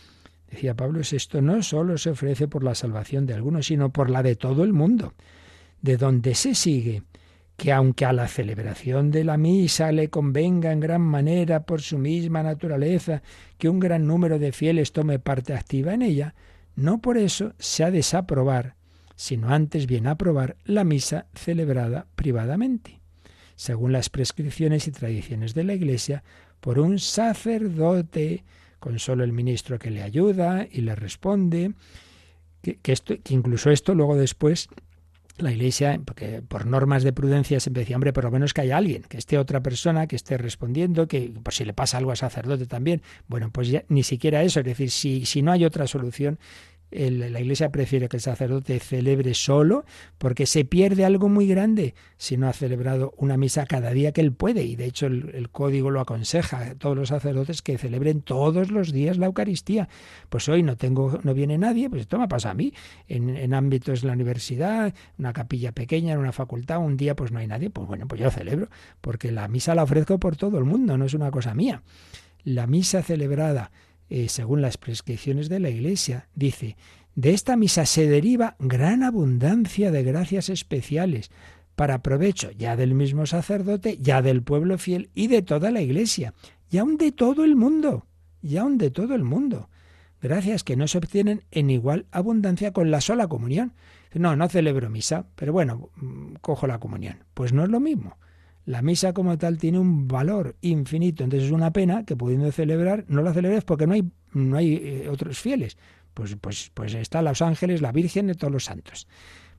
decía 0.50 0.74
Pablo, 0.74 0.98
esto 0.98 1.40
no 1.40 1.62
solo 1.62 1.96
se 1.96 2.10
ofrece 2.10 2.48
por 2.48 2.64
la 2.64 2.74
salvación 2.74 3.24
de 3.24 3.34
algunos, 3.34 3.66
sino 3.66 3.92
por 3.92 4.10
la 4.10 4.24
de 4.24 4.34
todo 4.34 4.64
el 4.64 4.72
mundo. 4.72 5.14
De 5.80 5.96
donde 5.96 6.34
se 6.34 6.56
sigue 6.56 7.04
que 7.56 7.72
aunque 7.72 8.04
a 8.04 8.12
la 8.12 8.26
celebración 8.26 9.12
de 9.12 9.22
la 9.22 9.36
misa 9.36 9.92
le 9.92 10.10
convenga 10.10 10.72
en 10.72 10.80
gran 10.80 11.02
manera 11.02 11.64
por 11.64 11.82
su 11.82 11.98
misma 11.98 12.42
naturaleza 12.42 13.22
que 13.58 13.68
un 13.68 13.78
gran 13.78 14.08
número 14.08 14.40
de 14.40 14.50
fieles 14.50 14.90
tome 14.90 15.20
parte 15.20 15.54
activa 15.54 15.94
en 15.94 16.02
ella, 16.02 16.34
no 16.74 17.00
por 17.00 17.16
eso 17.16 17.54
se 17.60 17.84
ha 17.84 17.92
de 17.92 17.98
desaprobar 17.98 18.75
sino 19.16 19.48
antes 19.48 19.86
bien 19.86 20.06
aprobar 20.06 20.56
la 20.64 20.84
misa 20.84 21.26
celebrada 21.34 22.06
privadamente, 22.14 23.00
según 23.56 23.92
las 23.92 24.10
prescripciones 24.10 24.86
y 24.86 24.92
tradiciones 24.92 25.54
de 25.54 25.64
la 25.64 25.74
Iglesia, 25.74 26.22
por 26.60 26.78
un 26.78 26.98
sacerdote, 26.98 28.44
con 28.78 28.98
solo 28.98 29.24
el 29.24 29.32
ministro 29.32 29.78
que 29.78 29.90
le 29.90 30.02
ayuda 30.02 30.66
y 30.70 30.82
le 30.82 30.94
responde, 30.94 31.72
que, 32.62 32.92
esto, 32.92 33.14
que 33.22 33.34
incluso 33.34 33.70
esto 33.70 33.94
luego 33.94 34.16
después 34.16 34.68
la 35.38 35.52
Iglesia, 35.52 36.00
porque 36.04 36.42
por 36.42 36.66
normas 36.66 37.02
de 37.02 37.12
prudencia 37.12 37.60
siempre 37.60 37.80
decía, 37.80 37.96
hombre, 37.96 38.12
por 38.12 38.24
lo 38.24 38.30
menos 38.30 38.54
que 38.54 38.62
haya 38.62 38.76
alguien, 38.76 39.02
que 39.02 39.18
esté 39.18 39.38
otra 39.38 39.62
persona, 39.62 40.06
que 40.06 40.16
esté 40.16 40.38
respondiendo, 40.38 41.06
que 41.06 41.32
por 41.42 41.52
si 41.52 41.64
le 41.64 41.74
pasa 41.74 41.98
algo 41.98 42.10
al 42.10 42.16
sacerdote 42.16 42.66
también. 42.66 43.02
Bueno, 43.28 43.50
pues 43.50 43.68
ya 43.68 43.84
ni 43.88 44.02
siquiera 44.02 44.42
eso, 44.42 44.60
es 44.60 44.66
decir, 44.66 44.90
si, 44.90 45.26
si 45.26 45.42
no 45.42 45.52
hay 45.52 45.64
otra 45.64 45.86
solución, 45.86 46.38
la 46.90 47.40
Iglesia 47.40 47.70
prefiere 47.70 48.08
que 48.08 48.16
el 48.16 48.20
sacerdote 48.20 48.78
celebre 48.78 49.34
solo 49.34 49.84
porque 50.18 50.46
se 50.46 50.64
pierde 50.64 51.04
algo 51.04 51.28
muy 51.28 51.46
grande 51.46 51.94
si 52.16 52.36
no 52.36 52.48
ha 52.48 52.52
celebrado 52.52 53.12
una 53.16 53.36
misa 53.36 53.66
cada 53.66 53.90
día 53.90 54.12
que 54.12 54.20
él 54.20 54.32
puede. 54.32 54.62
Y 54.64 54.76
de 54.76 54.86
hecho 54.86 55.06
el, 55.06 55.48
código 55.50 55.90
lo 55.90 56.00
aconseja 56.00 56.58
a 56.60 56.74
todos 56.74 56.96
los 56.96 57.08
sacerdotes 57.08 57.60
que 57.62 57.76
celebren 57.76 58.22
todos 58.22 58.70
los 58.70 58.92
días 58.92 59.18
la 59.18 59.26
Eucaristía. 59.26 59.88
Pues 60.28 60.48
hoy 60.48 60.62
no 60.62 60.76
tengo, 60.76 61.18
no 61.22 61.34
viene 61.34 61.58
nadie, 61.58 61.90
pues 61.90 62.02
esto 62.02 62.18
me 62.18 62.28
pasa 62.28 62.50
a 62.50 62.54
mí. 62.54 62.72
En, 63.08 63.36
en 63.36 63.52
ámbitos 63.52 64.02
de 64.02 64.06
la 64.06 64.14
universidad, 64.14 64.94
una 65.18 65.32
capilla 65.32 65.72
pequeña, 65.72 66.14
en 66.14 66.20
una 66.20 66.32
facultad, 66.32 66.78
un 66.78 66.96
día 66.96 67.16
pues 67.16 67.32
no 67.32 67.40
hay 67.40 67.46
nadie, 67.46 67.70
pues 67.70 67.88
bueno, 67.88 68.06
pues 68.06 68.20
yo 68.20 68.30
celebro, 68.30 68.68
porque 69.00 69.32
la 69.32 69.48
misa 69.48 69.74
la 69.74 69.82
ofrezco 69.82 70.18
por 70.18 70.36
todo 70.36 70.58
el 70.58 70.64
mundo, 70.64 70.96
no 70.96 71.04
es 71.04 71.14
una 71.14 71.30
cosa 71.30 71.54
mía. 71.54 71.82
La 72.44 72.66
misa 72.66 73.02
celebrada 73.02 73.72
eh, 74.08 74.28
según 74.28 74.62
las 74.62 74.76
prescripciones 74.78 75.48
de 75.48 75.60
la 75.60 75.70
Iglesia. 75.70 76.28
Dice, 76.34 76.76
de 77.14 77.32
esta 77.32 77.56
misa 77.56 77.86
se 77.86 78.06
deriva 78.06 78.56
gran 78.58 79.02
abundancia 79.02 79.90
de 79.90 80.02
gracias 80.02 80.48
especiales 80.48 81.30
para 81.74 82.02
provecho 82.02 82.50
ya 82.52 82.76
del 82.76 82.94
mismo 82.94 83.26
sacerdote, 83.26 83.98
ya 84.00 84.22
del 84.22 84.42
pueblo 84.42 84.78
fiel 84.78 85.10
y 85.14 85.28
de 85.28 85.42
toda 85.42 85.70
la 85.70 85.82
Iglesia, 85.82 86.34
y 86.70 86.78
aun 86.78 86.96
de 86.96 87.12
todo 87.12 87.44
el 87.44 87.56
mundo, 87.56 88.06
y 88.42 88.56
aun 88.56 88.78
de 88.78 88.90
todo 88.90 89.14
el 89.14 89.24
mundo. 89.24 89.68
Gracias 90.20 90.64
que 90.64 90.76
no 90.76 90.88
se 90.88 90.98
obtienen 90.98 91.44
en 91.50 91.70
igual 91.70 92.06
abundancia 92.10 92.72
con 92.72 92.90
la 92.90 93.00
sola 93.00 93.28
comunión. 93.28 93.74
No, 94.14 94.34
no 94.34 94.48
celebro 94.48 94.88
misa, 94.88 95.26
pero 95.36 95.52
bueno, 95.52 95.90
mm, 95.96 96.36
cojo 96.40 96.66
la 96.66 96.80
comunión. 96.80 97.24
Pues 97.34 97.52
no 97.52 97.64
es 97.64 97.68
lo 97.68 97.80
mismo. 97.80 98.16
La 98.66 98.82
misa 98.82 99.12
como 99.12 99.38
tal 99.38 99.58
tiene 99.58 99.78
un 99.78 100.08
valor 100.08 100.56
infinito, 100.60 101.24
entonces 101.24 101.46
es 101.46 101.52
una 101.52 101.72
pena 101.72 102.04
que 102.04 102.16
pudiendo 102.16 102.50
celebrar 102.52 103.04
no 103.08 103.22
la 103.22 103.32
celebres 103.32 103.64
porque 103.64 103.86
no 103.86 103.94
hay, 103.94 104.10
no 104.32 104.56
hay 104.56 104.74
eh, 104.74 105.08
otros 105.08 105.38
fieles. 105.38 105.78
Pues, 106.12 106.36
pues, 106.40 106.70
pues 106.74 106.94
está 106.94 107.22
los 107.22 107.42
ángeles, 107.42 107.80
la 107.80 107.92
Virgen 107.92 108.28
y 108.28 108.34
todos 108.34 108.52
los 108.52 108.64
santos. 108.64 109.06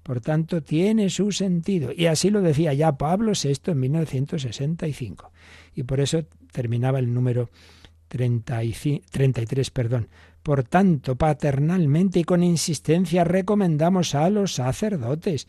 Por 0.04 0.22
tanto, 0.22 0.62
tiene 0.62 1.10
su 1.10 1.32
sentido. 1.32 1.92
Y 1.96 2.06
así 2.08 2.30
lo 2.30 2.42
decía 2.42 2.74
ya 2.74 2.98
Pablo 2.98 3.32
VI 3.32 3.72
en 3.72 3.80
1965. 3.80 5.32
Y 5.76 5.84
por 5.84 6.00
eso 6.00 6.26
terminaba 6.52 7.00
el 7.00 7.14
número 7.14 7.50
33, 8.08 9.72
perdón. 9.72 10.10
Por 10.44 10.64
tanto, 10.64 11.16
paternalmente 11.16 12.20
y 12.20 12.24
con 12.24 12.42
insistencia 12.44 13.24
recomendamos 13.24 14.16
a 14.16 14.30
los 14.30 14.54
sacerdotes 14.54 15.48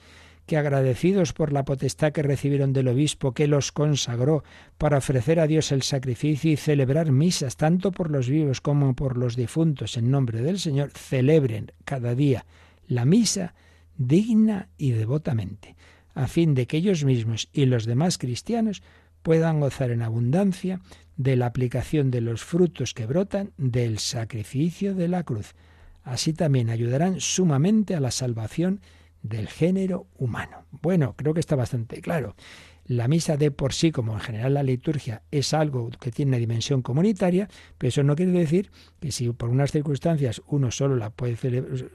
que 0.49 0.57
agradecidos 0.57 1.35
por 1.35 1.53
la 1.53 1.65
potestad 1.65 2.11
que 2.13 2.23
recibieron 2.23 2.73
del 2.73 2.89
obispo 2.89 3.33
que 3.33 3.47
los 3.47 3.71
consagró 3.71 4.43
para 4.79 4.97
ofrecer 4.97 5.39
a 5.39 5.47
Dios 5.47 5.71
el 5.71 5.83
sacrificio 5.83 6.51
y 6.51 6.57
celebrar 6.57 7.13
misas 7.13 7.57
tanto 7.57 7.93
por 7.93 8.11
los 8.11 8.29
vivos 8.29 8.63
como 8.63 8.95
por 8.95 9.19
los 9.19 9.37
difuntos 9.37 9.99
en 9.99 10.11
nombre 10.11 10.41
del 10.41 10.59
Señor, 10.59 10.91
celebren 10.91 11.71
cada 11.85 12.15
día 12.15 12.47
la 12.89 13.05
misa 13.05 13.55
digna 13.99 14.71
y 14.79 14.93
devotamente, 14.93 15.77
a 16.15 16.27
fin 16.27 16.55
de 16.55 16.67
que 16.67 16.79
ellos 16.79 17.05
mismos 17.05 17.51
y 17.53 17.67
los 17.67 17.85
demás 17.85 18.17
cristianos 18.17 18.83
puedan 19.23 19.61
gozar 19.61 19.91
en 19.91 20.01
abundancia 20.01 20.81
de 21.19 21.37
la 21.37 21.47
aplicación 21.47 22.11
de 22.11 22.23
los 22.23 22.43
frutos 22.43 22.95
que 22.95 23.05
brotan 23.05 23.53
del 23.59 23.99
sacrificio 23.99 24.95
de 24.95 25.09
la 25.09 25.25
cruz. 25.25 25.55
Así 26.05 26.33
también 26.33 26.71
ayudarán 26.71 27.21
sumamente 27.21 27.95
a 27.95 28.01
la 28.01 28.11
salvación 28.11 28.81
del 29.23 29.49
género 29.49 30.07
humano. 30.17 30.65
Bueno, 30.71 31.15
creo 31.17 31.35
que 31.35 31.41
está 31.41 31.57
bastante 31.57 32.01
claro. 32.01 32.35
La 32.87 33.07
misa 33.07 33.37
de 33.37 33.51
por 33.51 33.75
sí, 33.75 33.93
como 33.93 34.15
en 34.15 34.21
general 34.21 34.55
la 34.55 34.63
liturgia, 34.63 35.23
es 35.31 35.53
algo 35.53 35.91
que 36.01 36.11
tiene 36.11 36.31
una 36.31 36.39
dimensión 36.39 36.81
comunitaria, 36.81 37.47
pero 37.77 37.89
eso 37.89 38.03
no 38.03 38.17
quiere 38.17 38.33
decir 38.33 38.71
que 38.99 39.13
si 39.13 39.31
por 39.31 39.51
unas 39.51 39.73
circunstancias 39.73 40.41
uno 40.47 40.71
solo 40.71 40.97
la 40.97 41.11
puede 41.11 41.37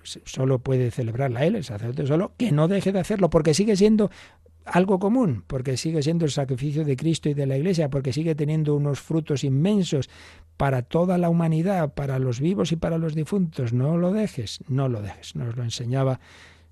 solo 0.03 0.59
puede 0.59 0.91
celebrarla 0.91 1.45
él, 1.45 1.55
el 1.55 1.63
sacerdote 1.63 2.05
solo, 2.05 2.33
que 2.37 2.51
no 2.51 2.67
deje 2.67 2.91
de 2.91 2.99
hacerlo, 2.99 3.31
porque 3.31 3.55
sigue 3.55 3.75
siendo 3.75 4.11
algo 4.65 4.99
común, 4.99 5.43
porque 5.47 5.77
sigue 5.77 6.03
siendo 6.03 6.25
el 6.25 6.31
sacrificio 6.31 6.85
de 6.85 6.95
Cristo 6.95 7.27
y 7.29 7.33
de 7.33 7.47
la 7.47 7.57
Iglesia, 7.57 7.89
porque 7.89 8.13
sigue 8.13 8.35
teniendo 8.35 8.75
unos 8.75 8.99
frutos 8.99 9.43
inmensos 9.43 10.09
para 10.57 10.83
toda 10.83 11.17
la 11.17 11.29
humanidad, 11.29 11.93
para 11.93 12.19
los 12.19 12.39
vivos 12.39 12.71
y 12.71 12.75
para 12.75 12.97
los 12.97 13.15
difuntos. 13.15 13.73
No 13.73 13.97
lo 13.97 14.13
dejes, 14.13 14.59
no 14.67 14.87
lo 14.89 15.01
dejes. 15.01 15.35
Nos 15.35 15.57
lo 15.57 15.63
enseñaba 15.63 16.19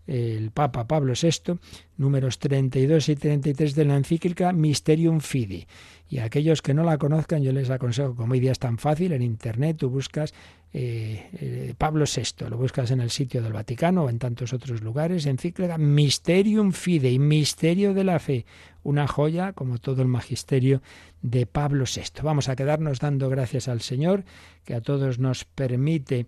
el 0.08 0.52
Papa 0.52 0.88
Pablo 0.88 1.14
VI, 1.20 1.60
números 1.98 2.40
32 2.40 3.10
y 3.10 3.16
33 3.16 3.76
de 3.76 3.86
la 3.86 3.96
encíclica 3.96 4.52
Mysterium 4.52 5.20
Fidi. 5.22 5.68
Y 6.10 6.18
a 6.20 6.26
aquellos 6.26 6.62
que 6.62 6.74
no 6.74 6.84
la 6.84 6.98
conozcan, 6.98 7.42
yo 7.42 7.54
les 7.54 7.70
aconsejo, 7.70 8.16
como 8.16 8.34
hoy 8.34 8.42
día 8.42 8.52
es 8.52 8.60
tan 8.60 8.78
fácil, 8.78 9.14
en 9.14 9.22
Internet 9.22 9.78
tú 9.78 9.90
buscas 9.90 10.34
eh, 10.74 11.30
eh, 11.34 11.74
Pablo 11.78 12.06
VI, 12.06 12.50
lo 12.50 12.58
buscas 12.58 12.92
en 12.92 13.02
el 13.02 13.10
sitio 13.10 13.42
del 13.42 13.54
Vaticano 13.54 14.04
o 14.04 14.10
en 14.10 14.20
tantos 14.20 14.54
otros 14.54 14.82
lugares, 14.82 15.26
encíclica 15.26 15.78
Mysterium 15.78 16.72
Fidei, 16.72 17.20
Misterio 17.20 17.94
de 17.94 18.04
la 18.04 18.20
Fe, 18.20 18.46
una 18.84 19.08
joya 19.08 19.54
como 19.54 19.78
todo 19.78 20.02
el 20.02 20.08
magisterio 20.08 20.82
de 21.22 21.46
Pablo 21.46 21.86
VI. 21.86 22.22
Vamos 22.24 22.50
a 22.50 22.56
quedarnos 22.56 23.00
dando 23.00 23.30
gracias 23.30 23.68
al 23.68 23.82
Señor, 23.82 24.24
que 24.64 24.74
a 24.74 24.82
todos 24.82 25.20
nos 25.20 25.46
permite 25.46 26.28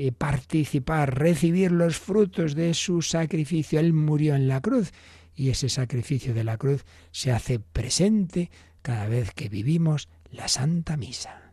eh, 0.00 0.12
participar, 0.12 1.18
recibir 1.18 1.72
los 1.72 1.98
frutos 1.98 2.54
de 2.54 2.72
su 2.72 3.02
sacrificio. 3.02 3.80
Él 3.80 3.92
murió 3.92 4.36
en 4.36 4.46
la 4.46 4.60
cruz 4.60 4.92
y 5.34 5.50
ese 5.50 5.68
sacrificio 5.68 6.34
de 6.34 6.44
la 6.44 6.56
cruz 6.56 6.84
se 7.10 7.32
hace 7.32 7.58
presente 7.58 8.48
cada 8.80 9.08
vez 9.08 9.32
que 9.32 9.48
vivimos 9.48 10.08
la 10.30 10.46
Santa 10.46 10.96
Misa. 10.96 11.50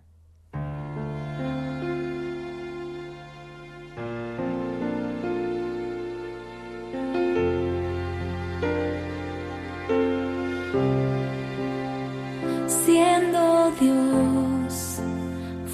Siendo 12.68 13.72
Dios, 13.82 15.00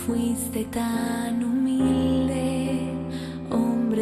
fuiste 0.05 0.63
tan 0.71 1.43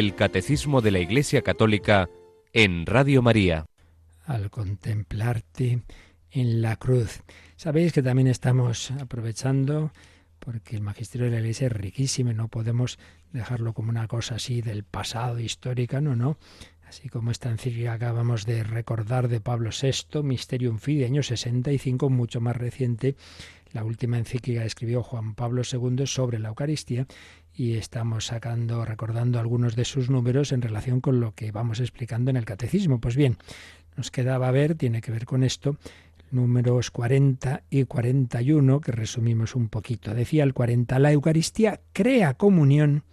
El 0.00 0.14
Catecismo 0.14 0.80
de 0.80 0.92
la 0.92 0.98
Iglesia 0.98 1.42
Católica 1.42 2.08
en 2.54 2.86
Radio 2.86 3.20
María. 3.20 3.66
Al 4.24 4.48
contemplarte 4.48 5.82
en 6.30 6.62
la 6.62 6.76
cruz. 6.76 7.20
Sabéis 7.56 7.92
que 7.92 8.02
también 8.02 8.26
estamos 8.26 8.92
aprovechando 8.92 9.92
porque 10.38 10.76
el 10.76 10.80
magisterio 10.80 11.26
de 11.26 11.32
la 11.32 11.40
Iglesia 11.40 11.66
es 11.66 11.74
riquísimo 11.74 12.30
y 12.30 12.34
no 12.34 12.48
podemos 12.48 12.98
dejarlo 13.30 13.74
como 13.74 13.90
una 13.90 14.08
cosa 14.08 14.36
así 14.36 14.62
del 14.62 14.84
pasado 14.84 15.38
histórica, 15.38 16.00
no, 16.00 16.16
no. 16.16 16.38
Así 16.88 17.10
como 17.10 17.30
esta 17.30 17.50
encíclica 17.50 17.92
acabamos 17.92 18.46
de 18.46 18.64
recordar 18.64 19.28
de 19.28 19.42
Pablo 19.42 19.68
VI, 19.70 20.22
Mysterium 20.22 20.78
Fidei, 20.78 21.04
año 21.04 21.22
65, 21.22 22.08
mucho 22.08 22.40
más 22.40 22.56
reciente, 22.56 23.16
la 23.72 23.84
última 23.84 24.18
encíclica 24.18 24.64
escribió 24.64 25.02
Juan 25.02 25.34
Pablo 25.34 25.62
II 25.70 26.06
sobre 26.06 26.38
la 26.38 26.48
Eucaristía 26.48 27.06
y 27.54 27.74
estamos 27.74 28.26
sacando, 28.26 28.84
recordando 28.84 29.38
algunos 29.38 29.76
de 29.76 29.84
sus 29.84 30.10
números 30.10 30.52
en 30.52 30.62
relación 30.62 31.00
con 31.00 31.20
lo 31.20 31.34
que 31.34 31.52
vamos 31.52 31.80
explicando 31.80 32.30
en 32.30 32.36
el 32.36 32.44
catecismo. 32.44 33.00
Pues 33.00 33.16
bien, 33.16 33.36
nos 33.96 34.10
quedaba 34.10 34.50
ver, 34.50 34.74
tiene 34.74 35.00
que 35.00 35.12
ver 35.12 35.26
con 35.26 35.42
esto, 35.42 35.76
números 36.30 36.90
40 36.90 37.64
y 37.70 37.84
41, 37.84 38.80
que 38.80 38.92
resumimos 38.92 39.54
un 39.54 39.68
poquito. 39.68 40.14
Decía 40.14 40.44
el 40.44 40.54
40, 40.54 40.98
la 40.98 41.12
Eucaristía 41.12 41.80
crea 41.92 42.34
comunión 42.34 43.04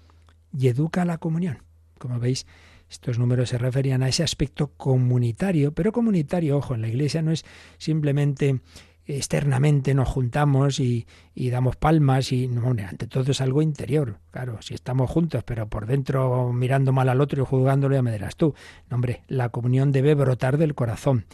y 0.57 0.67
educa 0.67 1.05
la 1.05 1.17
comunión. 1.17 1.63
Como 1.97 2.19
veis, 2.19 2.45
estos 2.89 3.19
números 3.19 3.49
se 3.49 3.57
referían 3.57 4.01
a 4.03 4.07
ese 4.07 4.23
aspecto 4.23 4.71
comunitario, 4.77 5.73
pero 5.73 5.91
comunitario, 5.91 6.57
ojo, 6.57 6.75
en 6.75 6.81
la 6.81 6.87
Iglesia 6.87 7.21
no 7.21 7.31
es 7.31 7.43
simplemente 7.77 8.61
externamente 9.07 9.93
nos 9.93 10.09
juntamos 10.09 10.79
y, 10.79 11.07
damos 11.35 11.75
palmas 11.77 12.31
y 12.31 12.47
no, 12.47 12.69
ante 12.69 13.07
todo 13.07 13.31
es 13.31 13.41
algo 13.41 13.61
interior. 13.61 14.19
Claro, 14.31 14.61
si 14.61 14.73
estamos 14.73 15.09
juntos, 15.09 15.43
pero 15.43 15.67
por 15.67 15.85
dentro 15.85 16.51
mirando 16.51 16.91
mal 16.91 17.09
al 17.09 17.21
otro 17.21 17.41
y 17.41 17.45
juzgándolo, 17.45 17.95
ya 17.95 18.01
me 18.01 18.11
dirás 18.11 18.35
tú. 18.35 18.53
No, 18.89 18.95
hombre, 18.95 19.23
la 19.27 19.49
comunión 19.49 19.91
debe 19.91 20.13
brotar 20.13 20.57
del 20.57 20.75
corazón. 20.75 21.25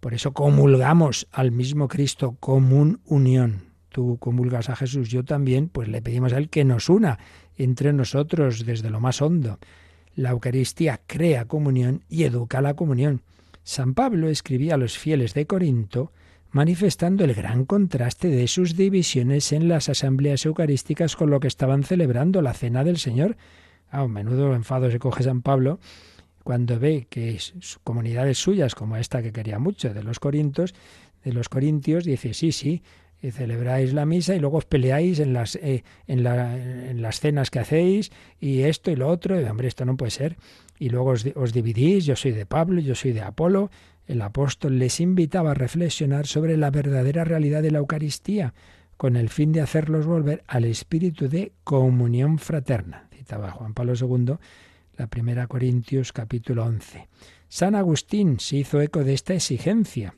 Por 0.00 0.14
eso 0.14 0.32
comulgamos 0.32 1.28
al 1.30 1.52
mismo 1.52 1.86
Cristo, 1.86 2.36
común 2.40 3.00
unión. 3.04 3.70
Tú 3.90 4.18
comulgas 4.18 4.68
a 4.68 4.76
Jesús, 4.76 5.08
yo 5.08 5.24
también, 5.24 5.68
pues 5.68 5.88
le 5.88 6.02
pedimos 6.02 6.32
a 6.32 6.38
Él 6.38 6.48
que 6.48 6.64
nos 6.64 6.88
una 6.88 7.18
entre 7.56 7.92
nosotros 7.92 8.64
desde 8.64 8.90
lo 8.90 9.00
más 9.00 9.20
hondo. 9.20 9.58
La 10.14 10.30
Eucaristía 10.30 11.00
crea 11.06 11.44
comunión 11.44 12.04
y 12.08 12.24
educa 12.24 12.60
la 12.60 12.74
comunión. 12.74 13.22
San 13.62 13.94
Pablo 13.94 14.28
escribía 14.28 14.74
a 14.74 14.78
los 14.78 14.98
fieles 14.98 15.34
de 15.34 15.46
Corinto 15.46 16.12
manifestando 16.50 17.24
el 17.24 17.34
gran 17.34 17.64
contraste 17.64 18.28
de 18.28 18.48
sus 18.48 18.76
divisiones 18.76 19.52
en 19.52 19.68
las 19.68 19.88
asambleas 19.88 20.44
eucarísticas 20.46 21.16
con 21.16 21.30
lo 21.30 21.40
que 21.40 21.48
estaban 21.48 21.82
celebrando 21.84 22.42
la 22.42 22.54
cena 22.54 22.84
del 22.84 22.98
Señor. 22.98 23.36
A 23.90 24.02
un 24.02 24.12
menudo 24.12 24.54
enfado 24.54 24.90
se 24.90 24.98
coge 24.98 25.22
San 25.22 25.42
Pablo 25.42 25.78
cuando 26.42 26.78
ve 26.78 27.06
que 27.08 27.38
comunidades 27.84 28.38
suyas, 28.38 28.74
como 28.74 28.96
esta 28.96 29.22
que 29.22 29.32
quería 29.32 29.58
mucho, 29.58 29.92
de 29.92 30.02
los 30.02 30.18
corintios, 30.18 30.74
de 31.24 31.32
los 31.32 31.48
corintios, 31.48 32.04
dice, 32.04 32.34
sí, 32.34 32.50
sí, 32.50 32.82
celebráis 33.30 33.92
la 33.92 34.06
misa 34.06 34.34
y 34.34 34.40
luego 34.40 34.58
os 34.58 34.64
peleáis 34.64 35.20
en 35.20 35.34
las, 35.34 35.56
eh, 35.56 35.84
en, 36.06 36.22
las 36.22 37.20
cenas 37.20 37.50
que 37.50 37.58
hacéis 37.58 38.10
y 38.40 38.62
esto 38.62 38.90
y 38.90 38.96
lo 38.96 39.08
otro, 39.08 39.40
y 39.40 39.44
hombre, 39.44 39.68
esto 39.68 39.84
no 39.84 39.96
puede 39.96 40.10
ser. 40.10 40.36
Y 40.78 40.88
luego 40.88 41.10
os 41.10 41.52
dividís, 41.52 42.06
yo 42.06 42.16
soy 42.16 42.32
de 42.32 42.46
Pablo, 42.46 42.80
yo 42.80 42.94
soy 42.94 43.12
de 43.12 43.20
Apolo. 43.20 43.70
El 44.10 44.22
apóstol 44.22 44.80
les 44.80 44.98
invitaba 44.98 45.52
a 45.52 45.54
reflexionar 45.54 46.26
sobre 46.26 46.56
la 46.56 46.72
verdadera 46.72 47.22
realidad 47.22 47.62
de 47.62 47.70
la 47.70 47.78
Eucaristía, 47.78 48.54
con 48.96 49.14
el 49.14 49.28
fin 49.28 49.52
de 49.52 49.60
hacerlos 49.60 50.04
volver 50.04 50.42
al 50.48 50.64
espíritu 50.64 51.28
de 51.28 51.52
comunión 51.62 52.40
fraterna. 52.40 53.06
Citaba 53.12 53.52
Juan 53.52 53.72
Pablo 53.72 53.92
II 53.94 54.34
la 54.96 55.06
primera 55.06 55.46
Corintios 55.46 56.12
capítulo 56.12 56.64
11. 56.64 57.08
San 57.48 57.76
Agustín 57.76 58.40
se 58.40 58.56
hizo 58.56 58.80
eco 58.80 59.04
de 59.04 59.14
esta 59.14 59.34
exigencia, 59.34 60.16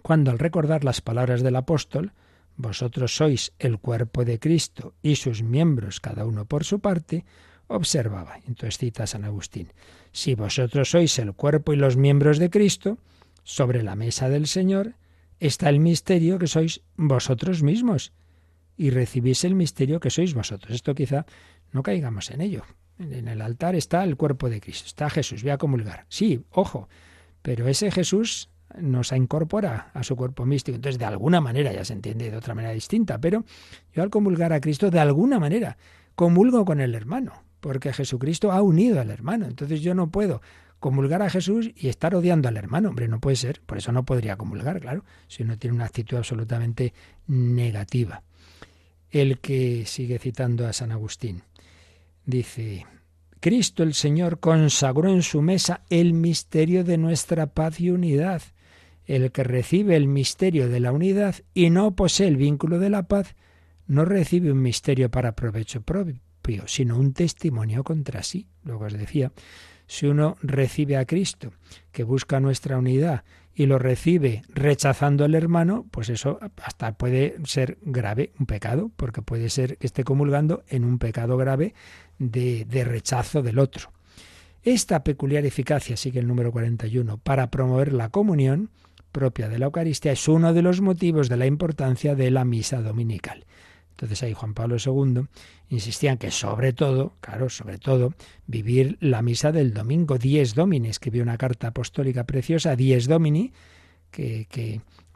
cuando 0.00 0.30
al 0.30 0.38
recordar 0.38 0.82
las 0.82 1.02
palabras 1.02 1.42
del 1.42 1.56
apóstol, 1.56 2.12
vosotros 2.56 3.14
sois 3.14 3.52
el 3.58 3.80
cuerpo 3.80 4.24
de 4.24 4.38
Cristo 4.38 4.94
y 5.02 5.16
sus 5.16 5.42
miembros, 5.42 6.00
cada 6.00 6.24
uno 6.24 6.46
por 6.46 6.64
su 6.64 6.80
parte, 6.80 7.26
observaba. 7.66 8.38
Entonces 8.46 8.78
cita 8.78 9.06
San 9.06 9.24
Agustín, 9.24 9.68
si 10.14 10.36
vosotros 10.36 10.90
sois 10.90 11.18
el 11.18 11.34
cuerpo 11.34 11.72
y 11.72 11.76
los 11.76 11.96
miembros 11.96 12.38
de 12.38 12.48
Cristo, 12.48 12.98
sobre 13.42 13.82
la 13.82 13.96
mesa 13.96 14.28
del 14.28 14.46
Señor 14.46 14.94
está 15.40 15.68
el 15.68 15.80
misterio 15.80 16.38
que 16.38 16.46
sois 16.46 16.82
vosotros 16.96 17.64
mismos 17.64 18.12
y 18.76 18.90
recibís 18.90 19.42
el 19.42 19.56
misterio 19.56 19.98
que 19.98 20.10
sois 20.10 20.32
vosotros. 20.32 20.72
Esto 20.72 20.94
quizá 20.94 21.26
no 21.72 21.82
caigamos 21.82 22.30
en 22.30 22.42
ello, 22.42 22.62
en 23.00 23.26
el 23.26 23.42
altar 23.42 23.74
está 23.74 24.04
el 24.04 24.16
cuerpo 24.16 24.48
de 24.48 24.60
Cristo, 24.60 24.86
está 24.86 25.10
Jesús, 25.10 25.42
voy 25.42 25.50
a 25.50 25.58
comulgar. 25.58 26.06
Sí, 26.08 26.44
ojo, 26.50 26.88
pero 27.42 27.66
ese 27.66 27.90
Jesús 27.90 28.50
nos 28.78 29.10
incorpora 29.10 29.90
a 29.94 30.04
su 30.04 30.14
cuerpo 30.14 30.46
místico. 30.46 30.76
Entonces, 30.76 31.00
de 31.00 31.06
alguna 31.06 31.40
manera, 31.40 31.72
ya 31.72 31.84
se 31.84 31.92
entiende 31.92 32.30
de 32.30 32.36
otra 32.36 32.54
manera 32.54 32.72
distinta, 32.72 33.20
pero 33.20 33.44
yo 33.92 34.02
al 34.04 34.10
comulgar 34.10 34.52
a 34.52 34.60
Cristo, 34.60 34.92
de 34.92 35.00
alguna 35.00 35.40
manera, 35.40 35.76
comulgo 36.14 36.64
con 36.64 36.80
el 36.80 36.94
hermano, 36.94 37.42
porque 37.64 37.94
Jesucristo 37.94 38.52
ha 38.52 38.60
unido 38.60 39.00
al 39.00 39.10
hermano. 39.10 39.46
Entonces 39.46 39.80
yo 39.80 39.94
no 39.94 40.10
puedo 40.10 40.42
comulgar 40.80 41.22
a 41.22 41.30
Jesús 41.30 41.70
y 41.74 41.88
estar 41.88 42.14
odiando 42.14 42.46
al 42.46 42.58
hermano. 42.58 42.90
Hombre, 42.90 43.08
no 43.08 43.20
puede 43.20 43.36
ser. 43.36 43.62
Por 43.62 43.78
eso 43.78 43.90
no 43.90 44.04
podría 44.04 44.36
comulgar, 44.36 44.80
claro, 44.80 45.02
si 45.28 45.44
uno 45.44 45.56
tiene 45.56 45.76
una 45.76 45.86
actitud 45.86 46.18
absolutamente 46.18 46.92
negativa. 47.26 48.22
El 49.08 49.38
que 49.38 49.86
sigue 49.86 50.18
citando 50.18 50.66
a 50.66 50.74
San 50.74 50.92
Agustín. 50.92 51.40
Dice, 52.26 52.84
Cristo 53.40 53.82
el 53.82 53.94
Señor 53.94 54.40
consagró 54.40 55.08
en 55.08 55.22
su 55.22 55.40
mesa 55.40 55.84
el 55.88 56.12
misterio 56.12 56.84
de 56.84 56.98
nuestra 56.98 57.46
paz 57.46 57.80
y 57.80 57.88
unidad. 57.88 58.42
El 59.06 59.32
que 59.32 59.42
recibe 59.42 59.96
el 59.96 60.06
misterio 60.06 60.68
de 60.68 60.80
la 60.80 60.92
unidad 60.92 61.36
y 61.54 61.70
no 61.70 61.96
posee 61.96 62.28
el 62.28 62.36
vínculo 62.36 62.78
de 62.78 62.90
la 62.90 63.04
paz, 63.04 63.34
no 63.86 64.04
recibe 64.04 64.52
un 64.52 64.60
misterio 64.60 65.10
para 65.10 65.34
provecho 65.34 65.80
propio, 65.80 66.20
sino 66.66 66.98
un 66.98 67.12
testimonio 67.12 67.84
contra 67.84 68.22
sí. 68.22 68.46
Luego 68.64 68.86
os 68.86 68.92
decía, 68.92 69.32
si 69.86 70.06
uno 70.06 70.36
recibe 70.42 70.96
a 70.96 71.04
Cristo, 71.04 71.52
que 71.92 72.04
busca 72.04 72.40
nuestra 72.40 72.78
unidad, 72.78 73.24
y 73.56 73.66
lo 73.66 73.78
recibe 73.78 74.42
rechazando 74.48 75.24
al 75.24 75.34
hermano, 75.34 75.86
pues 75.90 76.08
eso 76.08 76.40
hasta 76.62 76.94
puede 76.94 77.36
ser 77.44 77.78
grave, 77.82 78.32
un 78.38 78.46
pecado, 78.46 78.90
porque 78.96 79.22
puede 79.22 79.48
ser 79.48 79.78
que 79.78 79.86
esté 79.86 80.02
comulgando 80.02 80.64
en 80.68 80.84
un 80.84 80.98
pecado 80.98 81.36
grave 81.36 81.72
de, 82.18 82.64
de 82.64 82.84
rechazo 82.84 83.42
del 83.42 83.60
otro. 83.60 83.92
Esta 84.64 85.04
peculiar 85.04 85.46
eficacia, 85.46 85.96
sigue 85.96 86.18
el 86.18 86.26
número 86.26 86.50
41, 86.50 87.18
para 87.18 87.50
promover 87.50 87.92
la 87.92 88.08
comunión 88.08 88.70
propia 89.12 89.48
de 89.48 89.58
la 89.58 89.66
Eucaristía 89.66 90.12
es 90.12 90.26
uno 90.26 90.52
de 90.52 90.62
los 90.62 90.80
motivos 90.80 91.28
de 91.28 91.36
la 91.36 91.46
importancia 91.46 92.16
de 92.16 92.30
la 92.32 92.44
misa 92.44 92.82
dominical. 92.82 93.46
Entonces 94.04 94.22
ahí 94.22 94.34
Juan 94.34 94.52
Pablo 94.52 94.76
II 94.84 95.26
insistía 95.70 96.12
en 96.12 96.18
que 96.18 96.30
sobre 96.30 96.74
todo, 96.74 97.14
claro, 97.20 97.48
sobre 97.48 97.78
todo, 97.78 98.12
vivir 98.46 98.98
la 99.00 99.22
misa 99.22 99.50
del 99.50 99.72
domingo, 99.72 100.18
Dies 100.18 100.54
Domini, 100.54 100.88
escribió 100.88 101.22
una 101.22 101.38
carta 101.38 101.68
apostólica 101.68 102.24
preciosa, 102.24 102.76
Dies 102.76 103.08
Domini, 103.08 103.52
que, 104.10 104.46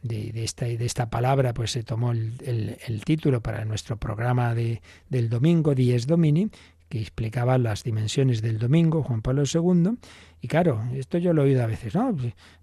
de, 0.03 0.85
esta, 0.85 1.11
palabra 1.11 1.53
pues 1.53 1.73
se 1.73 1.83
tomó 1.83 2.13
el, 2.13 3.03
título 3.05 3.43
para 3.43 3.67
nuestro 3.67 3.99
programa 3.99 4.55
de, 4.55 4.81
del 5.11 5.29
domingo, 5.29 5.75
Dies 5.75 6.07
Domini, 6.07 6.51
que 6.89 7.01
explicaba 7.01 7.59
las 7.59 7.85
dimensiones 7.85 8.41
del 8.41 8.59
domingo, 8.59 9.03
Juan 9.03 9.21
Pablo 9.21 9.43
II. 9.43 9.99
Y 10.41 10.49
claro, 10.49 10.83
esto 10.95 11.19
yo 11.19 11.33
lo 11.33 11.43
he 11.43 11.47
oído 11.47 11.65
a 11.65 11.67
veces, 11.67 11.95
¿no? 11.95 12.17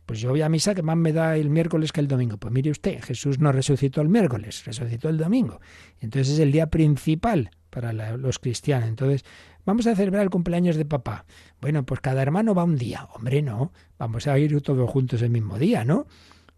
Pues 0.05 0.19
yo 0.19 0.29
voy 0.29 0.41
a 0.41 0.49
misa 0.49 0.73
que 0.73 0.81
más 0.81 0.95
me 0.95 1.11
da 1.11 1.35
el 1.35 1.49
miércoles 1.49 1.91
que 1.91 1.99
el 1.99 2.07
domingo. 2.07 2.37
Pues 2.37 2.53
mire 2.53 2.71
usted, 2.71 3.01
Jesús 3.01 3.39
no 3.39 3.51
resucitó 3.51 4.01
el 4.01 4.09
miércoles, 4.09 4.63
resucitó 4.65 5.09
el 5.09 5.17
domingo. 5.17 5.59
Entonces 5.99 6.35
es 6.35 6.39
el 6.39 6.51
día 6.51 6.67
principal 6.67 7.51
para 7.69 7.91
los 7.91 8.39
cristianos. 8.39 8.87
Entonces, 8.87 9.25
vamos 9.65 9.85
a 9.87 9.95
celebrar 9.95 10.23
el 10.23 10.29
cumpleaños 10.29 10.77
de 10.77 10.85
papá. 10.85 11.25
Bueno, 11.59 11.85
pues 11.85 11.99
cada 11.99 12.21
hermano 12.21 12.55
va 12.55 12.63
un 12.63 12.77
día. 12.77 13.09
Hombre, 13.13 13.41
no, 13.41 13.73
vamos 13.99 14.27
a 14.27 14.39
ir 14.39 14.61
todos 14.61 14.89
juntos 14.89 15.21
el 15.21 15.29
mismo 15.29 15.59
día, 15.59 15.83
¿no? 15.83 16.07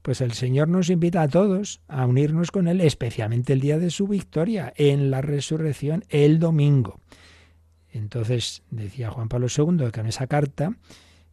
Pues 0.04 0.22
el 0.22 0.34
Señor 0.34 0.68
nos 0.68 0.90
invita 0.90 1.24
a 1.24 1.28
todos 1.28 1.82
a 1.88 2.06
unirnos 2.06 2.52
con 2.52 2.68
Él, 2.68 2.82
especialmente 2.82 3.54
el 3.54 3.62
día 3.62 3.80
de 3.80 3.90
su 3.90 4.08
victoria, 4.08 4.72
en 4.76 5.10
la 5.10 5.22
resurrección, 5.22 6.06
el 6.10 6.40
domingo. 6.40 7.00
Entonces 7.92 8.62
decía 8.70 9.10
Juan 9.10 9.28
Pablo 9.28 9.48
II 9.56 9.92
que 9.92 10.00
en 10.00 10.06
esa 10.06 10.28
carta 10.28 10.78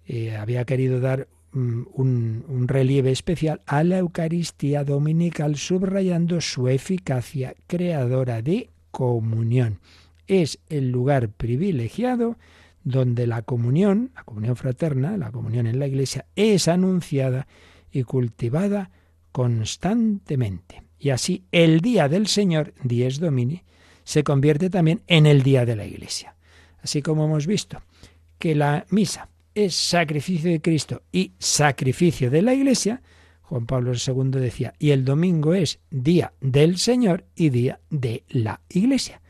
eh, 0.06 0.36
había 0.36 0.64
querido 0.64 1.00
dar 1.00 1.28
mm, 1.52 1.82
un, 1.94 2.44
un, 2.48 2.68
relieve 2.68 3.10
especial 3.10 3.60
a 3.66 3.84
la 3.84 3.98
Eucaristía 3.98 4.84
dominical, 4.84 5.56
subrayando 5.56 6.40
su 6.40 6.68
eficacia 6.68 7.54
creadora 7.66 8.42
de 8.42 8.70
comunión. 8.90 9.80
Es 10.26 10.58
el 10.68 10.90
lugar 10.90 11.28
privilegiado 11.28 12.36
donde 12.84 13.26
la 13.26 13.42
comunión, 13.42 14.10
la 14.14 14.24
comunión 14.24 14.56
fraterna, 14.56 15.16
la 15.16 15.32
comunión 15.32 15.66
en 15.66 15.78
la 15.78 15.86
Iglesia, 15.86 16.26
es 16.36 16.68
anunciada 16.68 17.46
y 17.90 18.02
cultivada 18.04 18.90
constantemente. 19.32 20.82
Y 20.98 21.10
así 21.10 21.44
el 21.50 21.80
día 21.80 22.08
del 22.08 22.26
Señor, 22.26 22.74
Dies 22.82 23.18
Domini, 23.18 23.62
se 24.04 24.22
convierte 24.22 24.70
también 24.70 25.02
en 25.06 25.26
el 25.26 25.42
día 25.42 25.64
de 25.64 25.76
la 25.76 25.86
Iglesia. 25.86 26.36
Así 26.82 27.02
como 27.02 27.24
hemos 27.24 27.46
visto 27.46 27.82
que 28.38 28.54
la 28.54 28.86
misa 28.90 29.28
es 29.54 29.74
sacrificio 29.74 30.50
de 30.50 30.60
Cristo 30.60 31.02
y 31.12 31.32
sacrificio 31.38 32.30
de 32.30 32.42
la 32.42 32.54
Iglesia, 32.54 33.02
Juan 33.42 33.66
Pablo 33.66 33.92
II 33.92 34.30
decía, 34.40 34.74
y 34.78 34.90
el 34.90 35.04
domingo 35.04 35.54
es 35.54 35.78
día 35.90 36.32
del 36.40 36.78
Señor 36.78 37.24
y 37.34 37.50
día 37.50 37.80
de 37.90 38.24
la 38.28 38.60
Iglesia. 38.68 39.20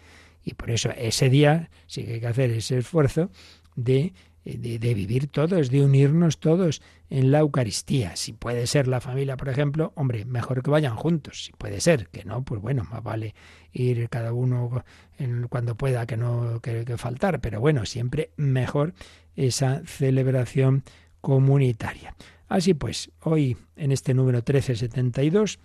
Y 0.44 0.54
por 0.54 0.70
eso 0.70 0.90
ese 0.96 1.30
día 1.30 1.70
sí 1.86 2.04
que 2.04 2.14
hay 2.14 2.20
que 2.20 2.26
hacer 2.26 2.50
ese 2.50 2.78
esfuerzo 2.78 3.30
de, 3.76 4.12
de, 4.44 4.94
vivir 4.94 5.28
todos, 5.28 5.70
de 5.70 5.82
unirnos 5.82 6.38
todos 6.38 6.82
en 7.08 7.30
la 7.30 7.40
Eucaristía. 7.40 8.16
Si 8.16 8.32
puede 8.32 8.66
ser 8.66 8.88
la 8.88 9.00
familia, 9.00 9.36
por 9.36 9.48
ejemplo, 9.48 9.92
hombre, 9.96 10.24
mejor 10.24 10.62
que 10.62 10.70
vayan 10.70 10.96
juntos. 10.96 11.44
Si 11.44 11.52
puede 11.52 11.80
ser, 11.80 12.08
que 12.08 12.24
no, 12.24 12.44
pues 12.44 12.60
bueno, 12.60 12.84
más 12.90 13.02
vale 13.02 13.34
ir 13.72 14.08
cada 14.08 14.32
uno 14.32 14.84
cuando 15.48 15.76
pueda 15.76 16.06
que 16.06 16.16
no 16.16 16.60
que 16.60 16.96
faltar. 16.98 17.40
Pero 17.40 17.60
bueno, 17.60 17.86
siempre 17.86 18.30
mejor 18.36 18.94
esa 19.34 19.82
celebración 19.86 20.84
comunitaria. 21.20 22.14
Así 22.48 22.74
pues, 22.74 23.10
hoy 23.20 23.56
en 23.76 23.92
este 23.92 24.12
número 24.12 24.38
1372, 24.38 25.58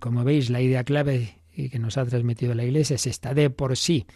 como 0.00 0.24
veis, 0.24 0.48
la 0.48 0.62
idea 0.62 0.84
clave 0.84 1.38
que 1.54 1.78
nos 1.78 1.96
ha 1.98 2.04
transmitido 2.04 2.54
la 2.54 2.64
Iglesia 2.64 2.96
es 2.96 3.06
esta 3.06 3.34
de 3.34 3.50
por 3.50 3.76
sí. 3.76 4.06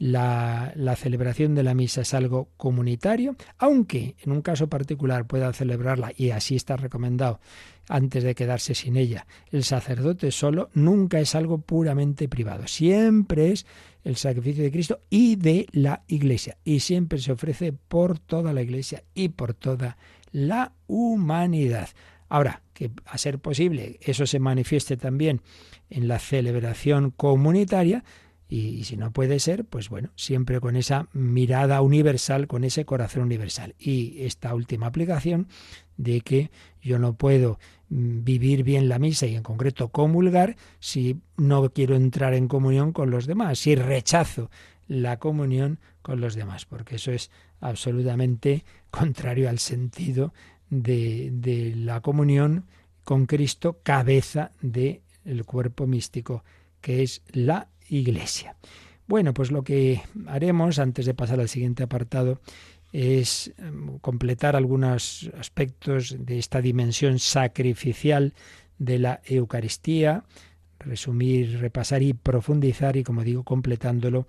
La, 0.00 0.72
celebración 0.96 1.54
de 1.54 1.62
la 1.62 1.74
misa 1.74 2.00
es 2.00 2.14
algo 2.14 2.48
comunitario, 2.56 3.36
aunque 3.58 4.16
en 4.24 4.32
un 4.32 4.40
caso 4.40 4.66
particular 4.66 5.26
pueda 5.26 5.52
celebrarla, 5.52 6.12
y 6.16 6.30
así 6.30 6.56
está 6.56 6.76
recomendado, 6.76 7.38
antes 7.86 8.24
de 8.24 8.34
quedarse 8.34 8.74
sin 8.74 8.96
ella, 8.96 9.26
el 9.50 9.62
sacerdote 9.62 10.30
solo, 10.30 10.70
nunca 10.72 11.20
es 11.20 11.34
algo 11.34 11.58
puramente 11.58 12.28
privado. 12.28 12.66
Siempre 12.66 13.52
es 13.52 13.66
el 14.02 14.16
sacrificio 14.16 14.64
de 14.64 14.72
Cristo 14.72 15.00
y 15.10 15.36
de 15.36 15.66
la 15.72 16.02
Iglesia. 16.06 16.56
Y 16.64 16.80
siempre 16.80 17.18
se 17.18 17.32
ofrece 17.32 17.72
por 17.74 18.18
toda 18.18 18.54
la 18.54 18.62
Iglesia 18.62 19.04
y 19.12 19.28
por 19.28 19.52
toda 19.52 19.98
la 20.32 20.72
humanidad. 20.86 21.90
Ahora, 22.30 22.62
que 22.72 22.90
a 23.04 23.18
ser 23.18 23.38
posible 23.38 23.98
eso 24.00 24.24
se 24.24 24.38
manifieste 24.38 24.96
también 24.96 25.42
en 25.90 26.08
la 26.08 26.18
celebración 26.18 27.10
comunitaria, 27.10 28.02
y, 28.52 28.82
si 28.82 28.96
no 28.96 29.12
puede 29.12 29.38
ser, 29.38 29.64
pues 29.64 29.88
bueno, 29.88 30.10
siempre 30.16 30.60
con 30.60 30.74
esa 30.74 31.08
mirada 31.12 31.80
universal, 31.82 32.48
con 32.48 32.64
ese 32.64 32.84
corazón 32.84 33.22
universal. 33.22 33.76
Y 33.78 34.24
esta 34.24 34.52
última 34.56 34.88
aplicación 34.88 35.46
de 35.96 36.20
que 36.22 36.50
yo 36.82 36.98
no 36.98 37.14
puedo 37.14 37.60
mm, 37.90 38.24
vivir 38.24 38.64
bien 38.64 38.88
la 38.88 38.98
misa 38.98 39.26
y 39.26 39.36
en 39.36 39.44
concreto 39.44 39.90
comulgar 39.90 40.56
si 40.80 41.20
no 41.36 41.70
quiero 41.70 41.94
entrar 41.94 42.34
en 42.34 42.48
comunión 42.48 42.92
con 42.92 43.10
los 43.10 43.26
demás, 43.26 43.60
si 43.60 43.76
rechazo 43.76 44.50
la 44.88 45.20
comunión 45.20 45.78
con 46.02 46.20
los 46.20 46.34
demás, 46.34 46.66
porque 46.66 46.96
eso 46.96 47.12
es 47.12 47.30
absolutamente 47.60 48.64
contrario 48.90 49.48
al 49.48 49.60
sentido 49.60 50.34
de, 50.70 51.30
de 51.32 51.76
la 51.76 52.00
comunión 52.00 52.66
con 53.04 53.26
Cristo, 53.26 53.78
cabeza 53.84 54.50
del 54.60 55.02
el 55.24 55.44
cuerpo 55.44 55.86
místico 55.86 56.42
que 56.80 57.02
es 57.02 57.22
la 57.32 57.68
Iglesia. 57.90 58.56
Bueno, 59.06 59.34
pues 59.34 59.50
lo 59.50 59.64
que 59.64 60.00
haremos 60.26 60.78
antes 60.78 61.04
de 61.04 61.14
pasar 61.14 61.40
al 61.40 61.48
siguiente 61.48 61.82
apartado 61.82 62.40
es 62.92 63.52
em, 63.58 63.98
completar 63.98 64.56
algunos 64.56 65.30
aspectos 65.38 66.16
de 66.18 66.38
esta 66.38 66.60
dimensión 66.60 67.18
sacrificial 67.18 68.34
de 68.78 68.98
la 68.98 69.20
Eucaristía, 69.24 70.24
resumir, 70.78 71.58
repasar 71.60 72.02
y 72.02 72.14
profundizar 72.14 72.96
y, 72.96 73.04
como 73.04 73.22
digo, 73.22 73.44
completándolo 73.44 74.26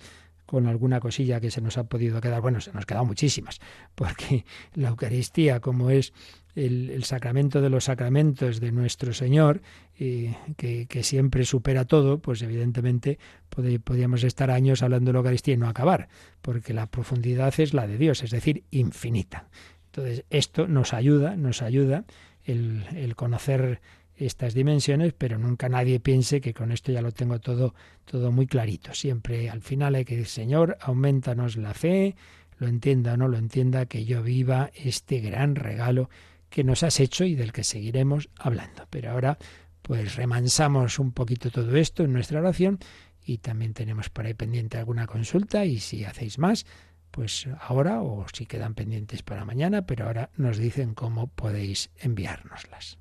con 0.52 0.68
alguna 0.68 1.00
cosilla 1.00 1.40
que 1.40 1.50
se 1.50 1.62
nos 1.62 1.78
ha 1.78 1.86
podido 1.86 2.20
quedar. 2.20 2.42
Bueno, 2.42 2.60
se 2.60 2.72
nos 2.72 2.82
han 2.82 2.84
quedado 2.84 3.06
muchísimas, 3.06 3.62
porque 3.96 4.44
la 4.74 4.90
Eucaristía, 4.90 5.62
como 5.62 5.90
es 5.92 6.12
el, 6.56 7.02
sacramento 7.06 7.62
de 7.62 7.70
los 7.70 7.86
sacramentos 7.86 8.60
de 8.60 8.74
nuestro 8.74 9.14
Señor, 9.14 9.62
eh, 9.98 10.36
que, 10.58 11.04
siempre 11.04 11.46
supera 11.46 11.86
todo, 11.86 12.20
pues 12.20 12.42
evidentemente 12.42 13.18
podríamos 13.50 14.26
estar 14.26 14.52
años 14.52 14.84
hablando 14.84 15.08
de 15.08 15.14
la 15.14 15.20
Eucaristía 15.20 15.54
y 15.54 15.58
no 15.58 15.70
acabar, 15.70 16.10
porque 16.42 16.74
la 16.74 16.88
profundidad 16.88 17.58
es 17.58 17.74
la 17.74 17.88
de 17.88 17.98
Dios, 17.98 18.22
es 18.22 18.32
decir, 18.32 18.66
infinita. 18.72 19.48
Entonces, 19.86 20.26
esto 20.30 20.68
nos 20.68 20.94
ayuda, 20.94 21.38
nos 21.38 21.62
ayuda 21.62 22.04
el 22.44 23.14
conocer 23.16 23.80
estas 24.26 24.54
dimensiones, 24.54 25.14
pero 25.14 25.38
nunca 25.38 25.70
nadie 25.70 26.00
piense 26.00 26.42
que 26.42 26.54
con 26.54 26.72
esto 26.72 26.92
ya 26.92 27.02
lo 27.02 27.12
tengo 27.12 27.40
todo, 27.40 27.74
todo 28.06 28.32
muy 28.32 28.48
clarito. 28.48 28.94
Siempre 28.94 29.50
al 29.50 29.62
final 29.62 29.96
hay 29.96 30.06
que 30.06 30.16
decir, 30.16 30.32
Señor, 30.32 30.78
aumentanos 30.82 31.58
la 31.58 31.74
fe, 31.74 32.16
lo 32.58 32.68
entienda 32.68 33.14
o 33.14 33.18
no 33.18 33.28
lo 33.28 33.38
entienda, 33.38 33.86
que 33.88 34.06
yo 34.06 34.22
viva 34.22 34.72
este 34.76 35.20
gran 35.20 35.56
regalo 35.56 36.10
que 36.50 36.64
nos 36.64 36.84
has 36.84 37.00
hecho 37.00 37.24
y 37.26 37.36
del 37.36 37.52
que 37.52 37.64
seguiremos 37.64 38.30
hablando. 38.38 38.88
Pero 38.90 39.12
ahora, 39.12 39.38
pues 39.82 40.16
remansamos 40.16 41.00
un 41.00 41.12
poquito 41.12 41.50
todo 41.50 41.76
esto 41.76 42.04
en 42.04 42.14
nuestra 42.14 42.40
oración 42.40 42.80
y 43.26 43.40
también 43.40 43.74
tenemos 43.74 44.10
por 44.10 44.26
ahí 44.26 44.34
pendiente 44.34 44.78
alguna 44.78 45.08
consulta 45.08 45.66
y 45.66 45.80
si 45.80 46.06
hacéis 46.06 46.38
más, 46.38 46.66
pues 47.10 47.48
ahora 47.60 48.02
o 48.02 48.26
si 48.34 48.46
quedan 48.46 48.76
pendientes 48.76 49.24
para 49.24 49.46
mañana, 49.46 49.86
pero 49.86 50.06
ahora 50.06 50.30
nos 50.36 50.58
dicen 50.58 50.94
cómo 50.94 51.28
podéis 51.28 51.90
enviárnoslas. 51.98 53.01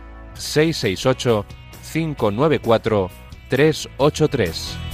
668 0.41 1.45
594 1.81 3.09
383. 3.49 4.90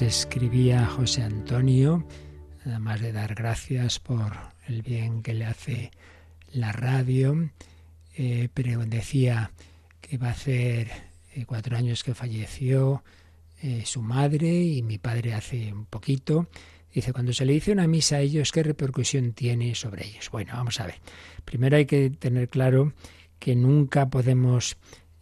Escribía 0.00 0.86
José 0.86 1.22
Antonio, 1.22 2.06
además 2.64 3.02
de 3.02 3.12
dar 3.12 3.34
gracias 3.34 3.98
por 3.98 4.32
el 4.66 4.80
bien 4.80 5.22
que 5.22 5.34
le 5.34 5.44
hace 5.44 5.90
la 6.50 6.72
radio, 6.72 7.50
eh, 8.16 8.48
pero 8.54 8.86
decía 8.86 9.50
que 10.00 10.16
va 10.16 10.28
a 10.28 10.30
hacer 10.30 10.90
eh, 11.34 11.44
cuatro 11.44 11.76
años 11.76 12.04
que 12.04 12.14
falleció 12.14 13.04
eh, 13.60 13.82
su 13.84 14.00
madre 14.00 14.48
y 14.48 14.82
mi 14.82 14.96
padre 14.96 15.34
hace 15.34 15.74
un 15.74 15.84
poquito. 15.84 16.48
Dice, 16.94 17.12
cuando 17.12 17.34
se 17.34 17.44
le 17.44 17.52
dice 17.52 17.72
una 17.72 17.86
misa 17.86 18.16
a 18.16 18.20
ellos, 18.20 18.50
¿qué 18.50 18.62
repercusión 18.62 19.34
tiene 19.34 19.74
sobre 19.74 20.06
ellos? 20.06 20.30
Bueno, 20.30 20.52
vamos 20.54 20.80
a 20.80 20.86
ver. 20.86 21.00
Primero 21.44 21.76
hay 21.76 21.84
que 21.84 22.08
tener 22.08 22.48
claro 22.48 22.94
que 23.38 23.54
nunca 23.54 24.08
podemos, 24.08 24.78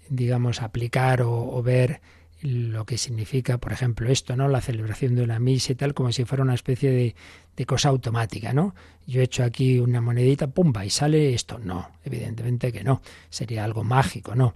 digamos, 0.08 0.62
aplicar 0.62 1.22
o 1.22 1.60
ver 1.60 2.00
lo 2.42 2.86
que 2.86 2.98
significa, 2.98 3.58
por 3.58 3.72
ejemplo, 3.72 4.10
esto, 4.10 4.36
¿no? 4.36 4.48
La 4.48 4.60
celebración 4.60 5.14
de 5.14 5.22
una 5.22 5.38
misa 5.38 5.72
y 5.72 5.74
tal, 5.74 5.94
como 5.94 6.12
si 6.12 6.24
fuera 6.24 6.42
una 6.42 6.54
especie 6.54 6.90
de, 6.90 7.14
de 7.56 7.66
cosa 7.66 7.90
automática, 7.90 8.52
¿no? 8.52 8.74
Yo 9.06 9.20
he 9.20 9.24
hecho 9.24 9.44
aquí 9.44 9.78
una 9.78 10.00
monedita, 10.00 10.48
pumba, 10.48 10.84
y 10.84 10.90
sale 10.90 11.34
esto. 11.34 11.58
No, 11.58 11.90
evidentemente 12.04 12.72
que 12.72 12.84
no. 12.84 13.02
Sería 13.28 13.64
algo 13.64 13.84
mágico, 13.84 14.34
¿no? 14.34 14.54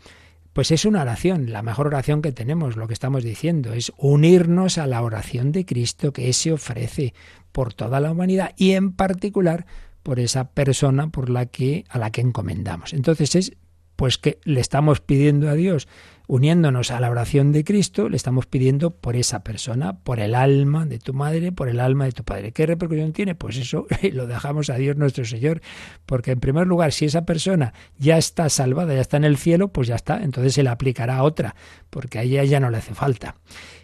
Pues 0.54 0.70
es 0.70 0.84
una 0.84 1.02
oración, 1.02 1.50
la 1.50 1.62
mejor 1.62 1.88
oración 1.88 2.22
que 2.22 2.30
tenemos, 2.30 2.76
lo 2.76 2.86
que 2.86 2.94
estamos 2.94 3.24
diciendo, 3.24 3.72
es 3.72 3.92
unirnos 3.98 4.78
a 4.78 4.86
la 4.86 5.02
oración 5.02 5.50
de 5.50 5.66
Cristo 5.66 6.12
que 6.12 6.32
se 6.32 6.52
ofrece 6.52 7.12
por 7.50 7.74
toda 7.74 7.98
la 7.98 8.12
humanidad 8.12 8.52
y 8.56 8.72
en 8.72 8.92
particular 8.92 9.66
por 10.04 10.20
esa 10.20 10.50
persona 10.50 11.08
por 11.08 11.28
la 11.28 11.46
que 11.46 11.84
a 11.88 11.98
la 11.98 12.10
que 12.10 12.20
encomendamos. 12.20 12.92
Entonces 12.92 13.34
es 13.34 13.52
pues 13.96 14.18
que 14.18 14.38
le 14.44 14.60
estamos 14.60 15.00
pidiendo 15.00 15.48
a 15.48 15.54
Dios 15.54 15.88
uniéndonos 16.26 16.90
a 16.90 17.00
la 17.00 17.10
oración 17.10 17.52
de 17.52 17.64
Cristo, 17.64 18.08
le 18.08 18.16
estamos 18.16 18.46
pidiendo 18.46 18.90
por 18.90 19.16
esa 19.16 19.44
persona, 19.44 19.98
por 19.98 20.20
el 20.20 20.34
alma 20.34 20.86
de 20.86 20.98
tu 20.98 21.12
madre, 21.12 21.52
por 21.52 21.68
el 21.68 21.80
alma 21.80 22.06
de 22.06 22.12
tu 22.12 22.24
padre. 22.24 22.52
¿Qué 22.52 22.66
repercusión 22.66 23.12
tiene? 23.12 23.34
Pues 23.34 23.56
eso 23.56 23.86
lo 24.12 24.26
dejamos 24.26 24.70
a 24.70 24.76
Dios 24.76 24.96
nuestro 24.96 25.24
Señor, 25.24 25.60
porque 26.06 26.32
en 26.32 26.40
primer 26.40 26.66
lugar, 26.66 26.92
si 26.92 27.04
esa 27.04 27.24
persona 27.24 27.74
ya 27.98 28.16
está 28.16 28.48
salvada, 28.48 28.94
ya 28.94 29.00
está 29.00 29.16
en 29.18 29.24
el 29.24 29.36
cielo, 29.36 29.68
pues 29.68 29.88
ya 29.88 29.96
está, 29.96 30.22
entonces 30.22 30.54
se 30.54 30.62
le 30.62 30.70
aplicará 30.70 31.16
a 31.16 31.22
otra, 31.22 31.54
porque 31.90 32.18
a 32.18 32.22
ella 32.22 32.44
ya 32.44 32.60
no 32.60 32.70
le 32.70 32.78
hace 32.78 32.94
falta. 32.94 33.36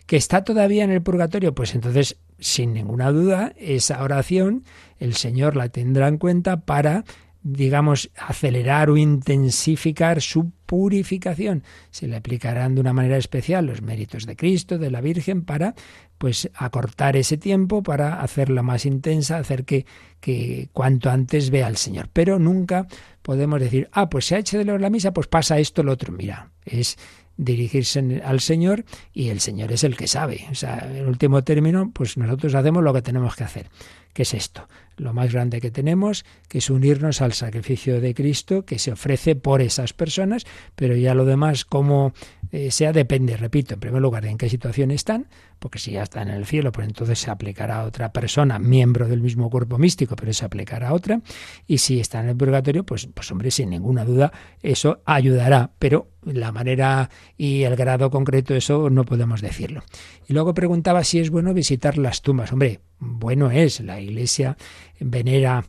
¿Que 0.06 0.16
está 0.16 0.42
todavía 0.42 0.82
en 0.82 0.90
el 0.90 1.02
purgatorio? 1.02 1.54
Pues 1.54 1.74
entonces, 1.74 2.16
sin 2.38 2.72
ninguna 2.72 3.12
duda, 3.12 3.52
esa 3.56 4.02
oración 4.02 4.64
el 4.98 5.14
Señor 5.14 5.56
la 5.56 5.68
tendrá 5.68 6.08
en 6.08 6.18
cuenta 6.18 6.62
para 6.62 7.04
digamos, 7.42 8.10
acelerar 8.16 8.90
o 8.90 8.96
intensificar 8.96 10.20
su 10.20 10.52
purificación. 10.70 11.64
Se 11.90 12.06
le 12.06 12.14
aplicarán 12.14 12.76
de 12.76 12.80
una 12.80 12.92
manera 12.92 13.16
especial 13.16 13.66
los 13.66 13.82
méritos 13.82 14.24
de 14.24 14.36
Cristo, 14.36 14.78
de 14.78 14.92
la 14.92 15.00
Virgen, 15.00 15.42
para 15.42 15.74
pues 16.16 16.48
acortar 16.54 17.16
ese 17.16 17.36
tiempo, 17.36 17.82
para 17.82 18.20
hacerla 18.20 18.62
más 18.62 18.86
intensa, 18.86 19.38
hacer 19.38 19.64
que, 19.64 19.84
que 20.20 20.68
cuanto 20.72 21.10
antes 21.10 21.50
vea 21.50 21.66
al 21.66 21.76
Señor. 21.76 22.08
Pero 22.12 22.38
nunca 22.38 22.86
podemos 23.20 23.58
decir, 23.58 23.88
ah, 23.90 24.08
pues 24.08 24.26
se 24.26 24.36
ha 24.36 24.38
hecho 24.38 24.58
de 24.58 24.78
la 24.78 24.90
misa, 24.90 25.12
pues 25.12 25.26
pasa 25.26 25.58
esto, 25.58 25.82
lo 25.82 25.90
otro. 25.90 26.12
Mira, 26.12 26.52
es 26.64 26.96
dirigirse 27.40 28.22
al 28.22 28.40
Señor 28.40 28.84
y 29.14 29.30
el 29.30 29.40
Señor 29.40 29.72
es 29.72 29.82
el 29.82 29.96
que 29.96 30.06
sabe. 30.06 30.46
O 30.50 30.54
sea, 30.54 30.90
en 30.94 31.06
último 31.06 31.42
término, 31.42 31.90
pues 31.92 32.16
nosotros 32.16 32.54
hacemos 32.54 32.84
lo 32.84 32.92
que 32.92 33.02
tenemos 33.02 33.34
que 33.34 33.44
hacer. 33.44 33.70
¿Qué 34.12 34.22
es 34.22 34.34
esto? 34.34 34.68
Lo 34.96 35.14
más 35.14 35.32
grande 35.32 35.60
que 35.60 35.70
tenemos, 35.70 36.24
que 36.48 36.58
es 36.58 36.68
unirnos 36.68 37.22
al 37.22 37.32
sacrificio 37.32 38.00
de 38.00 38.14
Cristo 38.14 38.64
que 38.64 38.78
se 38.78 38.92
ofrece 38.92 39.36
por 39.36 39.62
esas 39.62 39.92
personas, 39.92 40.44
pero 40.74 40.96
ya 40.96 41.14
lo 41.14 41.24
demás, 41.24 41.64
como 41.64 42.12
eh, 42.52 42.70
sea, 42.70 42.92
depende, 42.92 43.36
repito, 43.36 43.74
en 43.74 43.80
primer 43.80 44.02
lugar, 44.02 44.22
de 44.22 44.30
en 44.30 44.38
qué 44.38 44.48
situación 44.48 44.90
están, 44.90 45.26
porque 45.58 45.78
si 45.78 45.92
ya 45.92 46.02
están 46.02 46.28
en 46.28 46.34
el 46.34 46.46
cielo, 46.46 46.72
pues 46.72 46.86
entonces 46.86 47.18
se 47.18 47.30
aplicará 47.30 47.80
a 47.80 47.84
otra 47.84 48.12
persona, 48.12 48.58
miembro 48.58 49.08
del 49.08 49.20
mismo 49.20 49.50
cuerpo 49.50 49.78
místico, 49.78 50.16
pero 50.16 50.32
se 50.32 50.44
aplicará 50.44 50.88
a 50.88 50.92
otra, 50.94 51.20
y 51.66 51.78
si 51.78 52.00
están 52.00 52.24
en 52.24 52.30
el 52.30 52.36
purgatorio, 52.36 52.84
pues, 52.84 53.08
pues 53.12 53.30
hombre, 53.30 53.50
sin 53.50 53.70
ninguna 53.70 54.04
duda, 54.04 54.32
eso 54.62 55.00
ayudará, 55.04 55.70
pero 55.78 56.08
la 56.24 56.52
manera 56.52 57.10
y 57.36 57.62
el 57.62 57.76
grado 57.76 58.10
concreto, 58.10 58.54
eso 58.54 58.90
no 58.90 59.04
podemos 59.04 59.40
decirlo. 59.40 59.82
Y 60.28 60.34
luego 60.34 60.54
preguntaba 60.54 61.04
si 61.04 61.18
es 61.18 61.30
bueno 61.30 61.54
visitar 61.54 61.98
las 61.98 62.22
tumbas. 62.22 62.52
Hombre, 62.52 62.80
bueno 62.98 63.50
es, 63.50 63.80
la 63.80 64.00
Iglesia 64.00 64.56
venera, 65.00 65.64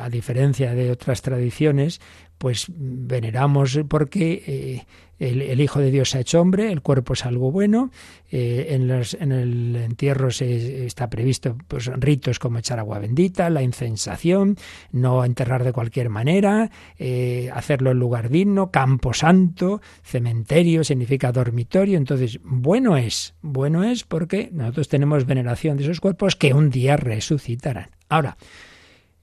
a 0.00 0.10
diferencia 0.10 0.74
de 0.74 0.90
otras 0.90 1.22
tradiciones, 1.22 2.00
pues 2.38 2.66
veneramos 2.68 3.78
porque 3.88 4.42
eh, 4.46 4.86
el, 5.18 5.60
Hijo 5.60 5.80
de 5.80 5.90
Dios 5.90 6.10
se 6.10 6.18
ha 6.18 6.20
hecho 6.20 6.40
hombre, 6.40 6.70
el 6.70 6.82
cuerpo 6.82 7.14
es 7.14 7.24
algo 7.24 7.50
bueno, 7.50 7.90
eh, 8.30 8.68
en, 8.70 8.86
los, 8.86 9.14
en, 9.14 9.32
el 9.32 9.76
entierro 9.76 10.30
se, 10.30 10.84
está 10.84 11.08
previsto 11.08 11.56
pues, 11.68 11.86
ritos 11.86 12.38
como 12.38 12.58
echar 12.58 12.78
agua 12.78 12.98
bendita, 12.98 13.48
la 13.48 13.62
incensación, 13.62 14.56
no 14.92 15.24
enterrar 15.24 15.64
de 15.64 15.72
cualquier 15.72 16.10
manera, 16.10 16.70
eh, 16.98 17.50
hacerlo 17.54 17.92
en 17.92 17.98
lugar 17.98 18.28
digno, 18.28 18.70
campo 18.70 19.14
santo, 19.14 19.80
cementerio, 20.02 20.84
significa 20.84 21.32
dormitorio, 21.32 21.96
entonces 21.96 22.38
bueno 22.42 22.96
es, 22.96 23.34
bueno 23.40 23.84
es 23.84 24.04
porque 24.04 24.50
nosotros 24.52 24.88
tenemos 24.88 25.24
veneración 25.24 25.78
de 25.78 25.84
esos 25.84 26.00
cuerpos 26.00 26.36
que 26.36 26.52
un 26.52 26.70
día 26.70 26.96
resucitarán. 26.96 27.88
Ahora, 28.08 28.36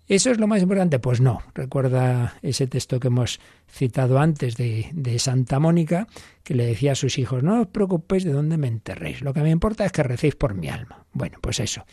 ¿Eso 0.07 0.31
es 0.31 0.39
lo 0.39 0.47
más 0.47 0.61
importante? 0.61 0.99
Pues 0.99 1.21
no. 1.21 1.41
Recuerda 1.53 2.35
ese 2.41 2.67
texto 2.67 2.99
que 2.99 3.07
hemos 3.07 3.39
citado 3.71 4.19
antes 4.19 4.55
de, 4.55 4.89
de, 4.93 5.17
Santa 5.19 5.59
Mónica, 5.59 6.07
que 6.43 6.55
le 6.55 6.65
decía 6.65 6.91
a 6.91 6.95
sus 6.95 7.17
hijos, 7.17 7.41
no 7.41 7.61
os 7.61 7.67
preocupéis 7.67 8.23
de 8.23 8.33
dónde 8.33 8.57
me 8.57 8.67
enterréis, 8.67 9.21
lo 9.21 9.33
que 9.33 9.41
me 9.41 9.49
importa 9.49 9.85
es 9.85 9.91
que 9.91 10.03
recéis 10.03 10.35
por 10.35 10.55
mi 10.55 10.67
alma. 10.67 11.05
Bueno, 11.13 11.37
pues 11.41 11.59
eso, 11.59 11.85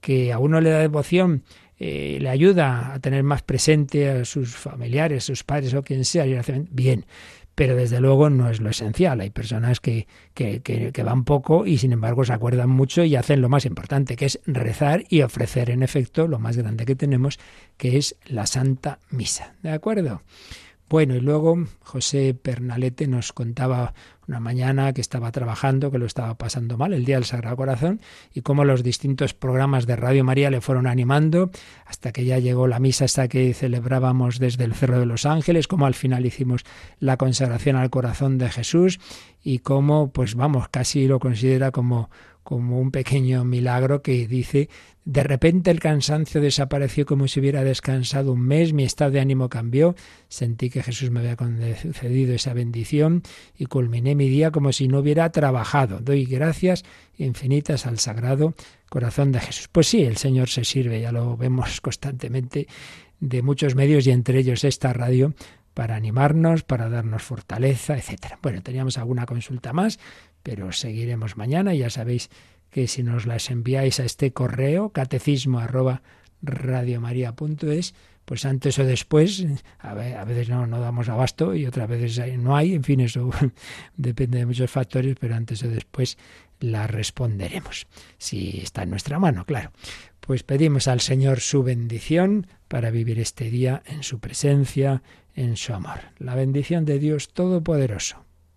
que 0.00 0.32
a 0.32 0.38
uno 0.38 0.60
le 0.60 0.70
da 0.70 0.78
devoción, 0.78 1.44
eh, 1.78 2.18
le 2.20 2.28
ayuda 2.28 2.92
a 2.92 3.00
tener 3.00 3.22
más 3.22 3.42
presente 3.42 4.10
a 4.10 4.24
sus 4.24 4.54
familiares, 4.54 5.24
sus 5.24 5.44
padres 5.44 5.72
o 5.74 5.82
quien 5.82 6.04
sea, 6.04 6.26
bien, 6.70 7.06
pero 7.54 7.76
desde 7.76 8.00
luego 8.00 8.30
no 8.30 8.48
es 8.48 8.60
lo 8.60 8.70
esencial. 8.70 9.20
Hay 9.20 9.30
personas 9.30 9.80
que, 9.80 10.06
que, 10.34 10.60
que, 10.62 11.02
van 11.02 11.24
poco 11.24 11.66
y 11.66 11.78
sin 11.78 11.92
embargo 11.92 12.24
se 12.24 12.32
acuerdan 12.32 12.70
mucho 12.70 13.04
y 13.04 13.16
hacen 13.16 13.40
lo 13.40 13.48
más 13.48 13.66
importante, 13.66 14.16
que 14.16 14.26
es 14.26 14.40
rezar 14.46 15.04
y 15.08 15.22
ofrecer 15.22 15.70
en 15.70 15.82
efecto 15.82 16.26
lo 16.26 16.38
más 16.38 16.56
grande 16.56 16.86
que 16.86 16.96
tenemos, 16.96 17.38
que 17.76 17.98
es 17.98 18.16
la 18.26 18.46
Santa 18.46 18.98
Misa. 19.10 19.54
¿De 19.62 19.70
acuerdo? 19.70 20.22
Bueno, 20.90 21.14
y 21.14 21.20
luego 21.20 21.56
José 21.84 22.34
Pernalete 22.34 23.06
nos 23.06 23.32
contaba 23.32 23.94
una 24.26 24.40
mañana 24.40 24.92
que 24.92 25.00
estaba 25.00 25.30
trabajando, 25.30 25.92
que 25.92 25.98
lo 25.98 26.06
estaba 26.06 26.34
pasando 26.34 26.76
mal, 26.76 26.92
el 26.92 27.04
Día 27.04 27.14
del 27.14 27.24
Sagrado 27.24 27.56
Corazón, 27.56 28.00
y 28.34 28.40
cómo 28.40 28.64
los 28.64 28.82
distintos 28.82 29.32
programas 29.32 29.86
de 29.86 29.94
Radio 29.94 30.24
María 30.24 30.50
le 30.50 30.60
fueron 30.60 30.88
animando 30.88 31.52
hasta 31.86 32.10
que 32.10 32.24
ya 32.24 32.40
llegó 32.40 32.66
la 32.66 32.80
misa 32.80 33.04
esta 33.04 33.28
que 33.28 33.54
celebrábamos 33.54 34.40
desde 34.40 34.64
el 34.64 34.74
Cerro 34.74 34.98
de 34.98 35.06
los 35.06 35.26
Ángeles, 35.26 35.68
cómo 35.68 35.86
al 35.86 35.94
final 35.94 36.26
hicimos 36.26 36.64
la 36.98 37.16
consagración 37.16 37.76
al 37.76 37.90
corazón 37.90 38.38
de 38.38 38.50
Jesús 38.50 38.98
y 39.44 39.60
cómo, 39.60 40.10
pues 40.10 40.34
vamos, 40.34 40.68
casi 40.70 41.06
lo 41.06 41.20
considera 41.20 41.70
como 41.70 42.10
como 42.50 42.80
un 42.80 42.90
pequeño 42.90 43.44
milagro 43.44 44.02
que 44.02 44.26
dice, 44.26 44.68
de 45.04 45.22
repente 45.22 45.70
el 45.70 45.78
cansancio 45.78 46.40
desapareció 46.40 47.06
como 47.06 47.28
si 47.28 47.38
hubiera 47.38 47.62
descansado 47.62 48.32
un 48.32 48.40
mes, 48.40 48.72
mi 48.72 48.82
estado 48.82 49.12
de 49.12 49.20
ánimo 49.20 49.48
cambió, 49.48 49.94
sentí 50.26 50.68
que 50.68 50.82
Jesús 50.82 51.12
me 51.12 51.20
había 51.20 51.36
concedido 51.36 52.34
esa 52.34 52.52
bendición 52.52 53.22
y 53.56 53.66
culminé 53.66 54.16
mi 54.16 54.28
día 54.28 54.50
como 54.50 54.72
si 54.72 54.88
no 54.88 54.98
hubiera 54.98 55.30
trabajado. 55.30 56.00
Doy 56.00 56.24
gracias 56.24 56.82
infinitas 57.18 57.86
al 57.86 58.00
Sagrado 58.00 58.54
Corazón 58.88 59.30
de 59.30 59.38
Jesús. 59.38 59.68
Pues 59.68 59.86
sí, 59.86 60.02
el 60.02 60.16
Señor 60.16 60.48
se 60.48 60.64
sirve, 60.64 61.00
ya 61.00 61.12
lo 61.12 61.36
vemos 61.36 61.80
constantemente 61.80 62.66
de 63.20 63.42
muchos 63.42 63.76
medios 63.76 64.08
y 64.08 64.10
entre 64.10 64.40
ellos 64.40 64.64
esta 64.64 64.92
radio 64.92 65.34
para 65.72 65.94
animarnos, 65.94 66.64
para 66.64 66.88
darnos 66.88 67.22
fortaleza, 67.22 67.96
etcétera. 67.96 68.38
Bueno, 68.42 68.60
teníamos 68.60 68.98
alguna 68.98 69.24
consulta 69.24 69.72
más, 69.72 70.00
pero 70.42 70.72
seguiremos 70.72 71.36
mañana. 71.36 71.74
Ya 71.74 71.90
sabéis 71.90 72.30
que 72.70 72.86
si 72.86 73.02
nos 73.02 73.26
las 73.26 73.50
enviáis 73.50 74.00
a 74.00 74.04
este 74.04 74.32
correo, 74.32 74.90
catecismo 74.90 75.58
arroba 75.58 76.02
radiomaria.es, 76.42 77.94
pues 78.24 78.44
antes 78.44 78.78
o 78.78 78.84
después, 78.84 79.44
a, 79.80 79.94
veces 79.94 80.48
no, 80.48 80.66
no 80.66 80.78
damos 80.80 81.08
abasto 81.08 81.54
y 81.54 81.66
otras 81.66 81.88
veces 81.88 82.38
no 82.38 82.56
hay, 82.56 82.74
en 82.74 82.84
fin, 82.84 83.00
eso 83.00 83.30
depende 83.96 84.38
de 84.38 84.46
muchos 84.46 84.70
factores, 84.70 85.16
pero 85.18 85.34
antes 85.34 85.62
o 85.64 85.68
después 85.68 86.16
la 86.60 86.86
responderemos, 86.86 87.86
si 88.18 88.60
está 88.62 88.84
en 88.84 88.90
nuestra 88.90 89.18
mano, 89.18 89.44
claro. 89.44 89.72
Pues 90.20 90.42
pedimos 90.42 90.86
al 90.86 91.00
Señor 91.00 91.40
su 91.40 91.62
bendición 91.62 92.46
para 92.68 92.90
vivir 92.90 93.18
este 93.18 93.50
día 93.50 93.82
en 93.86 94.04
su 94.04 94.20
presencia, 94.20 95.02
en 95.34 95.56
su 95.56 95.74
amor. 95.74 95.98
La 96.18 96.34
bendición 96.34 96.84
de 96.84 96.98
Dios 96.98 97.32
Todopoderoso. 97.32 98.24